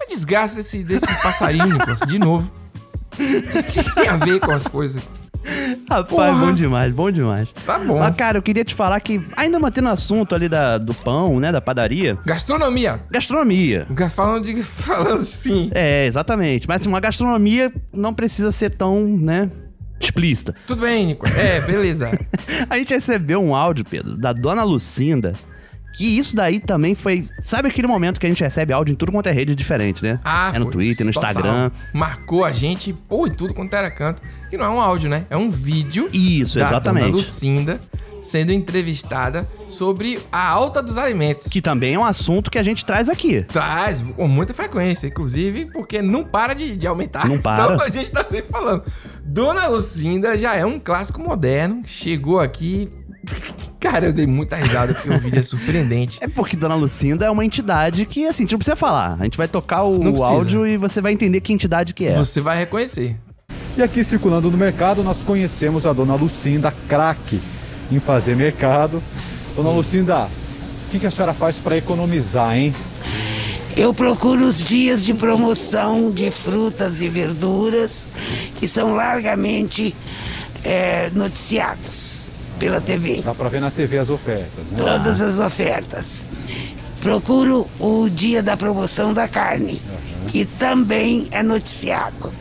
A 0.00 0.04
desgraça 0.06 0.56
desse, 0.56 0.84
desse 0.84 1.06
passarinho, 1.22 1.78
de 2.06 2.18
novo. 2.18 2.52
O 3.14 3.72
que, 3.72 3.82
que 3.82 3.94
tem 3.94 4.08
a 4.08 4.16
ver 4.16 4.40
com 4.40 4.52
as 4.52 4.64
coisas? 4.68 5.02
Rapaz, 5.88 6.06
Porra. 6.08 6.32
bom 6.46 6.52
demais, 6.52 6.92
bom 6.94 7.10
demais. 7.10 7.52
Tá 7.64 7.78
bom. 7.78 7.98
Mas, 7.98 8.14
cara, 8.16 8.38
eu 8.38 8.42
queria 8.42 8.64
te 8.64 8.74
falar 8.74 8.98
que, 9.00 9.20
ainda 9.36 9.58
mantendo 9.58 9.88
o 9.88 9.92
assunto 9.92 10.34
ali 10.34 10.48
da, 10.48 10.78
do 10.78 10.92
pão, 10.94 11.38
né, 11.38 11.52
da 11.52 11.60
padaria... 11.60 12.18
Gastronomia. 12.26 13.00
Gastronomia. 13.10 13.86
Ga- 13.90 14.08
Falando 14.10 14.44
de. 14.44 14.62
Falando 14.62 15.22
sim. 15.22 15.70
É, 15.74 16.06
exatamente. 16.06 16.66
Mas, 16.66 16.80
assim, 16.82 16.88
uma 16.88 17.00
gastronomia 17.00 17.72
não 17.92 18.12
precisa 18.12 18.50
ser 18.50 18.70
tão, 18.70 19.04
né, 19.06 19.50
explícita. 20.00 20.54
Tudo 20.66 20.82
bem, 20.82 21.06
Nico. 21.06 21.26
É, 21.28 21.60
beleza. 21.60 22.10
A 22.68 22.78
gente 22.78 22.92
recebeu 22.92 23.42
um 23.42 23.54
áudio, 23.54 23.84
Pedro, 23.84 24.16
da 24.16 24.32
dona 24.32 24.62
Lucinda, 24.64 25.32
que 25.96 26.04
isso 26.18 26.36
daí 26.36 26.60
também 26.60 26.94
foi... 26.94 27.26
Sabe 27.40 27.68
aquele 27.68 27.86
momento 27.86 28.20
que 28.20 28.26
a 28.26 28.28
gente 28.28 28.42
recebe 28.42 28.72
áudio 28.72 28.92
em 28.92 28.96
tudo 28.96 29.10
quanto 29.12 29.28
é 29.28 29.32
rede 29.32 29.54
diferente, 29.54 30.02
né? 30.02 30.20
Ah, 30.24 30.52
é 30.54 30.58
no 30.58 30.66
foi. 30.66 30.72
Twitter, 30.72 31.06
no 31.06 31.12
Total. 31.12 31.30
Instagram. 31.30 31.70
Marcou 31.92 32.44
a 32.44 32.52
gente, 32.52 32.92
pô, 32.92 33.26
e 33.26 33.30
tudo 33.30 33.54
quanto 33.54 33.74
era 33.74 33.90
canto. 33.90 34.22
Que 34.50 34.56
não 34.56 34.66
é 34.66 34.68
um 34.68 34.80
áudio, 34.80 35.08
né? 35.08 35.26
É 35.30 35.36
um 35.36 35.50
vídeo. 35.50 36.08
Isso, 36.12 36.58
da 36.58 36.66
exatamente. 36.66 37.04
Dona 37.06 37.16
Lucinda 37.16 37.80
sendo 38.26 38.52
entrevistada 38.52 39.48
sobre 39.68 40.18
a 40.30 40.48
alta 40.48 40.82
dos 40.82 40.98
alimentos. 40.98 41.46
Que 41.46 41.62
também 41.62 41.94
é 41.94 41.98
um 41.98 42.04
assunto 42.04 42.50
que 42.50 42.58
a 42.58 42.62
gente 42.62 42.84
traz 42.84 43.08
aqui. 43.08 43.42
Traz 43.42 44.02
com 44.02 44.28
muita 44.28 44.52
frequência, 44.52 45.06
inclusive, 45.06 45.66
porque 45.66 46.02
não 46.02 46.24
para 46.24 46.54
de, 46.54 46.76
de 46.76 46.86
aumentar. 46.86 47.28
Não 47.28 47.38
para. 47.38 47.74
Então 47.74 47.86
a 47.86 47.90
gente 47.90 48.10
tá 48.10 48.24
sempre 48.24 48.50
falando. 48.50 48.82
Dona 49.24 49.66
Lucinda 49.68 50.36
já 50.36 50.54
é 50.56 50.66
um 50.66 50.78
clássico 50.78 51.20
moderno. 51.20 51.82
Chegou 51.84 52.40
aqui. 52.40 52.90
Cara, 53.80 54.06
eu 54.06 54.12
dei 54.12 54.26
muita 54.26 54.56
risada 54.56 54.94
porque 54.94 55.10
o 55.10 55.18
vídeo 55.18 55.38
é 55.38 55.42
surpreendente. 55.42 56.18
É 56.20 56.28
porque 56.28 56.56
Dona 56.56 56.74
Lucinda 56.74 57.24
é 57.24 57.30
uma 57.30 57.44
entidade 57.44 58.06
que, 58.06 58.26
assim, 58.26 58.42
a 58.42 58.44
gente 58.44 58.52
não 58.52 58.58
precisa 58.58 58.76
falar. 58.76 59.16
A 59.20 59.24
gente 59.24 59.36
vai 59.36 59.48
tocar 59.48 59.84
o 59.84 60.22
áudio 60.22 60.66
e 60.66 60.76
você 60.76 61.00
vai 61.00 61.12
entender 61.12 61.40
que 61.40 61.52
entidade 61.52 61.94
que 61.94 62.06
é. 62.06 62.14
Você 62.14 62.40
vai 62.40 62.58
reconhecer. 62.58 63.16
E 63.76 63.82
aqui 63.82 64.02
circulando 64.02 64.50
no 64.50 64.56
mercado, 64.56 65.02
nós 65.02 65.22
conhecemos 65.22 65.86
a 65.86 65.92
dona 65.92 66.14
Lucinda, 66.14 66.72
craque 66.88 67.40
em 67.92 68.00
fazer 68.00 68.34
mercado. 68.34 69.02
Dona 69.54 69.70
Lucinda, 69.70 70.24
o 70.24 70.90
que, 70.90 70.98
que 70.98 71.06
a 71.06 71.10
senhora 71.10 71.34
faz 71.34 71.58
para 71.58 71.76
economizar, 71.76 72.56
hein? 72.56 72.74
Eu 73.76 73.92
procuro 73.92 74.46
os 74.46 74.64
dias 74.64 75.04
de 75.04 75.12
promoção 75.12 76.10
de 76.10 76.30
frutas 76.30 77.02
e 77.02 77.08
verduras 77.08 78.08
que 78.56 78.66
são 78.66 78.94
largamente 78.94 79.94
eh, 80.64 81.10
noticiados 81.14 82.25
pela 82.58 82.80
TV. 82.80 83.22
Dá 83.22 83.34
para 83.34 83.48
ver 83.48 83.60
na 83.60 83.70
TV 83.70 83.98
as 83.98 84.10
ofertas, 84.10 84.64
né? 84.70 84.78
Todas 84.78 85.20
as 85.20 85.38
ofertas. 85.38 86.26
Procuro 87.00 87.68
o 87.78 88.08
dia 88.08 88.42
da 88.42 88.56
promoção 88.56 89.12
da 89.12 89.28
carne, 89.28 89.80
que 90.28 90.44
também 90.44 91.28
é 91.30 91.42
noticiado. 91.42 92.32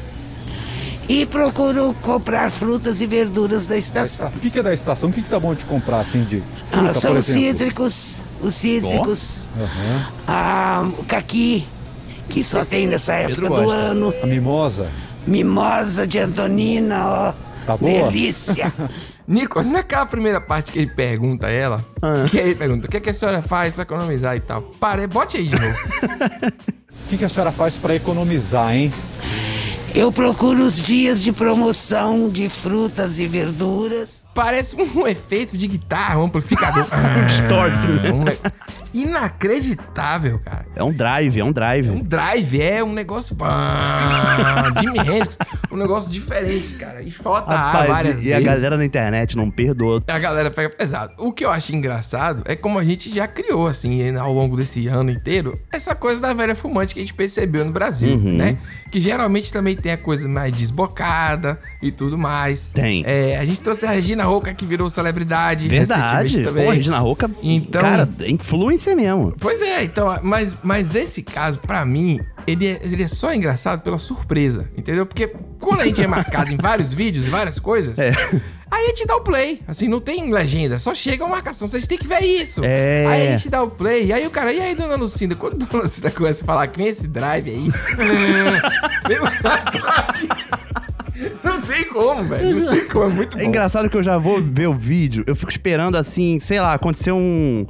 E 1.08 1.24
procuro 1.26 1.94
comprar 2.02 2.50
frutas 2.50 3.00
e 3.00 3.06
verduras 3.06 3.68
da 3.68 3.78
estação. 3.78 4.30
O 4.36 4.40
que, 4.40 4.58
é 4.58 4.64
da 4.64 4.74
estação? 4.74 5.10
O 5.10 5.14
que, 5.14 5.22
que 5.22 5.30
tá 5.30 5.40
bom 5.40 5.54
de 5.54 5.64
comprar, 5.66 6.00
assim, 6.00 6.24
de 6.24 6.42
Ah, 6.72 6.78
fruta, 6.78 7.00
são 7.00 7.12
por 7.12 7.20
os 7.20 7.26
cítricos, 7.26 8.24
os 8.42 8.56
cítricos, 8.56 9.46
Aham. 9.56 10.08
ah, 10.28 10.90
o 10.98 11.04
caqui, 11.06 11.68
que 12.28 12.44
só 12.44 12.66
tem 12.66 12.88
nessa 12.88 13.14
época 13.14 13.48
do 13.48 13.70
ano. 13.70 14.12
A 14.24 14.26
mimosa. 14.26 14.88
Mimosa 15.28 16.08
de 16.08 16.18
Antonina, 16.18 17.06
ó. 17.06 17.34
Tá 17.68 17.78
boa? 17.78 18.10
Delícia. 18.10 18.74
Nicolas, 19.28 19.68
naquela 19.68 20.06
primeira 20.06 20.40
parte 20.40 20.72
que 20.72 20.80
ele 20.80 20.92
pergunta 20.92 21.48
a 21.48 21.50
ela, 21.50 21.84
que 22.30 22.40
aí 22.40 22.46
ele 22.46 22.56
pergunta, 22.56 22.88
o 22.88 22.92
que, 22.92 22.98
é 22.98 23.00
que 23.00 23.10
a 23.10 23.14
senhora 23.14 23.42
faz 23.42 23.74
pra 23.74 23.84
economizar 23.84 24.36
e 24.36 24.40
tal? 24.40 24.62
Pare, 24.62 25.08
bote 25.08 25.38
aí 25.38 25.48
de 25.48 25.56
novo. 25.60 25.76
O 27.06 27.08
que, 27.08 27.18
que 27.20 27.26
a 27.26 27.30
senhora 27.30 27.52
faz 27.52 27.78
para 27.78 27.94
economizar, 27.94 28.74
hein? 28.74 28.92
Eu 29.94 30.12
procuro 30.12 30.64
os 30.64 30.82
dias 30.82 31.22
de 31.22 31.32
promoção 31.32 32.30
de 32.30 32.50
frutas 32.50 33.20
e 33.20 33.28
verduras. 33.28 34.26
Parece 34.34 34.76
um 34.76 35.08
efeito 35.08 35.56
de 35.56 35.68
guitarra, 35.68 36.18
um 36.18 36.24
amplificador. 36.26 36.84
Distorce, 37.28 37.92
né? 37.92 38.36
Inacreditável, 38.96 40.40
cara. 40.40 40.66
É 40.76 40.84
um 40.84 40.94
drive, 40.94 41.40
é 41.40 41.44
um 41.44 41.52
drive. 41.52 41.90
Um 41.90 42.00
drive 42.02 42.62
é 42.62 42.84
um 42.84 42.94
negócio. 42.94 43.36
Jimi 44.82 45.00
Hendrix, 45.00 45.38
um 45.72 45.78
negócio 45.78 46.12
diferente, 46.12 46.74
cara. 46.74 47.02
E 47.02 47.12
falta 47.12 47.56
Rapaz, 47.56 47.88
várias 47.88 48.24
e, 48.24 48.28
e 48.30 48.34
a 48.34 48.38
vezes. 48.38 48.52
galera 48.54 48.78
na 48.78 48.86
internet 48.86 49.36
não 49.38 49.50
perdoa. 49.52 50.02
A 50.08 50.20
galera 50.20 50.50
pega 50.52 50.70
pesado. 50.70 51.14
O 51.18 51.32
que 51.32 51.46
eu 51.46 51.52
acho 51.52 51.76
engraçado 51.76 52.44
é 52.46 52.56
como 52.56 52.80
a 52.80 52.84
gente 52.84 53.10
já 53.14 53.28
criou, 53.28 53.68
assim, 53.68 54.16
ao 54.16 54.34
longo 54.34 54.56
desse 54.58 54.88
ano 54.88 55.10
inteiro, 55.12 55.60
essa 55.72 55.94
coisa 55.96 56.22
da 56.22 56.34
velha 56.34 56.56
fumante 56.56 56.94
que 56.94 57.00
a 57.00 57.04
gente 57.04 57.14
percebeu 57.14 57.66
no 57.66 57.72
Brasil, 57.72 58.16
Uhum. 58.16 58.34
né? 58.38 58.58
Que 58.92 59.02
geralmente 59.02 59.52
também 59.52 59.76
tem 59.76 59.92
a 59.92 59.98
coisa 59.98 60.28
mais 60.30 60.52
desbocada 60.56 61.60
e 61.82 61.92
tudo 61.92 62.18
mais. 62.18 62.68
Tem. 62.70 63.04
É, 63.06 63.38
a 63.38 63.46
gente 63.46 63.60
trouxe 63.62 63.86
a 63.86 63.92
Regina 63.92 64.24
Roca, 64.24 64.54
que 64.54 64.66
virou 64.66 64.90
celebridade. 64.90 65.68
Verdade. 65.68 66.42
Pô, 66.44 66.70
a 66.70 66.74
Regina 66.74 67.00
Roca, 67.00 67.30
Então- 67.44 67.82
cara, 67.82 68.08
influencer 68.92 68.96
mesmo. 68.96 69.34
Pois 69.40 69.62
é, 69.62 69.84
então, 69.84 70.18
mas, 70.22 70.56
mas 70.64 70.96
esse 70.96 71.24
caso, 71.24 71.60
pra 71.60 71.86
mim, 71.86 72.20
ele 72.46 72.68
é, 72.68 72.80
ele 72.84 73.04
é 73.04 73.08
só 73.08 73.34
engraçado 73.34 73.82
pela 73.82 73.98
surpresa, 73.98 74.70
entendeu? 74.78 75.06
Porque 75.06 75.34
quando 75.60 75.82
a 75.82 75.86
gente 75.86 76.02
é 76.02 76.08
marcado 76.08 76.52
em 76.54 76.58
vários 76.58 76.94
vídeos 76.96 77.28
e 77.28 77.30
várias 77.30 77.60
coisas, 77.60 77.98
É. 77.98 78.12
aí 78.70 78.86
a 78.86 78.88
gente 78.90 79.06
dá 79.08 79.16
o 79.16 79.22
play. 79.22 79.62
Assim, 79.68 79.88
não 79.88 80.00
tem 80.00 80.32
legenda, 80.32 80.78
só 80.80 80.94
chega 80.94 81.24
uma 81.24 81.36
marcação, 81.36 81.68
vocês 81.68 81.88
têm 81.88 81.98
que 81.98 82.08
ver 82.08 82.22
isso. 82.22 82.62
É. 82.64 83.06
Aí 83.08 83.28
a 83.28 83.32
gente 83.38 83.50
dá 83.50 83.64
o 83.64 83.70
play, 83.70 84.06
e 84.08 84.14
aí 84.14 84.26
o 84.28 84.32
cara, 84.32 84.54
e 84.54 84.60
aí, 84.62 84.76
dona 84.76 84.96
Lucinda? 84.96 85.36
Quando 85.36 85.64
a 85.64 85.66
dona 85.66 85.84
Lucinda 85.84 86.12
começa 86.12 86.44
a 86.44 86.46
falar 86.46 86.68
que 86.68 86.78
vem 86.78 86.88
esse 86.88 87.08
drive 87.08 87.50
aí, 87.50 87.68
não 91.44 91.62
tem 91.62 91.86
como, 91.86 92.24
velho. 92.26 92.60
Não 92.66 92.72
tem 92.74 92.88
como, 92.88 93.06
é 93.06 93.10
muito 93.14 93.38
bom. 93.38 93.44
É 93.44 93.46
engraçado 93.46 93.90
que 93.90 93.98
eu 93.98 94.04
já 94.04 94.18
vou 94.18 94.42
ver 94.44 94.68
o 94.68 94.74
vídeo, 94.74 95.24
eu 95.28 95.36
fico 95.36 95.52
esperando 95.52 95.96
assim, 95.98 96.40
sei 96.40 96.60
lá, 96.60 96.74
acontecer 96.74 97.12
um. 97.12 97.66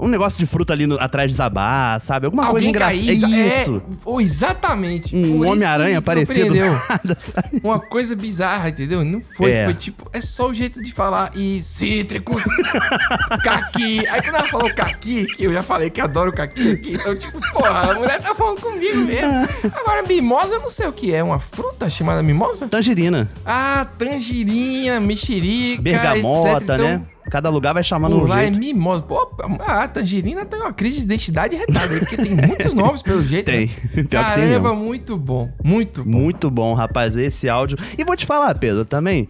Um 0.00 0.08
negócio 0.08 0.38
de 0.38 0.46
fruta 0.46 0.72
ali 0.72 0.86
no- 0.86 0.98
atrás 1.00 1.30
de 1.30 1.36
Zabá, 1.36 1.98
sabe? 2.00 2.26
Alguma 2.26 2.42
coisa 2.44 2.56
Alguém 2.56 2.70
engraçada. 2.70 2.98
cair, 2.98 3.24
É 3.24 3.40
é, 3.40 3.62
isso. 3.62 3.82
ou 4.04 4.20
exatamente. 4.20 5.14
Um 5.16 5.46
Homem-Aranha 5.46 5.98
aparecendo 5.98 6.54
nada, 6.54 7.16
sabe? 7.18 7.60
Uma 7.62 7.78
coisa 7.78 8.16
bizarra, 8.16 8.68
entendeu? 8.70 9.04
Não 9.04 9.20
foi, 9.20 9.50
É. 9.52 9.64
foi 9.66 9.74
tipo, 9.74 10.08
é 10.12 10.20
só 10.20 10.48
o 10.48 10.54
jeito 10.54 10.82
de 10.82 10.92
falar 10.92 11.30
e 11.34 11.62
cítricos, 11.62 12.42
caqui. 13.44 14.06
Aí 14.08 14.22
quando 14.22 14.36
ela 14.36 14.48
falou 14.48 14.74
caqui, 14.74 15.26
que 15.26 15.44
eu 15.44 15.52
já 15.52 15.62
falei 15.62 15.90
que 15.90 16.00
adoro 16.00 16.32
caqui 16.32 16.72
aqui, 16.72 16.92
então 16.94 17.14
tipo, 17.16 17.40
porra, 17.52 17.92
a 17.92 17.94
mulher 17.94 18.20
tá 18.20 18.34
falando 18.34 18.60
comigo 18.60 18.98
mesmo. 18.98 19.30
Agora, 19.74 20.02
mimosa, 20.06 20.54
eu 20.54 20.60
não 20.60 20.70
sei 20.70 20.86
o 20.86 20.92
que 20.92 21.12
é, 21.14 21.22
uma 21.22 21.38
fruta 21.38 21.88
chamada 21.90 22.22
mimosa? 22.22 22.66
Tangerina. 22.68 23.30
Ah, 23.44 23.86
tangerina, 23.98 25.00
mexerica, 25.00 25.82
Bergamota, 25.82 26.50
etc. 26.52 26.62
Então, 26.62 26.78
né? 26.78 27.02
Cada 27.30 27.48
lugar 27.48 27.72
vai 27.74 27.82
chamando 27.84 28.16
Por 28.16 28.24
um 28.24 28.28
lá 28.28 28.40
jeito. 28.42 28.56
é 28.56 28.60
mimosa. 28.60 29.02
Pô, 29.02 29.30
a 29.66 29.88
Tangerina 29.88 30.44
tem 30.44 30.60
uma 30.60 30.72
crise 30.72 30.98
de 30.98 31.04
identidade 31.04 31.56
retada 31.56 31.94
aí, 31.94 32.00
porque 32.00 32.16
tem 32.16 32.34
muitos 32.34 32.74
nomes 32.74 33.02
pelo 33.02 33.24
jeito. 33.24 33.46
Tem. 33.46 33.66
né? 33.66 33.72
Tem 33.94 34.04
Caramba, 34.04 34.70
mesmo. 34.70 34.84
muito 34.84 35.16
bom. 35.16 35.50
Muito 35.62 36.04
bom. 36.04 36.10
Muito 36.18 36.50
bom, 36.50 36.74
rapaz, 36.74 37.16
esse 37.16 37.48
áudio. 37.48 37.78
E 37.98 38.04
vou 38.04 38.16
te 38.16 38.26
falar, 38.26 38.56
Pedro, 38.58 38.84
também. 38.84 39.26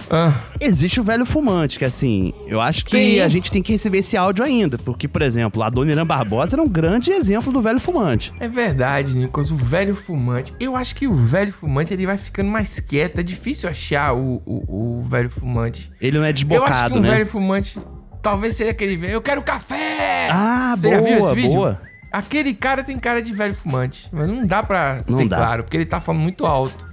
Existe 0.61 1.01
o 1.01 1.05
velho 1.05 1.25
fumante, 1.27 1.79
que 1.79 1.85
assim, 1.85 2.33
eu 2.47 2.61
acho 2.61 2.85
que 2.85 2.97
Sim. 2.97 3.21
a 3.21 3.29
gente 3.29 3.51
tem 3.51 3.63
que 3.63 3.73
receber 3.73 3.99
esse 3.99 4.17
áudio 4.17 4.45
ainda. 4.45 4.79
Porque, 4.79 5.07
por 5.09 5.23
exemplo, 5.23 5.63
a 5.63 5.71
Dona 5.71 5.93
Irã 5.93 6.07
Barbosa 6.07 6.57
era 6.57 6.63
um 6.63 6.69
grande 6.69 7.11
exemplo 7.11 7.53
do 7.53 7.61
velho 7.61 7.81
fumante. 7.81 8.33
É 8.41 8.49
verdade, 8.49 9.17
Nicolas. 9.17 9.51
O 9.51 9.57
velho 9.57 9.95
fumante. 9.95 10.55
Eu 10.59 10.77
acho 10.77 10.95
que 10.95 11.07
o 11.07 11.15
velho 11.15 11.53
fumante 11.53 11.93
ele 11.93 12.07
vai 12.07 12.17
ficando 12.17 12.49
mais 12.51 12.81
quieto. 12.81 13.19
É 13.21 13.23
difícil 13.23 13.69
achar 13.69 14.15
o, 14.15 14.43
o, 14.47 15.01
o 15.01 15.05
velho 15.05 15.31
fumante. 15.31 15.91
Ele 16.01 16.19
não 16.19 16.25
é 16.25 16.31
Eu 16.31 16.35
acho 16.35 16.45
desbocado, 16.47 16.93
que 16.95 16.99
um 16.99 17.03
né? 17.03 17.11
velho 17.11 17.27
fumante. 17.27 17.79
Talvez 18.23 18.57
seja 18.57 18.71
aquele 18.71 18.97
velho. 18.97 19.13
Eu 19.15 19.23
quero 19.23 19.43
café! 19.43 20.29
Ah, 20.31 20.75
Você 20.77 20.89
boa, 20.89 21.01
já 21.01 21.09
viu 21.09 21.19
esse 21.19 21.35
vídeo? 21.35 21.53
boa. 21.55 21.81
Aquele 22.13 22.53
cara 22.55 22.83
tem 22.83 22.99
cara 22.99 23.23
de 23.23 23.33
velho 23.33 23.55
fumante. 23.55 24.09
Mas 24.13 24.29
não 24.29 24.43
dá 24.45 24.63
pra 24.63 25.01
Não 25.09 25.19
ser 25.19 25.29
dá. 25.29 25.37
claro, 25.37 25.63
porque 25.65 25.77
ele 25.77 25.87
tá 25.87 26.01
falando 26.01 26.21
muito 26.23 26.45
alto. 26.45 26.90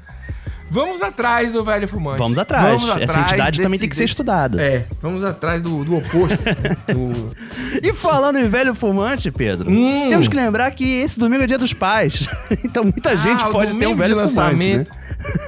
Vamos 0.70 1.02
atrás 1.02 1.52
do 1.54 1.64
velho 1.64 1.88
fumante. 1.88 2.20
Vamos 2.20 2.38
atrás. 2.38 2.82
Essa 3.00 3.20
entidade 3.22 3.62
também 3.62 3.80
tem 3.80 3.88
que 3.88 3.96
ser 3.96 4.04
estudada. 4.04 4.62
É, 4.62 4.86
vamos 5.02 5.24
atrás 5.24 5.62
do, 5.62 5.84
do 5.86 5.96
oposto. 5.96 6.38
do... 6.94 7.36
E 7.82 7.94
falando 7.94 8.38
em 8.38 8.48
velho 8.50 8.76
fumante, 8.76 9.32
Pedro, 9.32 9.70
Hum. 9.72 10.08
temos 10.10 10.28
que 10.28 10.36
lembrar 10.36 10.72
que 10.72 10.84
esse 10.84 11.18
domingo 11.20 11.44
é 11.44 11.48
dia 11.48 11.58
dos 11.58 11.74
pais. 11.74 12.28
então 12.66 12.84
muita 12.84 13.16
gente 13.16 13.44
Ah, 13.44 13.50
pode 13.50 13.76
ter 13.78 13.88
um 13.88 13.96
velho 13.96 14.16
de 14.16 14.22
fumante, 14.30 14.36
né? 14.36 14.76
lançamento. 14.78 14.92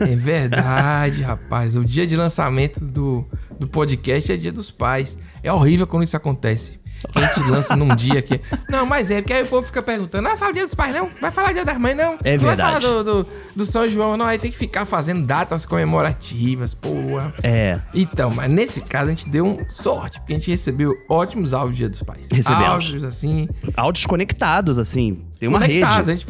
É 0.01 0.15
verdade, 0.15 1.21
rapaz. 1.23 1.75
O 1.75 1.83
dia 1.83 2.07
de 2.07 2.15
lançamento 2.15 2.79
do, 2.83 3.25
do 3.59 3.67
podcast 3.67 4.31
é 4.31 4.37
dia 4.37 4.51
dos 4.51 4.71
pais. 4.71 5.17
É 5.43 5.51
horrível 5.51 5.85
quando 5.85 6.03
isso 6.03 6.15
acontece. 6.17 6.79
Que 7.11 7.19
a 7.19 7.27
gente 7.27 7.49
lança 7.49 7.75
num 7.75 7.95
dia 7.95 8.21
que. 8.21 8.41
Não, 8.69 8.85
mas 8.85 9.09
é, 9.09 9.21
porque 9.21 9.33
aí 9.33 9.43
o 9.43 9.47
povo 9.47 9.65
fica 9.65 9.81
perguntando: 9.81 10.27
ah, 10.27 10.37
fala 10.37 10.53
dia 10.53 10.65
dos 10.65 10.75
pais, 10.75 10.93
não? 10.93 11.09
Vai 11.21 11.31
falar 11.31 11.53
dia 11.53 11.65
das 11.65 11.77
mães, 11.77 11.95
não? 11.95 12.17
É 12.23 12.37
não 12.37 12.45
vai 12.45 12.57
falar 12.57 12.79
verdade. 12.79 13.03
do, 13.03 13.23
do, 13.23 13.27
do 13.55 13.65
São 13.65 13.87
João, 13.87 14.17
não. 14.17 14.25
Aí 14.25 14.37
tem 14.37 14.51
que 14.51 14.57
ficar 14.57 14.85
fazendo 14.85 15.25
datas 15.25 15.65
comemorativas, 15.65 16.73
porra. 16.73 17.33
É. 17.43 17.79
Então, 17.93 18.31
mas 18.31 18.49
nesse 18.49 18.81
caso 18.81 19.07
a 19.07 19.09
gente 19.09 19.29
deu 19.29 19.45
um 19.45 19.65
sorte, 19.67 20.19
porque 20.19 20.33
a 20.33 20.39
gente 20.39 20.51
recebeu 20.51 20.93
ótimos 21.09 21.53
áudios 21.53 21.77
dia 21.77 21.89
dos 21.89 22.03
pais. 22.03 22.27
Recebemos. 22.31 22.69
Áudios 22.69 23.03
assim. 23.03 23.47
Áudios 23.75 24.05
conectados, 24.05 24.77
assim. 24.77 25.23
Tem 25.39 25.47
uma 25.47 25.59
conectados. 25.59 25.97
rede. 25.97 26.11
A 26.11 26.13
gente 26.13 26.25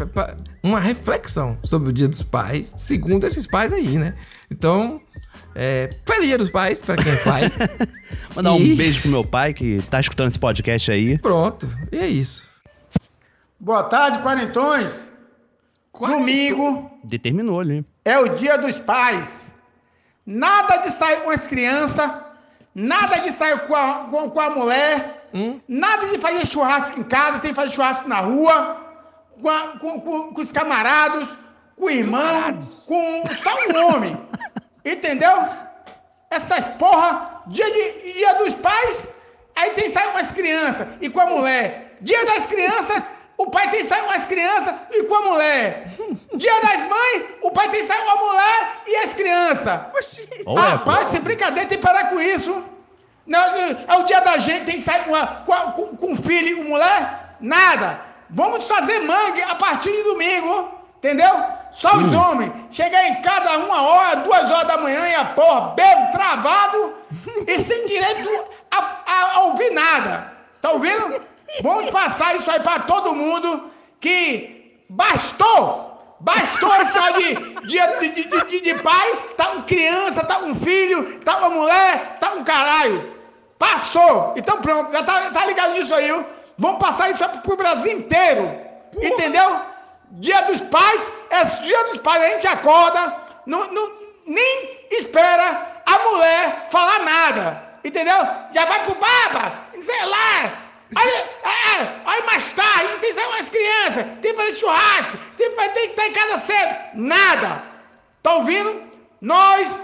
uma 0.64 0.80
reflexão 0.80 1.58
sobre 1.64 1.90
o 1.90 1.94
Dia 1.94 2.08
dos 2.08 2.22
Pais, 2.22 2.74
segundo 2.78 3.26
esses 3.26 3.48
pais 3.48 3.74
aí, 3.74 3.98
né? 3.98 4.14
Então, 4.52 5.00
é, 5.60 5.90
feliz 6.06 6.28
Dia 6.28 6.38
dos 6.38 6.50
Pais 6.50 6.82
pra 6.82 6.96
quem 6.96 7.12
é 7.12 7.16
pai. 7.18 7.42
Mandar 8.36 8.54
um 8.54 8.62
E- 8.62 8.76
beijo 8.76 9.02
pro 9.02 9.12
meu 9.12 9.24
pai 9.26 9.54
que 9.54 9.82
tá 9.90 10.00
escutando 10.00 10.30
esse 10.30 10.40
podcast 10.40 10.90
aí. 10.92 11.18
Pronto, 11.18 11.68
e 11.92 11.98
é 11.98 12.08
isso. 12.08 12.48
Boa 13.60 13.84
tarde, 13.84 14.20
parentões. 14.24 15.10
Domingo 16.00 16.90
Determinou 17.04 17.60
ali. 17.60 17.86
é 18.06 18.18
o 18.18 18.30
dia 18.36 18.58
dos 18.58 18.80
pais. 18.80 19.52
Nada 20.26 20.78
de 20.78 20.92
sair 20.92 21.22
com 21.24 21.30
as 21.32 21.46
crianças, 21.48 22.10
nada 22.74 23.18
de 23.18 23.32
sair 23.32 23.60
com 23.68 23.76
a, 23.76 24.06
com, 24.10 24.30
com 24.30 24.40
a 24.40 24.50
mulher, 24.52 25.28
nada 25.68 26.08
de 26.08 26.18
fazer 26.20 26.46
churrasco 26.48 27.00
em 27.00 27.04
casa, 27.04 27.40
tem 27.40 27.50
que 27.52 27.56
fazer 27.56 27.72
churrasco 27.74 28.08
na 28.08 28.20
rua, 28.22 28.78
com, 29.42 29.50
a- 29.50 29.68
com- 29.80 30.00
com- 30.00 30.34
com 30.34 30.42
os 30.42 30.52
camaradas, 30.52 31.28
com 31.76 31.86
o 31.86 31.90
irmão, 31.90 32.54
com 32.88 33.24
só 33.28 33.56
um 33.70 33.88
homem. 33.96 34.18
Entendeu? 34.84 35.48
Essas 36.30 36.68
porra, 36.68 37.42
dia, 37.48 37.66
de, 37.72 38.14
dia 38.14 38.34
dos 38.36 38.54
pais, 38.54 39.08
aí 39.56 39.72
tem 39.72 39.86
que 39.86 39.92
sair 39.92 40.12
com 40.12 40.18
as 40.18 40.32
crianças 40.32 40.88
e 41.02 41.10
com 41.10 41.20
a 41.20 41.26
mulher. 41.26 41.94
Dia 42.02 42.24
das 42.26 42.46
crianças, 42.46 43.02
o 43.38 43.50
pai 43.50 43.70
tem 43.72 43.80
que 43.82 43.86
sair 43.88 44.04
com 44.04 44.12
as 44.12 44.26
crianças 44.28 44.74
e 44.92 45.04
com 45.04 45.16
a 45.16 45.22
mulher. 45.22 45.88
Dia 46.36 46.62
das 46.62 46.84
mães, 46.84 47.24
o 47.42 47.52
pai 47.52 47.68
tem 47.70 47.82
que 47.82 47.88
sair 47.88 48.02
com 48.04 48.10
a 48.12 48.16
mulher 48.28 48.78
e 48.88 48.96
as 48.98 49.14
crianças. 49.14 49.80
Rapaz, 50.72 51.08
sem 51.08 51.22
brincadeira, 51.22 51.68
tem 51.68 51.78
que 51.78 51.84
parar 51.86 52.10
com 52.10 52.20
isso. 52.22 52.64
Não, 53.26 53.40
é 53.88 53.96
o 53.98 54.04
dia 54.04 54.22
da 54.22 54.38
gente, 54.38 54.66
tem 54.66 54.76
que 54.76 54.82
sair 54.82 55.04
com, 55.06 55.16
a- 55.16 55.28
com, 55.46 55.96
com, 55.96 56.16
filho 56.16 56.48
e 56.48 56.56
com 56.56 56.64
mulher? 56.70 57.36
Nada. 57.40 58.02
Vamos 58.30 58.68
fazer 58.68 59.00
mangue 59.02 59.42
a 59.42 59.56
partir 59.56 59.92
de 59.92 60.04
domingo, 60.04 60.72
entendeu? 60.98 61.44
Só 61.72 61.96
os 61.96 62.14
homens. 62.14 62.52
Chegar 62.72 63.08
em 63.08 63.22
casa 63.22 63.58
uma 63.58 63.82
hora, 63.82 64.16
duas 64.18 64.50
horas 64.52 64.68
da 64.68 64.78
manhã 64.78 65.08
e 65.08 65.16
a 65.16 65.26
porra, 65.26 65.74
bebo, 65.76 66.12
travado 66.12 66.94
e 67.48 67.62
sem 67.62 67.88
direito 67.88 68.28
a, 68.72 68.78
a- 69.06 69.32
a 69.36 69.40
ouvir 69.46 69.70
nada. 69.72 70.34
Tá 70.62 70.72
ouvindo? 70.72 71.10
Vamos 71.62 71.90
passar 71.92 72.36
isso 72.36 72.50
aí 72.52 72.60
pra 72.60 72.80
todo 72.80 73.16
mundo 73.16 73.72
que 74.00 74.84
bastou! 74.90 75.88
Bastou 76.22 76.70
esse 76.76 76.94
de 77.14 77.68
dia 77.68 77.98
de, 78.00 78.10
de, 78.10 78.24
de- 78.26 78.46
de- 78.46 78.60
de 78.62 78.74
pai, 78.84 79.20
tá 79.38 79.46
com 79.48 79.62
criança, 79.64 80.22
tá 80.26 80.36
com 80.36 80.54
filho, 80.54 81.18
tá 81.22 81.36
com 81.36 81.50
mulher, 81.50 82.18
tá 82.20 82.30
com 82.32 82.44
caralho. 82.44 83.16
Passou! 83.58 84.34
Então 84.36 84.58
pronto, 84.62 84.92
já 84.92 85.02
tá, 85.04 85.32
tá 85.32 85.46
ligado 85.46 85.74
nisso 85.74 85.94
aí, 85.96 86.08
viu? 86.08 86.26
Vamos 86.58 86.80
passar 86.80 87.10
isso 87.10 87.24
aí 87.24 87.38
pro 87.40 87.56
Brasil 87.56 87.94
inteiro. 87.94 88.54
Entendeu? 89.02 89.62
Dia 90.12 90.42
dos 90.42 90.62
pais 90.62 91.12
é 91.30 91.44
dia 91.44 91.84
dos 91.86 92.00
pais, 92.00 92.22
a 92.24 92.28
gente 92.30 92.48
acorda, 92.48 93.16
não, 93.46 93.66
não- 93.72 93.92
nem 94.26 94.88
espera 94.92 95.82
a 95.86 96.00
mulher 96.00 96.68
falar 96.70 97.00
nada. 97.00 97.70
Entendeu? 97.84 98.18
Já 98.52 98.66
vai 98.66 98.84
pro 98.84 98.96
baba, 98.96 99.54
sei 99.80 100.06
lá. 100.06 100.52
Olha, 100.96 101.12
é, 101.12 101.82
é, 101.82 102.02
olha 102.06 102.26
mais 102.26 102.52
tarde, 102.52 102.88
tem 103.00 103.10
que 103.10 103.14
sair 103.14 103.28
com 103.28 103.34
as 103.34 103.50
crianças, 103.50 104.06
tem 104.22 104.32
que 104.32 104.34
fazer 104.34 104.56
churrasco, 104.56 105.18
tem 105.38 105.50
que, 105.52 105.56
tem 105.70 105.74
que 105.74 105.90
estar 105.92 106.08
em 106.08 106.14
casa 106.14 106.38
cedo. 106.40 106.76
Nada. 106.96 107.64
Tá 108.24 108.34
ouvindo? 108.34 108.84
Nós, 109.22 109.80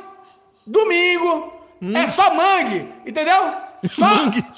domingo, 0.66 1.54
é 1.96 2.08
só 2.08 2.34
mangue, 2.34 2.92
entendeu? 3.06 3.54
Só, 3.88 4.08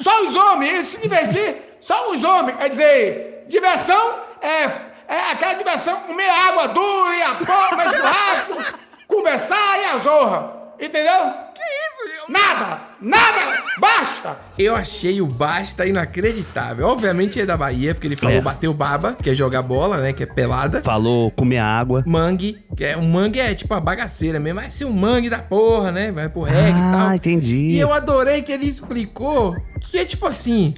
só 0.01 0.21
os 0.25 0.35
homens, 0.37 0.87
se 0.87 0.97
divertir, 1.01 1.77
só 1.81 2.11
os 2.11 2.23
homens. 2.23 2.57
Quer 2.59 2.69
dizer, 2.69 3.45
diversão 3.49 4.21
é, 4.41 4.69
é 5.07 5.31
aquela 5.31 5.53
diversão, 5.53 5.97
comer 6.01 6.29
água 6.29 6.67
dura 6.67 7.15
e 7.15 7.21
a 7.23 7.35
porra, 7.35 7.89
churrasco, 7.89 8.77
conversar 9.07 9.79
e 9.81 9.85
a 9.85 9.97
zorra. 9.99 10.57
Entendeu? 10.79 11.33
Que 11.55 11.61
isso, 11.63 12.31
Nada, 12.31 12.81
nada, 13.01 13.63
basta. 13.79 14.37
Eu 14.59 14.75
achei 14.75 15.19
o 15.21 15.25
Basta 15.25 15.87
inacreditável. 15.87 16.85
Obviamente 16.85 17.41
é 17.41 17.45
da 17.47 17.57
Bahia, 17.57 17.95
porque 17.95 18.05
ele 18.07 18.15
falou 18.15 18.37
É. 18.37 18.41
bateu 18.41 18.71
baba, 18.73 19.17
que 19.21 19.29
é 19.31 19.33
jogar 19.33 19.63
bola, 19.63 19.97
né? 19.97 20.13
Que 20.13 20.21
é 20.21 20.25
pelada. 20.27 20.81
Falou 20.83 21.31
comer 21.31 21.57
água. 21.57 22.03
Mangue, 22.05 22.63
que 22.75 22.83
é 22.83 22.95
um 22.95 23.09
mangue 23.09 23.39
é 23.39 23.55
tipo 23.55 23.73
a 23.73 23.79
bagaceira 23.79 24.39
mesmo, 24.39 24.59
vai 24.59 24.69
ser 24.69 24.85
um 24.85 24.93
mangue 24.93 25.29
da 25.31 25.39
porra, 25.39 25.91
né? 25.91 26.11
Vai 26.11 26.29
pro 26.29 26.41
reggae 26.43 26.69
e 26.69 26.91
tal. 26.91 27.07
Ah, 27.09 27.15
entendi. 27.15 27.55
E 27.71 27.79
eu 27.79 27.91
adorei 27.91 28.43
que 28.43 28.51
ele 28.51 28.67
explicou 28.67 29.55
que 29.79 29.97
é 29.97 30.05
tipo 30.05 30.27
assim. 30.27 30.75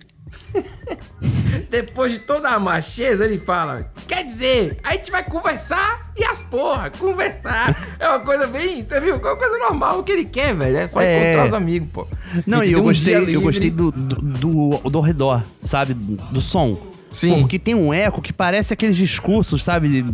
Depois 1.69 2.13
de 2.13 2.19
toda 2.19 2.49
a 2.49 2.59
macheza, 2.59 3.25
ele 3.25 3.37
fala: 3.37 3.91
Quer 4.07 4.23
dizer, 4.23 4.77
a 4.83 4.93
gente 4.93 5.11
vai 5.11 5.23
conversar 5.23 6.11
e 6.17 6.23
as 6.23 6.41
porra, 6.41 6.89
conversar. 6.89 7.95
É 7.99 8.07
uma 8.07 8.19
coisa 8.19 8.47
bem. 8.47 8.81
Você 8.83 8.99
viu? 8.99 9.15
É 9.15 9.17
uma 9.17 9.35
coisa 9.35 9.57
normal 9.57 9.99
o 9.99 10.03
que 10.03 10.11
ele 10.11 10.25
quer, 10.25 10.55
velho. 10.55 10.77
É 10.77 10.87
só 10.87 11.01
É. 11.01 11.21
encontrar 11.21 11.45
os 11.47 11.53
amigos, 11.53 11.89
pô. 11.93 12.07
Não, 12.47 12.63
e 12.63 12.71
eu 12.71 12.79
um 12.79 12.83
gostei, 12.83 13.15
eu 13.35 13.41
gostei 13.41 13.69
do, 13.69 13.91
do, 13.91 14.15
do, 14.15 14.89
do 14.89 14.99
redor, 15.01 15.43
sabe? 15.61 15.93
Do 15.93 16.41
som. 16.41 16.77
Sim. 17.11 17.41
Porque 17.41 17.57
tem 17.59 17.75
um 17.75 17.93
eco 17.93 18.21
que 18.21 18.31
parece 18.31 18.73
aqueles 18.73 18.95
discursos, 18.97 19.63
sabe? 19.63 20.05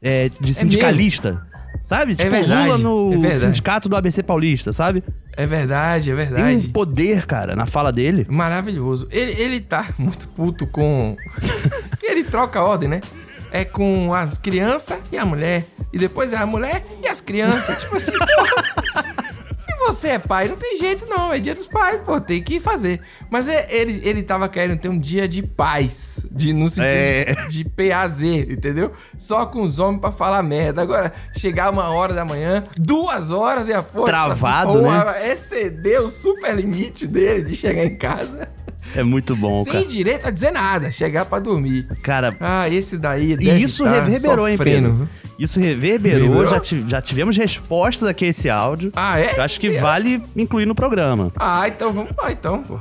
É, 0.00 0.30
de 0.40 0.54
sindicalista. 0.54 1.46
Sabe? 1.84 2.14
Tipo, 2.14 2.30
verdade, 2.30 2.68
Lula 2.68 2.78
no 2.78 3.26
é 3.26 3.38
sindicato 3.38 3.88
do 3.88 3.96
ABC 3.96 4.22
Paulista, 4.22 4.72
sabe? 4.72 5.02
É 5.36 5.46
verdade, 5.46 6.10
é 6.10 6.14
Tem 6.14 6.26
verdade. 6.26 6.56
um 6.68 6.72
poder, 6.72 7.26
cara, 7.26 7.56
na 7.56 7.66
fala 7.66 7.92
dele. 7.92 8.26
Maravilhoso. 8.30 9.08
Ele, 9.10 9.32
ele 9.40 9.60
tá 9.60 9.86
muito 9.98 10.28
puto 10.28 10.66
com. 10.66 11.16
ele 12.02 12.22
troca 12.24 12.60
a 12.60 12.64
ordem, 12.64 12.88
né? 12.88 13.00
É 13.50 13.64
com 13.64 14.14
as 14.14 14.38
crianças 14.38 14.98
e 15.10 15.18
a 15.18 15.24
mulher. 15.24 15.64
E 15.92 15.98
depois 15.98 16.32
é 16.32 16.36
a 16.36 16.46
mulher 16.46 16.84
e 17.02 17.08
as 17.08 17.20
crianças. 17.20 17.82
tipo 17.82 17.96
assim, 17.96 18.12
porra. 18.12 19.21
Você 19.92 20.08
é 20.08 20.18
pai, 20.18 20.48
não 20.48 20.56
tem 20.56 20.78
jeito, 20.78 21.06
não. 21.06 21.32
É 21.32 21.38
dia 21.38 21.54
dos 21.54 21.66
pais, 21.66 22.00
pô, 22.04 22.20
tem 22.20 22.42
que 22.42 22.58
fazer. 22.58 23.00
Mas 23.30 23.46
é- 23.48 23.66
ele, 23.70 24.00
ele 24.02 24.22
tava 24.22 24.48
querendo 24.48 24.78
ter 24.78 24.88
um 24.88 24.98
dia 24.98 25.28
de 25.28 25.42
paz. 25.42 26.26
De, 26.30 26.52
no 26.52 26.68
sentido 26.68 26.88
É. 26.90 27.34
de, 27.50 27.62
de 27.62 27.64
PAZ, 27.64 28.22
entendeu? 28.22 28.92
Só 29.18 29.44
com 29.46 29.62
os 29.62 29.78
homens 29.78 30.00
pra 30.00 30.10
falar 30.10 30.42
merda. 30.42 30.80
Agora, 30.82 31.12
chegar 31.36 31.70
uma 31.70 31.90
hora 31.90 32.14
da 32.14 32.24
manhã, 32.24 32.64
duas 32.78 33.30
horas 33.30 33.68
e 33.68 33.72
a. 33.74 33.82
Travado, 33.82 34.72
tipo 34.72 34.86
assim, 34.86 34.90
né? 34.96 35.04
porra, 35.04 35.26
Excedeu 35.26 36.04
o 36.06 36.08
super 36.08 36.54
limite 36.56 37.06
dele 37.06 37.42
de 37.42 37.54
chegar 37.54 37.84
em 37.84 37.96
casa. 37.96 38.48
É 38.94 39.02
muito 39.02 39.34
bom, 39.36 39.64
sem 39.64 39.72
cara. 39.72 39.84
direito 39.86 40.26
a 40.28 40.30
dizer 40.30 40.50
nada, 40.50 40.90
chegar 40.90 41.24
pra 41.24 41.38
dormir. 41.38 41.86
Cara, 42.02 42.34
Ah, 42.40 42.68
esse 42.68 42.98
daí 42.98 43.32
e 43.32 43.36
deve 43.36 43.62
isso 43.62 43.84
tá 43.84 43.90
reverberou, 44.02 44.48
hein. 44.48 44.58
Pedro? 44.58 45.08
Isso 45.38 45.58
reverberou, 45.58 46.20
Reverberou? 46.20 46.48
Já, 46.48 46.60
ti- 46.60 46.84
já 46.86 47.02
tivemos 47.02 47.36
respostas 47.36 48.08
aqui 48.08 48.26
a 48.26 48.28
esse 48.28 48.48
áudio. 48.50 48.92
Ah, 48.94 49.18
é? 49.18 49.36
Eu 49.38 49.42
acho 49.42 49.58
que 49.58 49.70
vale 49.78 50.22
incluir 50.36 50.66
no 50.66 50.74
programa. 50.74 51.32
Ah, 51.36 51.66
então 51.68 51.90
vamos 51.92 52.14
lá 52.16 52.30
então, 52.30 52.62
pô. 52.62 52.78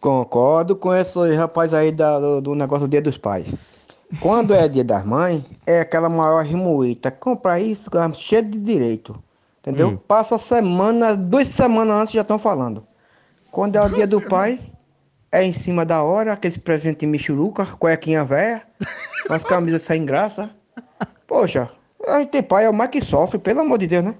Concordo 0.00 0.76
com 0.76 0.94
esse 0.94 1.34
rapaz 1.34 1.72
aí 1.72 1.90
da- 1.92 2.18
do, 2.18 2.40
do 2.40 2.54
negócio 2.54 2.86
do 2.86 2.90
Dia 2.90 3.00
dos 3.02 3.16
Pais. 3.16 3.46
Quando 4.20 4.54
é 4.54 4.68
Dia 4.68 4.84
das 4.84 5.04
Mães, 5.04 5.42
é 5.66 5.80
aquela 5.80 6.08
maior 6.08 6.44
remoíta. 6.44 7.10
Comprar 7.10 7.58
isso, 7.60 7.90
é 7.92 8.12
cheio 8.14 8.42
de 8.44 8.58
direito. 8.58 9.14
Entendeu? 9.60 9.88
Hum. 9.88 9.96
Passa 10.06 10.36
semana, 10.36 11.16
duas 11.16 11.48
semanas 11.48 12.02
antes 12.02 12.14
já 12.14 12.20
estão 12.20 12.38
falando. 12.38 12.84
Quando 13.50 13.76
é 13.76 13.80
o 13.80 13.88
Dia 13.88 14.06
do 14.06 14.20
Pai, 14.20 14.58
é 15.34 15.42
em 15.42 15.52
cima 15.52 15.84
da 15.84 16.00
hora, 16.00 16.32
aqueles 16.32 16.56
presentes 16.56 17.08
michuruca, 17.08 17.66
cuequinha 17.66 18.24
velha, 18.24 18.62
as 19.28 19.42
camisas 19.42 19.82
sem 19.82 20.06
graça. 20.06 20.48
Poxa, 21.26 21.68
a 22.06 22.20
gente 22.20 22.30
tem 22.30 22.42
pai, 22.42 22.66
é 22.66 22.70
o 22.70 22.72
mais 22.72 22.88
que 22.88 23.02
sofre, 23.02 23.36
pelo 23.40 23.60
amor 23.60 23.78
de 23.78 23.88
Deus, 23.88 24.04
né? 24.04 24.14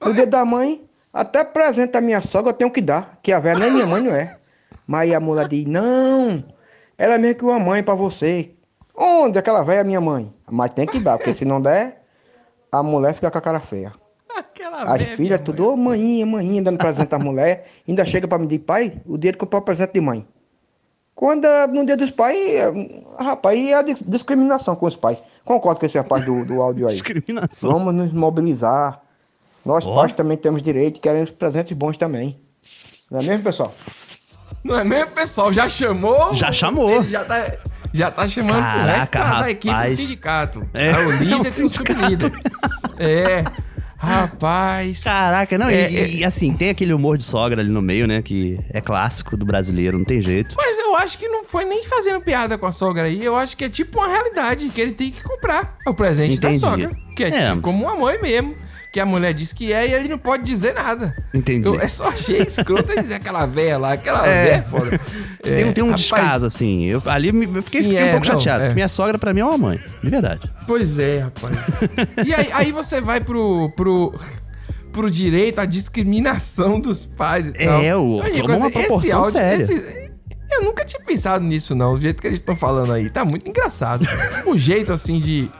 No 0.00 0.14
dia 0.14 0.24
da 0.24 0.44
mãe, 0.44 0.88
até 1.12 1.42
presente 1.42 1.90
da 1.90 2.00
minha 2.00 2.22
sogra 2.22 2.50
eu 2.50 2.54
tenho 2.54 2.70
que 2.70 2.80
dar, 2.80 3.18
que 3.24 3.32
a 3.32 3.40
velha 3.40 3.58
nem 3.58 3.72
minha 3.72 3.86
mãe 3.88 4.02
não 4.02 4.12
é. 4.12 4.38
Mas 4.86 5.12
a 5.12 5.18
mulher 5.18 5.48
diz, 5.48 5.66
não, 5.66 6.44
ela 6.96 7.14
é 7.14 7.18
mesmo 7.18 7.38
que 7.38 7.44
uma 7.44 7.58
mãe 7.58 7.82
pra 7.82 7.94
você. 7.94 8.52
Onde 8.94 9.40
aquela 9.40 9.64
velha 9.64 9.80
é 9.80 9.84
minha 9.84 10.00
mãe? 10.00 10.32
Mas 10.48 10.72
tem 10.72 10.86
que 10.86 11.00
dar, 11.00 11.18
porque 11.18 11.34
se 11.34 11.44
não 11.44 11.60
der, 11.60 12.04
a 12.70 12.84
mulher 12.84 13.14
fica 13.14 13.32
com 13.32 13.38
a 13.38 13.40
cara 13.40 13.58
feia. 13.58 13.92
Aquela 14.36 14.84
As 14.84 15.02
filhas 15.02 15.40
tudo, 15.40 15.72
ô 15.72 15.76
manhinha, 15.76 16.24
manhinha, 16.24 16.62
dando 16.62 16.78
presente 16.78 17.12
à 17.12 17.18
mulher. 17.18 17.66
Ainda 17.88 18.04
chega 18.04 18.28
pra 18.28 18.38
me 18.38 18.46
dizer, 18.46 18.60
pai, 18.60 19.02
o 19.04 19.18
dia 19.18 19.32
de 19.32 19.38
comprar 19.38 19.58
o 19.58 19.62
presente 19.62 19.94
de 19.94 20.00
mãe. 20.00 20.24
Quando 21.14 21.44
é 21.46 21.66
no 21.66 21.84
dia 21.84 21.96
dos 21.96 22.10
pais, 22.10 22.36
é, 22.38 22.72
rapaz, 23.22 23.58
é 23.58 23.74
a 23.74 23.82
dis- 23.82 24.02
discriminação 24.06 24.74
com 24.74 24.86
os 24.86 24.96
pais. 24.96 25.18
Concordo 25.44 25.78
com 25.80 25.86
esse 25.86 25.98
rapaz 25.98 26.24
do, 26.24 26.44
do 26.44 26.60
áudio 26.62 26.86
aí. 26.88 26.94
Discriminação. 26.94 27.70
Vamos 27.72 27.94
nos 27.94 28.12
mobilizar. 28.12 29.00
Nós 29.64 29.86
Ó. 29.86 29.94
pais 29.94 30.12
também 30.12 30.36
temos 30.36 30.62
direito 30.62 30.96
e 30.96 31.00
queremos 31.00 31.30
presentes 31.30 31.76
bons 31.76 31.96
também. 31.96 32.40
Não 33.10 33.20
é 33.20 33.22
mesmo, 33.24 33.44
pessoal? 33.44 33.74
Não 34.64 34.76
é 34.78 34.84
mesmo, 34.84 35.10
pessoal? 35.12 35.52
Já 35.52 35.68
chamou? 35.68 36.34
Já 36.34 36.50
chamou. 36.52 36.90
Ele 36.90 37.08
já 37.08 37.24
tá, 37.24 37.56
já 37.92 38.10
tá 38.10 38.28
chamando 38.28 38.64
pro 38.72 38.82
resto 38.84 39.10
Caraca, 39.12 39.34
da, 39.34 39.40
da 39.42 39.50
equipe 39.50 39.74
do 39.84 39.90
sindicato. 39.90 40.68
É, 40.72 40.90
É, 40.90 40.96
o 41.06 41.12
é 41.12 41.16
líder 41.18 41.52
o 41.52 41.60
e 41.60 41.64
o 41.64 41.70
sublíder. 41.70 42.32
É. 42.98 43.44
Rapaz. 44.02 45.02
Caraca, 45.02 45.56
não, 45.56 45.70
e- 45.70 45.74
É, 45.74 45.90
e, 45.90 46.18
e 46.20 46.24
assim, 46.24 46.52
tem 46.54 46.70
aquele 46.70 46.92
humor 46.92 47.16
de 47.16 47.22
sogra 47.22 47.60
ali 47.60 47.70
no 47.70 47.80
meio, 47.80 48.06
né? 48.06 48.20
Que 48.22 48.58
é 48.70 48.80
clássico 48.80 49.36
do 49.36 49.44
brasileiro, 49.46 49.96
não 49.98 50.04
tem 50.04 50.20
jeito. 50.20 50.54
Mas 50.56 50.78
eu 50.78 50.94
acho 50.96 51.16
que 51.18 51.28
não 51.28 51.44
foi 51.44 51.64
nem 51.64 51.84
fazendo 51.84 52.20
piada 52.20 52.58
com 52.58 52.66
a 52.66 52.72
sogra 52.72 53.04
aí. 53.04 53.24
Eu 53.24 53.36
acho 53.36 53.56
que 53.56 53.64
é 53.64 53.68
tipo 53.68 53.98
uma 53.98 54.08
realidade 54.08 54.68
que 54.68 54.80
ele 54.80 54.92
tem 54.92 55.10
que 55.10 55.22
comprar 55.22 55.76
o 55.86 55.94
presente 55.94 56.34
Entendi. 56.36 56.60
da 56.60 56.66
sogra. 56.68 56.90
Que 57.16 57.24
é, 57.24 57.28
É. 57.28 57.48
tipo 57.50 57.62
como 57.62 57.84
uma 57.84 57.94
mãe 57.94 58.20
mesmo. 58.20 58.54
Que 58.92 59.00
a 59.00 59.06
mulher 59.06 59.32
diz 59.32 59.54
que 59.54 59.72
é 59.72 59.88
e 59.88 59.94
ele 59.94 60.06
não 60.08 60.18
pode 60.18 60.42
dizer 60.42 60.74
nada. 60.74 61.16
Entendi. 61.32 61.66
Eu, 61.66 61.80
é 61.80 61.88
só 61.88 62.08
achei 62.08 62.42
escroto 62.42 62.92
ele 62.92 63.00
dizer 63.02 63.14
aquela 63.14 63.46
véia 63.46 63.78
lá. 63.78 63.94
Aquela 63.94 64.26
É. 64.26 64.44
véia 64.44 64.54
é 64.56 64.62
foda. 64.62 65.00
tem, 65.42 65.52
É, 65.54 65.72
tem 65.72 65.82
um 65.82 65.86
rapaz, 65.86 66.02
descaso, 66.02 66.44
assim. 66.46 66.84
Eu, 66.84 67.02
ali 67.06 67.28
eu 67.28 67.62
fiquei, 67.62 67.80
Sim, 67.84 67.88
fiquei 67.88 68.02
um 68.04 68.06
é, 68.06 68.10
pouco 68.12 68.26
não, 68.26 68.34
chateado. 68.40 68.64
é. 68.64 68.74
Minha 68.74 68.88
sogra, 68.88 69.18
pra 69.18 69.32
mim, 69.32 69.40
é 69.40 69.44
uma 69.46 69.56
mãe. 69.56 69.80
De 70.04 70.10
verdade. 70.10 70.40
Pois 70.66 70.98
é, 70.98 71.20
rapaz. 71.20 71.56
e 72.26 72.34
aí, 72.34 72.48
aí 72.52 72.70
você 72.70 73.00
vai 73.00 73.18
pro, 73.18 73.70
pro, 73.74 74.14
pro 74.92 75.10
direito 75.10 75.58
à 75.58 75.64
discriminação 75.64 76.78
dos 76.78 77.06
pais 77.06 77.48
e 77.48 77.52
tal. 77.52 77.82
É, 77.82 77.96
o- 77.96 78.20
A 78.20 78.24
única 78.26 78.42
toma 78.42 78.56
uma 78.58 78.70
proporção 78.70 79.24
séria. 79.24 80.10
eu 80.52 80.64
nunca 80.64 80.84
tinha 80.84 81.00
pensado 81.02 81.42
nisso, 81.46 81.74
não. 81.74 81.94
Do 81.94 82.00
jeito 82.02 82.20
que 82.20 82.26
eles 82.28 82.40
estão 82.40 82.54
falando 82.54 82.92
aí. 82.92 83.08
Tá 83.08 83.24
muito 83.24 83.48
engraçado. 83.48 84.06
o 84.44 84.58
jeito, 84.58 84.92
assim, 84.92 85.18
de... 85.18 85.50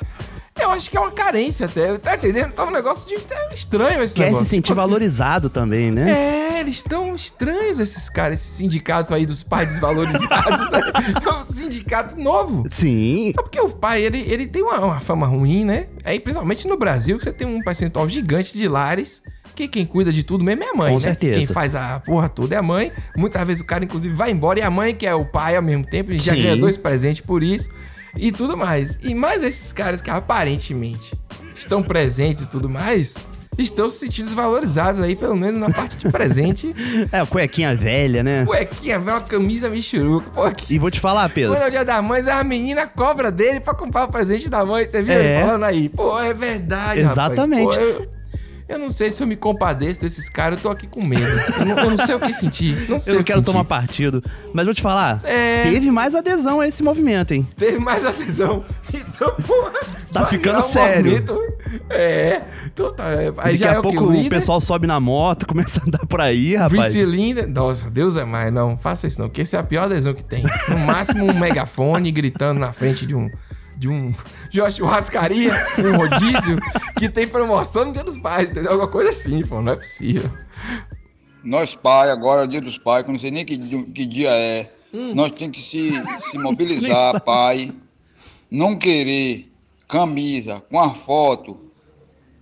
Eu 0.60 0.70
acho 0.70 0.90
que 0.90 0.96
é 0.96 1.00
uma 1.00 1.10
carência 1.10 1.66
até. 1.66 1.96
Tá 1.98 2.14
entendendo? 2.14 2.52
Tá 2.52 2.64
um 2.64 2.70
negócio 2.70 3.08
de... 3.08 3.14
É 3.14 3.54
estranho 3.54 4.02
esse 4.02 4.14
Quer 4.14 4.24
negócio. 4.24 4.44
se 4.44 4.50
sentir 4.50 4.68
Tipo 4.68 4.72
assim, 4.80 4.88
valorizado 4.88 5.48
também, 5.48 5.90
né? 5.90 6.10
é, 6.56 6.60
eles 6.60 6.76
estão 6.76 7.14
estranhos, 7.14 7.78
esses 7.80 8.08
caras, 8.08 8.40
esse 8.40 8.48
sindicato 8.56 9.14
aí 9.14 9.24
dos 9.26 9.42
pais 9.42 9.68
desvalorizados. 9.70 10.72
é 11.24 11.30
um 11.32 11.42
sindicato 11.42 12.18
novo. 12.20 12.64
Sim. 12.70 13.30
É 13.30 13.42
porque 13.42 13.60
o 13.60 13.68
pai, 13.70 14.02
ele, 14.02 14.20
ele 14.28 14.46
tem 14.46 14.62
uma, 14.62 14.78
uma 14.78 15.00
fama 15.00 15.26
ruim, 15.26 15.64
né? 15.64 15.86
Aí, 16.04 16.20
principalmente 16.20 16.68
no 16.68 16.76
Brasil, 16.76 17.16
que 17.18 17.24
você 17.24 17.32
tem 17.32 17.46
um 17.46 17.60
percentual 17.62 18.08
gigante 18.08 18.56
de 18.56 18.68
lares. 18.68 19.22
Que 19.54 19.68
quem 19.68 19.84
cuida 19.84 20.10
de 20.10 20.22
tudo 20.22 20.42
mesmo 20.42 20.62
é 20.64 20.68
a 20.70 20.74
mãe, 20.74 20.88
Com 20.88 20.94
né? 20.94 21.00
certeza. 21.00 21.36
Quem 21.36 21.46
faz 21.46 21.74
a 21.74 22.00
porra 22.00 22.26
toda 22.26 22.54
é 22.54 22.58
a 22.58 22.62
mãe. 22.62 22.90
Muitas 23.14 23.46
vezes 23.46 23.60
o 23.62 23.66
cara, 23.66 23.84
inclusive, 23.84 24.14
vai 24.14 24.30
embora 24.30 24.58
e 24.58 24.62
a 24.62 24.70
mãe, 24.70 24.94
que 24.94 25.06
é 25.06 25.14
o 25.14 25.26
pai 25.26 25.56
ao 25.56 25.62
mesmo 25.62 25.84
tempo, 25.84 26.10
e 26.10 26.18
já 26.18 26.34
ganha 26.34 26.56
dois 26.56 26.78
presentes 26.78 27.20
por 27.20 27.42
isso. 27.42 27.68
E 28.16 28.30
tudo 28.30 28.56
mais. 28.56 28.98
E 29.02 29.14
mais 29.14 29.42
esses 29.42 29.72
caras 29.72 30.02
que 30.02 30.10
aparentemente 30.10 31.14
estão 31.56 31.82
presentes 31.82 32.44
e 32.44 32.48
tudo 32.48 32.68
mais, 32.68 33.26
estão 33.58 33.88
se 33.88 33.98
sentindo 33.98 34.26
desvalorizados 34.26 35.00
aí, 35.00 35.14
pelo 35.16 35.36
menos 35.36 35.58
na 35.58 35.70
parte 35.70 35.96
de 35.96 36.10
presente. 36.10 36.74
É, 37.12 37.24
cuequinha 37.26 37.74
velha, 37.76 38.22
né? 38.22 38.44
Cuequinha, 38.44 38.98
velho, 38.98 39.16
uma 39.16 39.20
camisa 39.22 39.68
michuruca. 39.68 40.30
Pô, 40.30 40.50
que... 40.50 40.74
E 40.74 40.78
vou 40.78 40.90
te 40.90 40.98
falar, 41.00 41.28
Pedro. 41.28 41.52
Quando 41.54 41.62
é 41.64 41.68
o 41.68 41.70
dia 41.70 41.84
da 41.84 42.00
mãe, 42.00 42.22
a 42.30 42.42
menina 42.44 42.86
cobra 42.86 43.30
dele 43.30 43.60
pra 43.60 43.74
comprar 43.74 44.04
o 44.04 44.08
presente 44.08 44.48
da 44.48 44.64
mãe. 44.64 44.84
Você 44.84 45.02
viu 45.02 45.14
É. 45.14 45.18
ele 45.36 45.44
falando 45.46 45.64
aí? 45.64 45.88
Pô, 45.88 46.18
é 46.18 46.32
verdade, 46.32 47.00
Exatamente. 47.00 47.76
rapaz. 47.76 47.96
Pô, 47.96 48.02
eu, 48.02 48.08
eu 48.72 48.78
não 48.78 48.90
sei 48.90 49.10
se 49.12 49.22
eu 49.22 49.26
me 49.26 49.36
compadeço 49.36 50.00
desses 50.00 50.28
caras, 50.28 50.56
eu 50.58 50.62
tô 50.62 50.68
aqui 50.70 50.86
com 50.86 51.04
medo. 51.04 51.22
Eu 51.58 51.66
não, 51.66 51.78
eu 51.84 51.90
não 51.90 52.06
sei 52.06 52.14
o 52.14 52.20
que 52.20 52.32
sentir. 52.32 52.74
Não 52.88 52.96
Eu 53.06 53.14
não 53.16 53.22
quero 53.22 53.38
sentir. 53.40 53.42
tomar 53.44 53.64
partido. 53.64 54.22
Mas 54.52 54.64
vou 54.64 54.74
te 54.74 54.82
falar, 54.82 55.20
É. 55.24 55.62
teve 55.64 55.90
mais 55.90 56.14
adesão 56.14 56.60
a 56.60 56.66
esse 56.66 56.82
movimento, 56.82 57.32
hein? 57.32 57.46
Teve 57.56 57.78
mais 57.78 58.04
atenção. 58.04 58.64
Então, 58.92 59.34
porra. 59.46 59.72
Tá 60.12 60.26
ficando 60.26 60.56
virar 60.56 60.58
um 60.58 60.62
sério. 60.62 61.04
movimento. 61.12 61.38
É. 61.88 62.42
Então 62.66 62.92
tá. 62.92 63.04
é, 63.10 63.28
Aí 63.28 63.32
Daqui 63.34 63.56
já 63.58 63.70
a 63.70 63.74
é 63.74 63.82
pouco 63.82 64.04
o, 64.04 64.20
O 64.20 64.28
pessoal 64.28 64.60
sobe 64.60 64.86
na 64.86 65.00
moto, 65.00 65.46
começa 65.48 65.80
a 65.80 65.86
andar 65.86 66.06
por 66.06 66.20
aí, 66.20 66.54
rapaz. 66.56 66.86
Vice-líder. 66.94 67.46
Nossa, 67.48 67.90
Deus 67.90 68.16
é 68.16 68.24
mais. 68.24 68.52
Não, 68.52 68.76
faça 68.76 69.06
isso 69.06 69.20
não, 69.20 69.28
que 69.28 69.40
esse 69.40 69.56
é 69.56 69.58
a 69.58 69.62
pior 69.62 69.84
adesão 69.84 70.12
que 70.14 70.24
tem. 70.24 70.44
No 70.68 70.78
máximo 70.78 71.24
um 71.24 71.32
megafone 71.38 72.10
gritando 72.12 72.58
na 72.60 72.72
frente 72.72 73.06
de 73.06 73.14
um. 73.14 73.30
De 73.82 73.88
um. 73.88 74.12
De 74.48 74.60
uma 74.60 74.70
churrascaria, 74.70 75.50
um 75.76 75.96
rodízio, 75.96 76.56
que 76.96 77.08
tem 77.08 77.26
promoção 77.26 77.86
no 77.86 77.92
dia 77.92 78.04
dos 78.04 78.16
pais, 78.16 78.48
entendeu? 78.48 78.70
Alguma 78.70 78.88
coisa 78.88 79.10
assim, 79.10 79.44
pô, 79.44 79.60
não 79.60 79.72
é 79.72 79.74
possível. 79.74 80.30
Nós 81.42 81.74
pai, 81.74 82.08
agora 82.08 82.42
é 82.42 82.44
o 82.44 82.46
dia 82.46 82.60
dos 82.60 82.78
pais, 82.78 83.02
que 83.02 83.10
eu 83.10 83.12
não 83.12 83.18
sei 83.18 83.32
nem 83.32 83.44
que, 83.44 83.58
que 83.58 84.06
dia 84.06 84.30
é. 84.30 84.72
Nós 85.16 85.32
temos 85.32 85.56
que 85.56 85.64
se, 85.64 86.00
se 86.30 86.38
mobilizar, 86.38 87.20
pai. 87.22 87.72
Não 88.48 88.78
querer 88.78 89.50
camisa 89.88 90.62
com 90.70 90.78
a 90.78 90.94
foto 90.94 91.58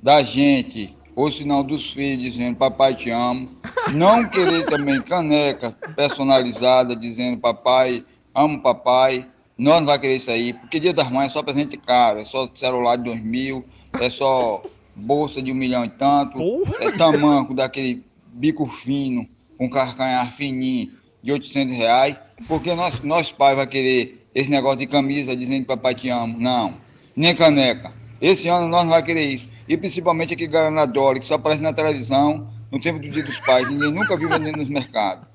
da 0.03 0.23
gente, 0.23 0.95
ou 1.17 1.31
não 1.47 1.65
dos 1.65 1.91
filhos 1.91 2.35
dizendo 2.35 2.59
papai 2.59 2.95
te 2.95 3.09
amo. 3.09 3.49
Não 3.95 4.29
querer 4.29 4.67
também 4.67 5.01
caneca 5.01 5.75
personalizada 5.97 6.95
dizendo 6.95 7.41
papai, 7.41 8.05
amo 8.35 8.61
papai. 8.61 9.27
Nós 9.61 9.81
não 9.81 9.85
vamos 9.85 10.01
querer 10.01 10.17
isso 10.17 10.31
aí, 10.31 10.55
porque 10.55 10.81
dia 10.81 10.95
das 10.95 11.11
mães 11.11 11.27
é 11.27 11.29
só 11.35 11.43
presente 11.43 11.77
caro, 11.77 12.19
é 12.19 12.25
só 12.25 12.49
celular 12.55 12.97
de 12.97 13.05
dois 13.05 13.23
mil, 13.23 13.63
é 14.01 14.09
só 14.09 14.63
bolsa 14.97 15.43
de 15.43 15.53
um 15.53 15.55
milhão 15.55 15.85
e 15.85 15.91
tanto, 15.91 16.39
é 16.81 16.91
tamanco 16.93 17.53
daquele 17.53 18.03
bico 18.33 18.67
fino, 18.67 19.29
com 19.59 19.69
carcanhar 19.69 20.33
fininho 20.33 20.91
de 21.23 21.31
800 21.31 21.77
reais, 21.77 22.17
porque 22.49 22.75
nós, 22.75 23.05
nós 23.05 23.31
pais 23.31 23.55
vai 23.55 23.67
querer 23.67 24.27
esse 24.35 24.49
negócio 24.49 24.79
de 24.79 24.87
camisa 24.87 25.37
dizendo 25.37 25.61
que 25.61 25.67
papai 25.67 25.95
te 25.95 26.09
amo. 26.09 26.39
Não, 26.39 26.73
nem 27.15 27.37
caneca. 27.37 27.93
Esse 28.19 28.49
ano 28.49 28.67
nós 28.67 28.85
não 28.85 28.93
vamos 28.93 29.05
querer 29.05 29.27
isso. 29.27 29.47
E 29.69 29.77
principalmente 29.77 30.33
aquele 30.33 30.51
Guaraná 30.51 30.87
Dolly, 30.87 31.21
que 31.21 31.27
só 31.27 31.35
aparece 31.35 31.61
na 31.61 31.75
televisão 31.75 32.49
no 32.73 32.81
tempo 32.81 32.99
do 32.99 33.11
Dia 33.11 33.25
dos 33.25 33.39
Pais, 33.41 33.69
ninguém 33.69 33.93
nunca 33.93 34.17
viu 34.17 34.31
vendendo 34.31 34.57
nos 34.57 34.71
mercados. 34.71 35.30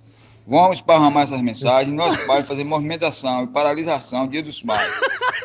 Vamos 0.47 0.77
esparramar 0.77 1.23
essas 1.23 1.41
mensagens, 1.41 1.95
nós 1.95 2.23
pais 2.25 2.47
fazer 2.47 2.63
movimentação 2.63 3.45
e 3.45 3.47
paralisação 3.47 4.27
Dia 4.27 4.43
dos 4.43 4.61
Pais. 4.61 4.91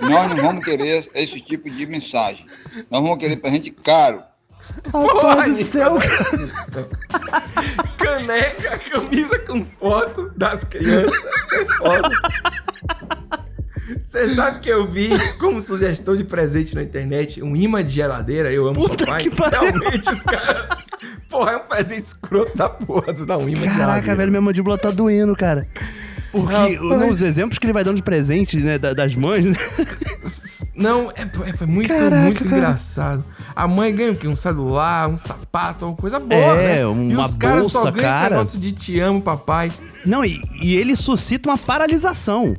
Nós 0.03 0.29
não 0.29 0.37
vamos 0.37 0.65
querer 0.65 1.09
esse 1.15 1.41
tipo 1.41 1.71
de 1.71 1.87
mensagem. 1.87 2.45
Nós 2.91 3.03
vamos 3.03 3.19
querer 3.19 3.37
presente 3.37 3.71
caro. 3.71 4.23
Rapaz 4.93 5.59
do 5.59 5.65
céu, 5.65 5.99
Caneca, 7.97 8.79
camisa 8.79 9.39
com 9.41 9.65
foto 9.65 10.31
das 10.37 10.65
crianças. 10.65 11.19
É 11.53 11.65
foda. 11.77 12.11
Você 13.99 14.29
sabe 14.29 14.61
que 14.61 14.69
eu 14.69 14.87
vi 14.87 15.11
como 15.39 15.61
sugestão 15.61 16.15
de 16.15 16.25
presente 16.25 16.75
na 16.75 16.83
internet 16.83 17.43
um 17.43 17.57
imã 17.57 17.83
de 17.83 17.93
geladeira, 17.93 18.53
eu 18.53 18.69
amo 18.69 18.89
papai. 18.89 19.29
Realmente 19.51 20.11
os 20.11 20.23
caras. 20.23 20.85
Porra, 21.29 21.53
é 21.53 21.57
um 21.57 21.61
presente 21.69 22.05
escroto 22.07 22.57
da 22.57 22.69
porra, 22.69 23.15
você 23.15 23.25
dá 23.25 23.37
um 23.39 23.49
imã 23.49 23.67
Caraca, 23.75 24.15
velho, 24.15 24.31
minha 24.31 24.41
mandíbula 24.43 24.77
tá 24.79 24.91
doendo, 24.91 25.35
cara. 25.37 25.67
Porque 26.33 26.53
Rapaz. 26.77 26.81
nos 26.81 27.21
exemplos 27.23 27.59
que 27.59 27.67
ele 27.67 27.73
vai 27.73 27.83
dando 27.83 27.97
de 27.97 28.03
presente, 28.05 28.57
né, 28.59 28.79
da- 28.79 28.93
das 28.93 29.17
mães, 29.17 29.45
né? 29.45 29.57
Não, 30.77 31.11
é, 31.11 31.23
é 31.23 31.67
muito, 31.67 31.89
Caraca, 31.89 32.17
muito 32.23 32.45
cara. 32.45 32.57
engraçado. 32.57 33.25
A 33.55 33.67
mãe 33.67 33.93
ganha 33.95 34.13
o 34.13 34.17
quê? 34.17 34.29
Um 34.29 34.37
celular, 34.37 35.09
um 35.09 35.19
sapato, 35.19 35.85
uma 35.87 35.97
coisa 35.97 36.21
boa, 36.21 36.39
É, 36.57 36.77
né? 36.77 36.81
e 36.83 36.85
uma 36.85 37.27
os 37.27 37.35
caras 37.35 37.67
só 37.73 37.83
bolsa, 37.83 37.91
ganham 37.91 38.11
esse 38.11 38.19
cara. 38.21 38.37
negócio 38.37 38.61
de 38.61 38.73
te 38.73 39.01
amo, 39.01 39.21
papai. 39.21 39.73
Não, 40.07 40.25
e, 40.25 40.41
e 40.63 40.77
ele 40.77 40.95
suscita 40.95 41.49
uma 41.51 41.59
paralisação. 41.59 42.57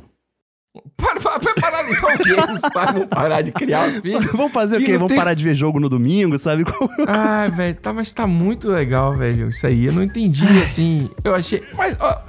Para, 0.96 1.20
para, 1.20 1.38
para 1.38 1.54
paralisar 1.54 2.14
o 2.14 2.18
quê? 2.18 2.32
Os 2.32 2.60
pais 2.72 2.92
vão 2.94 3.06
parar 3.06 3.42
de 3.42 3.52
criar 3.52 3.88
os 3.88 3.98
filhos? 3.98 4.32
Vão 4.32 4.48
fazer 4.48 4.76
o 4.76 4.78
Que 4.78 4.86
quê? 4.86 4.92
não 4.92 5.00
Vão 5.00 5.08
tem- 5.08 5.16
parar 5.18 5.34
de 5.34 5.44
ver 5.44 5.54
jogo 5.54 5.78
no 5.78 5.88
domingo, 5.88 6.38
sabe? 6.38 6.64
Ai, 7.06 7.50
velho, 7.50 7.74
tá, 7.78 7.92
mas 7.92 8.10
tá 8.12 8.26
muito 8.26 8.70
legal, 8.70 9.14
velho. 9.14 9.50
Isso 9.50 9.66
aí, 9.66 9.84
eu 9.84 9.92
não 9.92 10.02
entendi, 10.02 10.46
assim. 10.62 11.10
Eu 11.22 11.34
achei. 11.34 11.62
Mas, 11.76 11.94
ó, 12.00 12.22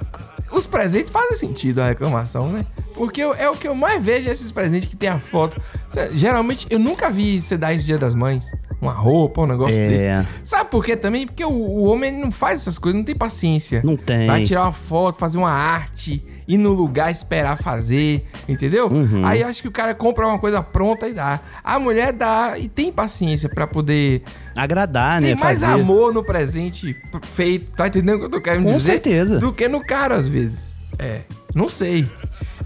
os 0.52 0.66
presentes 0.66 1.10
fazem 1.10 1.34
sentido 1.36 1.80
a 1.80 1.88
reclamação, 1.88 2.50
né? 2.52 2.66
Porque 2.92 3.22
eu- 3.22 3.32
é 3.34 3.48
o 3.48 3.56
que 3.56 3.66
eu 3.66 3.74
mais 3.74 4.04
vejo, 4.04 4.28
esses 4.28 4.52
presentes 4.52 4.90
que 4.90 4.96
tem 4.96 5.08
a 5.08 5.18
foto. 5.18 5.58
Cê- 5.88 6.10
Geralmente, 6.12 6.66
eu 6.68 6.78
nunca 6.78 7.08
vi 7.10 7.40
você 7.40 7.56
dar 7.56 7.72
isso 7.72 7.86
dia 7.86 7.96
das 7.98 8.14
mães. 8.14 8.52
Uma 8.78 8.92
roupa, 8.92 9.40
um 9.40 9.46
negócio 9.46 9.80
É. 9.80 9.88
desse. 9.88 10.28
Sabe 10.44 10.68
por 10.70 10.84
quê 10.84 10.94
também? 10.94 11.26
Porque 11.26 11.44
o, 11.44 11.48
o 11.50 11.84
homem 11.84 12.12
ele 12.12 12.22
não 12.22 12.30
faz 12.30 12.60
essas 12.60 12.76
coisas, 12.76 12.98
não 12.98 13.04
tem 13.06 13.14
paciência. 13.16 13.80
Não 13.82 13.96
tem. 13.96 14.26
Vai 14.26 14.42
tirar 14.42 14.64
uma 14.64 14.72
foto, 14.72 15.18
fazer 15.18 15.38
uma 15.38 15.50
arte, 15.50 16.22
ir 16.46 16.58
no 16.58 16.72
lugar 16.72 17.10
esperar 17.10 17.56
fazer, 17.56 18.26
entendeu? 18.48 18.88
Uhum. 18.88 19.24
Aí 19.24 19.42
acho 19.42 19.62
que 19.62 19.68
o 19.68 19.72
cara 19.72 19.94
compra 19.94 20.26
uma 20.26 20.38
coisa 20.38 20.62
pronta 20.62 21.08
e 21.08 21.12
dá. 21.14 21.40
A 21.62 21.78
mulher 21.78 22.12
dá 22.12 22.58
e 22.58 22.68
tem 22.68 22.92
paciência 22.92 23.48
pra 23.48 23.66
poder 23.66 24.22
Agradar, 24.56 25.20
tem 25.20 25.34
né? 25.34 25.40
mais 25.40 25.60
Fazer. 25.60 25.72
amor 25.80 26.12
no 26.12 26.22
presente 26.24 26.96
feito, 27.22 27.72
tá 27.74 27.88
entendendo 27.88 28.16
o 28.16 28.18
que 28.20 28.24
eu 28.26 28.30
tô 28.30 28.40
querendo 28.40 28.64
Com 28.64 28.76
dizer? 28.76 28.92
certeza. 28.92 29.38
Do 29.38 29.52
que 29.52 29.66
no 29.68 29.84
cara, 29.84 30.14
às 30.14 30.28
vezes. 30.28 30.74
É, 30.98 31.22
não 31.54 31.68
sei. 31.68 32.08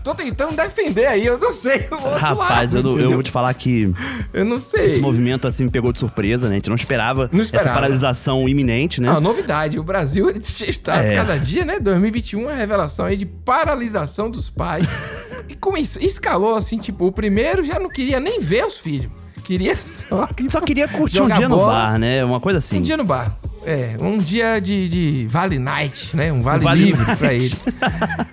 Tô 0.09 0.15
tentando 0.15 0.57
defender 0.57 1.05
aí, 1.07 1.27
eu 1.27 1.39
não 1.39 1.53
sei 1.53 1.87
o 1.91 1.95
outro 1.97 2.09
Rapaz, 2.19 2.75
eu, 2.75 2.79
lado, 2.81 2.83
não- 2.83 2.91
eu 2.93 2.97
entendeu? 2.99 3.11
vou 3.19 3.23
te 3.23 3.31
falar 3.31 3.53
que 3.53 3.93
Eu 4.33 4.43
não 4.45 4.59
sei. 4.59 4.87
esse 4.87 5.01
movimento 5.01 5.47
assim 5.47 5.65
me 5.65 5.71
pegou 5.71 5.93
de 5.93 5.99
surpresa, 5.99 6.47
né? 6.49 6.53
A 6.53 6.55
gente 6.57 6.69
não 6.71 6.77
esperava, 6.77 7.29
Não 7.31 7.43
esperava. 7.43 7.69
essa 7.69 7.75
paralisação 7.75 8.49
iminente, 8.49 9.03
né? 9.03 9.11
Ah, 9.11 9.21
novidade. 9.21 9.79
O 9.79 9.83
Brasil 9.83 10.31
ele 10.31 10.39
está 10.41 10.97
É. 11.03 11.15
cada 11.15 11.37
dia, 11.39 11.63
né? 11.63 11.79
2021 11.79 12.49
é 12.49 12.55
a 12.55 12.57
revelação 12.57 13.05
aí 13.05 13.19
de 13.19 13.27
paralisação 13.27 14.31
dos 14.31 14.49
pais. 14.49 14.89
e 15.47 15.55
como 15.55 15.77
isso 15.77 15.99
escalou 16.03 16.57
assim, 16.57 16.79
tipo, 16.79 17.07
o 17.07 17.13
primeiro 17.13 17.63
já 17.63 17.79
não 17.79 17.91
queria 17.91 18.19
nem 18.19 18.41
ver 18.41 18.65
os 18.65 18.79
filhos. 18.79 19.11
Queria 19.49 19.75
só. 19.77 20.29
Só 20.51 20.61
queria 20.61 20.87
curtir 20.87 21.23
um 21.23 21.27
dia 21.27 21.49
no 21.49 21.57
bola. 21.57 21.73
bar, 21.73 21.99
né? 21.99 22.23
Uma 22.23 22.39
coisa 22.39 22.59
assim. 22.59 22.81
Um 22.81 22.83
dia 22.83 22.99
no 22.99 23.05
bar. 23.05 23.35
É, 23.65 23.97
um 23.99 24.19
dia 24.19 24.61
de, 24.61 24.87
de 24.89 25.27
Vale 25.27 25.59
Night, 25.59 26.15
né? 26.15 26.31
Um 26.31 26.43
Vale, 26.43 26.61
Um 26.61 26.65
Vale 26.65 26.85
Livre 26.85 27.07
Night. 27.07 27.19
pra 27.19 27.33
ele. 27.33 27.51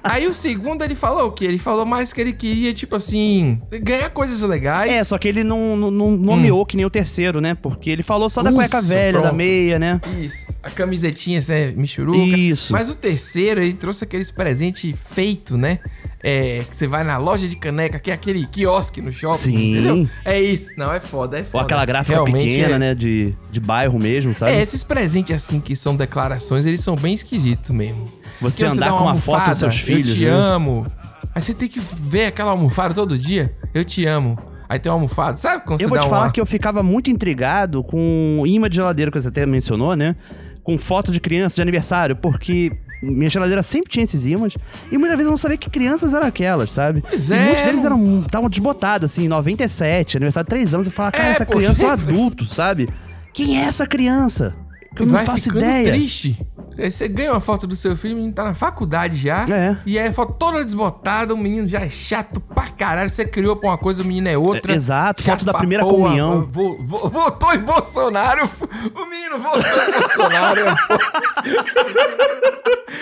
Aí 0.04 0.28
o 0.28 0.34
segundo 0.34 0.84
ele 0.84 0.94
falou 0.94 1.30
o 1.30 1.32
quê? 1.32 1.46
Ele 1.46 1.58
falou 1.58 1.86
mais 1.86 2.12
que 2.12 2.20
ele 2.20 2.34
queria, 2.34 2.74
tipo 2.74 2.98
assim, 2.98 3.62
ganhar 3.82 4.10
coisas 4.10 4.42
legais. 4.42 4.92
É, 4.92 5.02
só 5.06 5.18
que 5.18 5.30
ele 5.30 5.42
não, 5.42 5.78
não, 5.78 5.90
não 5.90 6.12
nomeou 6.18 6.66
que 6.66 6.76
nem 6.76 6.86
o 6.86 6.90
terceiro, 6.90 7.40
né? 7.40 7.56
Porque 7.56 7.90
ele 7.90 8.04
falou 8.04 8.30
só 8.30 8.44
da 8.44 8.52
cueca 8.52 8.80
Isso, 8.80 8.88
velha, 8.90 9.14
da 9.14 9.20
pronto. 9.22 9.36
meia, 9.36 9.80
né? 9.80 10.02
Isso. 10.20 10.48
A 10.62 10.70
camisetinha, 10.70 11.40
é 11.48 11.72
michuruca. 11.72 12.18
Isso. 12.20 12.74
Mas 12.74 12.90
o 12.90 12.96
terceiro, 12.96 13.62
ele 13.62 13.74
trouxe 13.74 14.04
aqueles 14.04 14.32
presentes 14.32 14.94
feito, 15.00 15.58
né? 15.58 15.80
É, 16.28 16.64
que 16.68 16.76
você 16.76 16.88
vai 16.88 17.04
na 17.04 17.18
loja 17.20 17.48
de 17.48 17.56
caneca, 17.56 18.00
que 18.00 18.10
é 18.10 18.14
aquele 18.16 18.48
quiosque 18.48 19.00
no 19.00 19.12
shopping, 19.12 19.38
Sim. 19.38 19.72
entendeu? 19.72 20.10
É 20.26 20.42
isso. 20.42 20.72
Não, 20.76 20.92
é 20.92 21.00
foda, 21.00 21.38
é 21.38 21.44
foda. 21.44 21.58
Ou 21.58 21.62
aquela 21.66 21.86
gráfica 21.86 22.16
Realmente 22.16 22.46
pequena, 22.46 22.76
é. 22.76 22.80
né? 22.80 22.96
De, 22.96 23.36
de 23.52 23.60
bairro 23.60 24.00
mesmo, 24.00 24.34
sabe? 24.34 24.54
É, 24.54 24.60
esses 24.60 24.84
presentes 24.84 25.36
assim 25.36 25.60
que 25.60 25.76
são 25.76 25.96
declarações, 25.96 26.66
eles 26.66 26.82
são 26.82 26.96
bem 26.96 27.14
esquisitos 27.14 27.70
mesmo. 27.70 28.06
Você 28.42 28.66
Porque 28.66 28.76
andar 28.76 28.90
dá 28.90 28.98
com 28.98 29.04
uma 29.04 29.18
foto 29.18 29.50
dos 29.50 29.60
seus 29.60 29.80
filhos, 29.80 30.10
Eu 30.10 30.16
te 30.16 30.26
né? 30.26 30.32
amo. 30.32 30.88
Aí 31.36 31.42
você 31.42 31.54
tem 31.54 31.68
que 31.68 31.80
ver 31.80 32.26
aquela 32.26 32.52
almofada 32.52 32.96
todo 32.96 33.16
dia. 33.16 33.56
Eu 33.72 33.86
te 33.86 34.04
amo. 34.08 34.36
Aí 34.68 34.80
tem 34.80 34.92
uma 34.92 34.96
almofada. 34.96 35.38
Sabe 35.38 35.64
quando 35.64 35.80
Eu 35.80 35.88
você 35.88 35.96
vou 35.96 36.00
te 36.00 36.10
falar 36.10 36.26
uma... 36.26 36.32
que 36.32 36.42
eu 36.42 36.46
ficava 36.48 36.82
muito 36.82 37.10
intrigado 37.12 37.84
com 37.84 38.42
imã 38.48 38.68
de 38.68 38.78
geladeira, 38.78 39.12
que 39.12 39.22
você 39.22 39.28
até 39.28 39.46
mencionou, 39.46 39.96
né? 39.96 40.16
Com 40.64 40.76
foto 40.80 41.12
de 41.12 41.20
criança 41.20 41.58
de 41.58 41.62
aniversário, 41.62 42.16
porque 42.16 42.72
minha 43.12 43.30
geladeira 43.30 43.62
sempre 43.64 43.90
tinha 43.92 44.04
esses 44.04 44.26
imãs. 44.26 44.56
E 44.92 44.98
muitas 44.98 45.16
vezes 45.18 45.26
eu 45.26 45.32
não 45.32 45.38
sabia 45.38 45.58
que 45.58 45.70
crianças 45.70 46.14
eram 46.14 46.28
aquelas, 46.28 46.72
sabe? 46.72 47.02
Pois 47.08 47.30
e 47.30 47.34
é, 47.34 47.46
muitos 47.46 47.64
deles 47.64 47.84
não- 47.84 47.86
eram 47.86 48.22
estavam 48.26 48.50
desbotados, 48.50 49.12
assim, 49.12 49.28
97, 49.28 50.18
aniversário 50.18 50.46
de 50.46 50.50
3 50.50 50.74
anos. 50.74 50.88
Eu 50.88 50.94
falava, 50.94 51.12
cara, 51.14 51.28
É, 51.28 51.32
essa 51.32 51.46
criança 51.46 51.86
é 51.86 51.88
um 51.88 51.92
adulto, 51.92 52.46
sabe? 52.46 52.90
Quem 53.34 53.60
é 53.62 53.66
essa 53.66 53.86
criança? 53.86 54.56
Eu 55.00 55.06
não 55.06 55.14
vai 55.14 55.26
faço 55.26 55.50
ideia. 55.58 55.92
triste. 55.92 56.38
Aí 56.78 56.92
você 56.92 57.08
ganha 57.08 57.32
uma 57.32 57.40
foto 57.40 57.66
do 57.66 57.74
seu 57.76 57.96
filho, 57.96 58.16
o 58.16 58.18
menino 58.18 58.34
tá 58.34 58.44
na 58.44 58.54
faculdade 58.54 59.18
já. 59.18 59.46
É. 59.50 59.78
E 59.86 59.98
aí 59.98 60.08
a 60.10 60.14
foto 60.14 60.34
toda 60.34 60.62
desbotada, 60.64 61.34
o 61.34 61.38
menino 61.38 61.66
já 61.68 61.80
é 61.80 61.90
chato 61.90 62.42
pra 62.42 62.64
caralho. 62.68 63.10
Você 63.10 63.26
criou 63.26 63.56
pra 63.56 63.70
uma 63.70 63.78
coisa, 63.78 64.04
o 64.04 64.06
menino 64.06 64.28
é 64.28 64.38
outra. 64.38 64.74
É, 64.74 64.76
exato, 64.76 65.24
Chato 65.24 65.40
foto 65.40 65.46
da 65.46 65.54
primeira 65.54 65.84
porra. 65.86 65.96
comunhão. 66.10 66.48
Vo- 66.52 66.78
vo- 66.82 67.08
votou 67.10 67.54
em 67.54 67.60
Bolsonaro. 67.60 68.50
O 68.94 69.06
menino 69.10 69.38
votou 69.38 69.62
em 69.62 69.92
Bolsonaro. 70.00 70.62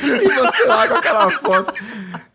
e 0.03 0.29
você 0.29 0.63
lá 0.65 0.87
com 0.87 0.95
aquela 0.95 1.29
foto. 1.29 1.73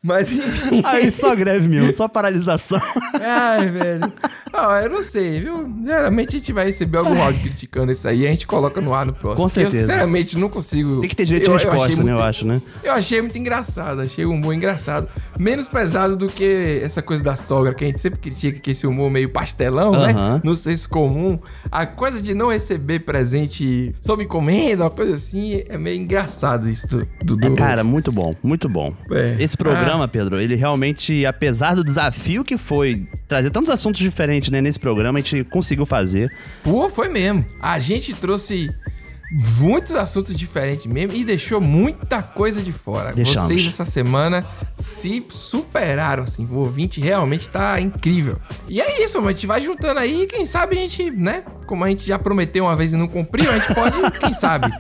Mas 0.03 0.31
enfim. 0.31 0.83
Aí 0.85 1.11
só 1.11 1.35
greve 1.35 1.69
mesmo, 1.69 1.93
só 1.93 2.07
paralisação. 2.09 2.81
Ai, 3.21 3.69
velho. 3.69 4.13
Ah, 4.53 4.81
eu 4.83 4.91
não 4.91 5.03
sei, 5.03 5.41
viu? 5.41 5.73
Geralmente 5.85 6.37
a 6.37 6.39
gente 6.39 6.53
vai 6.53 6.67
receber 6.67 6.99
algum 6.99 7.21
áudio 7.21 7.43
criticando 7.43 7.93
isso 7.93 8.07
aí 8.09 8.21
e 8.23 8.27
a 8.27 8.31
gente 8.31 8.47
coloca 8.47 8.81
no 8.81 8.95
ar 8.95 9.05
no 9.07 9.13
próximo. 9.13 9.43
Com 9.43 9.48
Eu, 9.49 9.51
certeza. 9.51 9.79
sinceramente, 9.87 10.39
não 10.39 10.49
consigo. 10.49 11.01
Tem 11.01 11.09
que 11.09 11.17
ter 11.17 11.25
direito 11.25 11.45
de 11.45 11.49
Eu- 11.51 11.53
eu 11.53 11.57
achei 11.57 11.71
resposta, 11.71 12.03
né? 12.03 12.11
muito- 12.11 12.21
Eu 12.21 12.27
acho, 12.27 12.47
né? 12.47 12.63
Eu 12.83 12.93
achei 12.93 13.21
muito 13.23 13.39
engraçado, 13.39 14.01
achei 14.03 14.25
o 14.25 14.31
humor 14.33 14.55
engraçado. 14.55 15.09
Menos 15.39 15.69
pesado 15.69 16.17
do 16.17 16.27
que 16.29 16.81
essa 16.83 17.01
coisa 17.03 17.23
da 17.23 17.37
sogra, 17.37 17.75
que 17.75 17.85
a 17.85 17.87
gente 17.87 18.01
sempre 18.01 18.19
critica 18.19 18.59
que 18.61 18.71
esse 18.71 18.87
humor 18.87 19.11
meio 19.11 19.29
pastelão, 19.29 19.93
né? 19.93 20.13
Aham. 20.13 20.41
No 20.45 20.57
senso 20.57 20.89
comum. 20.89 21.39
A 21.71 21.87
coisa 21.87 22.21
de 22.21 22.35
não 22.35 22.51
receber 22.51 23.01
presente 23.01 23.95
sob 24.01 24.23
encomenda, 24.25 24.85
uma 24.85 24.91
coisa 24.91 25.15
assim, 25.15 25.63
é 25.69 25.77
meio 25.79 26.01
engraçado 26.01 26.69
isso 26.69 26.87
do. 26.89 27.07
do, 27.25 27.37
do- 27.37 27.47
É, 27.53 27.57
cara, 27.57 27.85
muito 27.85 28.11
bom, 28.13 28.33
muito 28.43 28.69
bom. 28.69 28.95
É. 29.11 29.37
Esse 29.39 29.57
programa, 29.57 30.09
Pedro, 30.09 30.41
ele 30.41 30.55
realmente, 30.55 31.25
apesar 31.27 31.75
do 31.75 31.85
desafio 31.85 32.45
que 32.45 32.57
foi 32.57 33.07
trazer 33.27 33.51
tantos 33.51 33.71
assuntos 33.71 34.01
diferentes 34.01 34.51
né, 34.51 34.61
nesse 34.61 34.79
programa, 34.79 35.19
a 35.19 35.23
gente 35.23 35.45
conseguiu 35.45 35.87
fazer. 35.87 36.33
Pô, 36.63 36.89
foi 36.89 37.09
mesmo. 37.09 37.45
A 37.61 37.79
gente 37.79 38.13
trouxe 38.15 38.71
muitos 39.31 39.95
assuntos 39.95 40.35
diferentes 40.37 40.87
mesmo 40.87 41.13
e 41.13 41.25
deixou 41.25 41.61
muita 41.61 42.23
coisa 42.23 42.63
de 42.63 42.73
fora. 42.73 43.13
Deixamos. 43.13 43.49
Vocês 43.49 43.67
essa 43.67 43.85
semana 43.85 44.45
se 44.77 45.25
superaram, 45.29 46.23
assim. 46.23 46.47
O 46.47 46.57
ouvinte 46.57 47.01
realmente 47.01 47.49
tá 47.49 47.81
incrível. 47.81 48.39
E 48.69 48.81
é 48.81 49.05
isso, 49.05 49.19
mano. 49.19 49.29
A 49.29 49.33
gente 49.33 49.47
vai 49.47 49.61
juntando 49.61 50.01
aí, 50.01 50.27
quem 50.27 50.47
sabe 50.47 50.77
a 50.77 50.81
gente, 50.81 51.11
né? 51.11 51.43
Como 51.67 51.85
a 51.85 51.89
gente 51.89 52.07
já 52.07 52.19
prometeu 52.19 52.65
uma 52.65 52.77
vez 52.77 52.93
e 52.93 52.97
não 52.97 53.09
cumpriu, 53.09 53.51
a 53.51 53.59
gente 53.59 53.75
pode, 53.75 54.19
quem 54.19 54.33
sabe. 54.33 54.73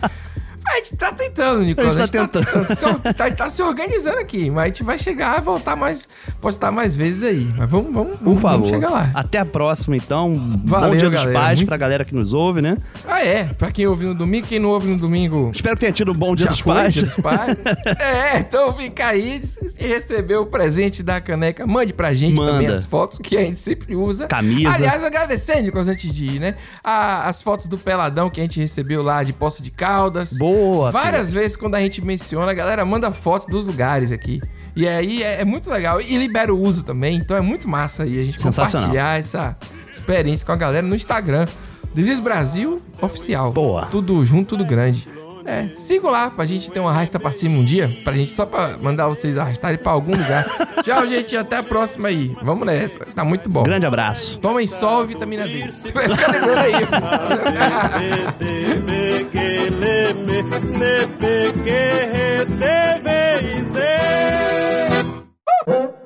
A 0.69 0.77
gente 0.77 0.97
tá 0.97 1.12
tentando, 1.12 1.62
Nicolas. 1.64 1.97
A 1.97 2.01
gente 2.07 2.12
tá 2.12 2.29
tentando. 2.29 2.77
se 2.77 2.85
or- 2.85 3.01
tá, 3.14 3.31
tá 3.31 3.51
se 3.51 3.62
organizando 3.62 4.19
aqui, 4.19 4.51
mas 4.51 4.64
a 4.64 4.66
gente 4.69 4.83
vai 4.83 4.99
chegar, 4.99 5.41
voltar 5.41 5.75
mais, 5.77 6.07
postar 6.41 6.71
mais 6.71 6.95
vezes 6.95 7.23
aí. 7.23 7.49
Mas 7.57 7.69
vamos, 7.69 7.93
vamos, 7.93 8.16
Por 8.19 8.25
vamos, 8.25 8.43
favor. 8.43 8.57
vamos 8.59 8.69
chegar 8.69 8.91
lá. 8.91 9.11
Até 9.14 9.39
a 9.39 9.45
próxima, 9.47 9.97
então. 9.97 10.61
Valeu, 10.64 10.91
Bom 10.91 10.97
dia 10.97 11.11
dos 11.11 11.19
galera. 11.21 11.39
pais 11.41 11.59
Muito- 11.59 11.69
pra 11.69 11.77
galera 11.77 12.05
que 12.05 12.14
nos 12.14 12.33
ouve, 12.33 12.61
né? 12.62 12.77
Ah, 13.07 13.25
é. 13.25 13.45
Pra 13.45 13.71
quem 13.73 13.87
ouve 13.87 14.05
no 14.05 14.14
domingo, 14.14 14.47
quem 14.47 14.59
não 14.59 14.69
ouve 14.71 14.89
no 14.89 14.97
domingo. 14.99 15.51
Espero 15.55 15.75
que 15.75 15.81
tenha 15.81 15.93
tido 15.93 16.12
um 16.12 16.14
bom 16.14 16.35
dia 16.37 16.47
dos 16.49 16.61
foi, 16.61 16.75
pais. 16.75 16.95
Dia 16.95 17.03
dos 17.05 17.14
pais. 17.21 17.57
é, 18.01 18.39
então 18.39 18.73
fica 18.75 19.07
aí. 19.09 19.43
Se 19.45 19.69
se 19.69 19.87
recebeu 19.87 20.43
o 20.43 20.47
presente 20.47 21.03
da 21.03 21.21
caneca, 21.21 21.66
mande 21.66 21.93
pra 21.93 22.12
gente 22.14 22.35
Manda. 22.35 22.53
também 22.53 22.69
as 22.69 22.85
fotos 22.85 23.19
que 23.19 23.37
a 23.37 23.41
gente 23.41 23.57
sempre 23.59 23.95
usa. 23.97 24.27
Camisa. 24.27 24.71
Aliás, 24.75 25.03
agradecendo, 25.05 25.62
Nicolas, 25.62 25.89
antes 25.89 26.12
de 26.12 26.27
ir, 26.27 26.41
né? 26.41 26.57
A- 26.83 27.29
as 27.29 27.41
fotos 27.43 27.66
do 27.69 27.79
Peladão 27.79 28.29
que 28.31 28.41
a 28.41 28.43
gente 28.43 28.59
recebeu 28.61 29.03
lá 29.03 29.23
de 29.23 29.33
Poço 29.33 29.62
de 29.62 29.71
Caldas. 29.71 30.33
Boa, 30.33 30.58
Várias 30.93 31.33
vezes 31.33 31.57
quando 31.57 31.75
a 31.75 31.81
gente 31.81 32.05
menciona, 32.05 32.51
a 32.51 32.55
galera 32.55 32.85
manda 32.85 33.11
foto 33.13 33.49
dos 33.49 33.67
lugares 33.67 34.13
aqui. 34.13 34.41
E 34.75 34.87
aí 34.87 35.23
é, 35.23 35.41
é 35.41 35.45
muito 35.45 35.71
legal. 35.71 36.01
E 36.01 36.17
libera 36.17 36.55
o 36.55 36.61
uso 36.61 36.85
também, 36.85 37.17
então 37.17 37.37
é 37.37 37.41
muito 37.41 37.69
massa 37.69 38.05
aí 38.05 38.21
a 38.21 38.25
gente 38.25 38.39
compartilhar 38.39 39.19
essa 39.19 39.57
experiência 39.91 40.47
com 40.47 40.53
a 40.53 40.57
galera 40.57 40.87
no 40.87 40.95
Instagram. 40.95 41.47
Desis 41.95 42.21
Brasil 42.21 42.81
Oficial. 43.01 43.53
Boa. 43.53 43.87
Tudo 43.87 44.25
junto, 44.25 44.51
tudo 44.51 44.65
grande. 44.65 45.09
É, 45.49 45.70
sigam 45.76 46.11
lá 46.11 46.28
pra 46.28 46.44
gente 46.44 46.70
ter 46.70 46.78
uma 46.78 46.90
arrasta 46.90 47.18
pra 47.18 47.32
cima 47.32 47.59
um 47.59 47.64
dia. 47.64 47.90
Pra 48.05 48.12
gente 48.12 48.30
só 48.32 48.44
pra 48.44 48.76
mandar 48.76 49.09
vocês 49.09 49.38
arrastarem 49.38 49.78
pra 49.78 49.92
algum 49.92 50.12
lugar. 50.12 50.44
Tchau, 50.84 51.07
gente. 51.07 51.34
Até 51.38 51.57
a 51.57 51.62
próxima 51.62 52.09
aí. 52.09 52.36
Vamos 52.42 52.66
nessa. 52.66 53.07
Tá 53.07 53.24
muito 53.24 53.49
bom. 53.49 53.62
Grande 53.62 53.86
abraço. 53.86 54.38
Tomem 54.40 54.66
sol, 54.66 55.07
vitamina 55.07 55.49
D. 55.49 55.62
Aí. 55.62 56.72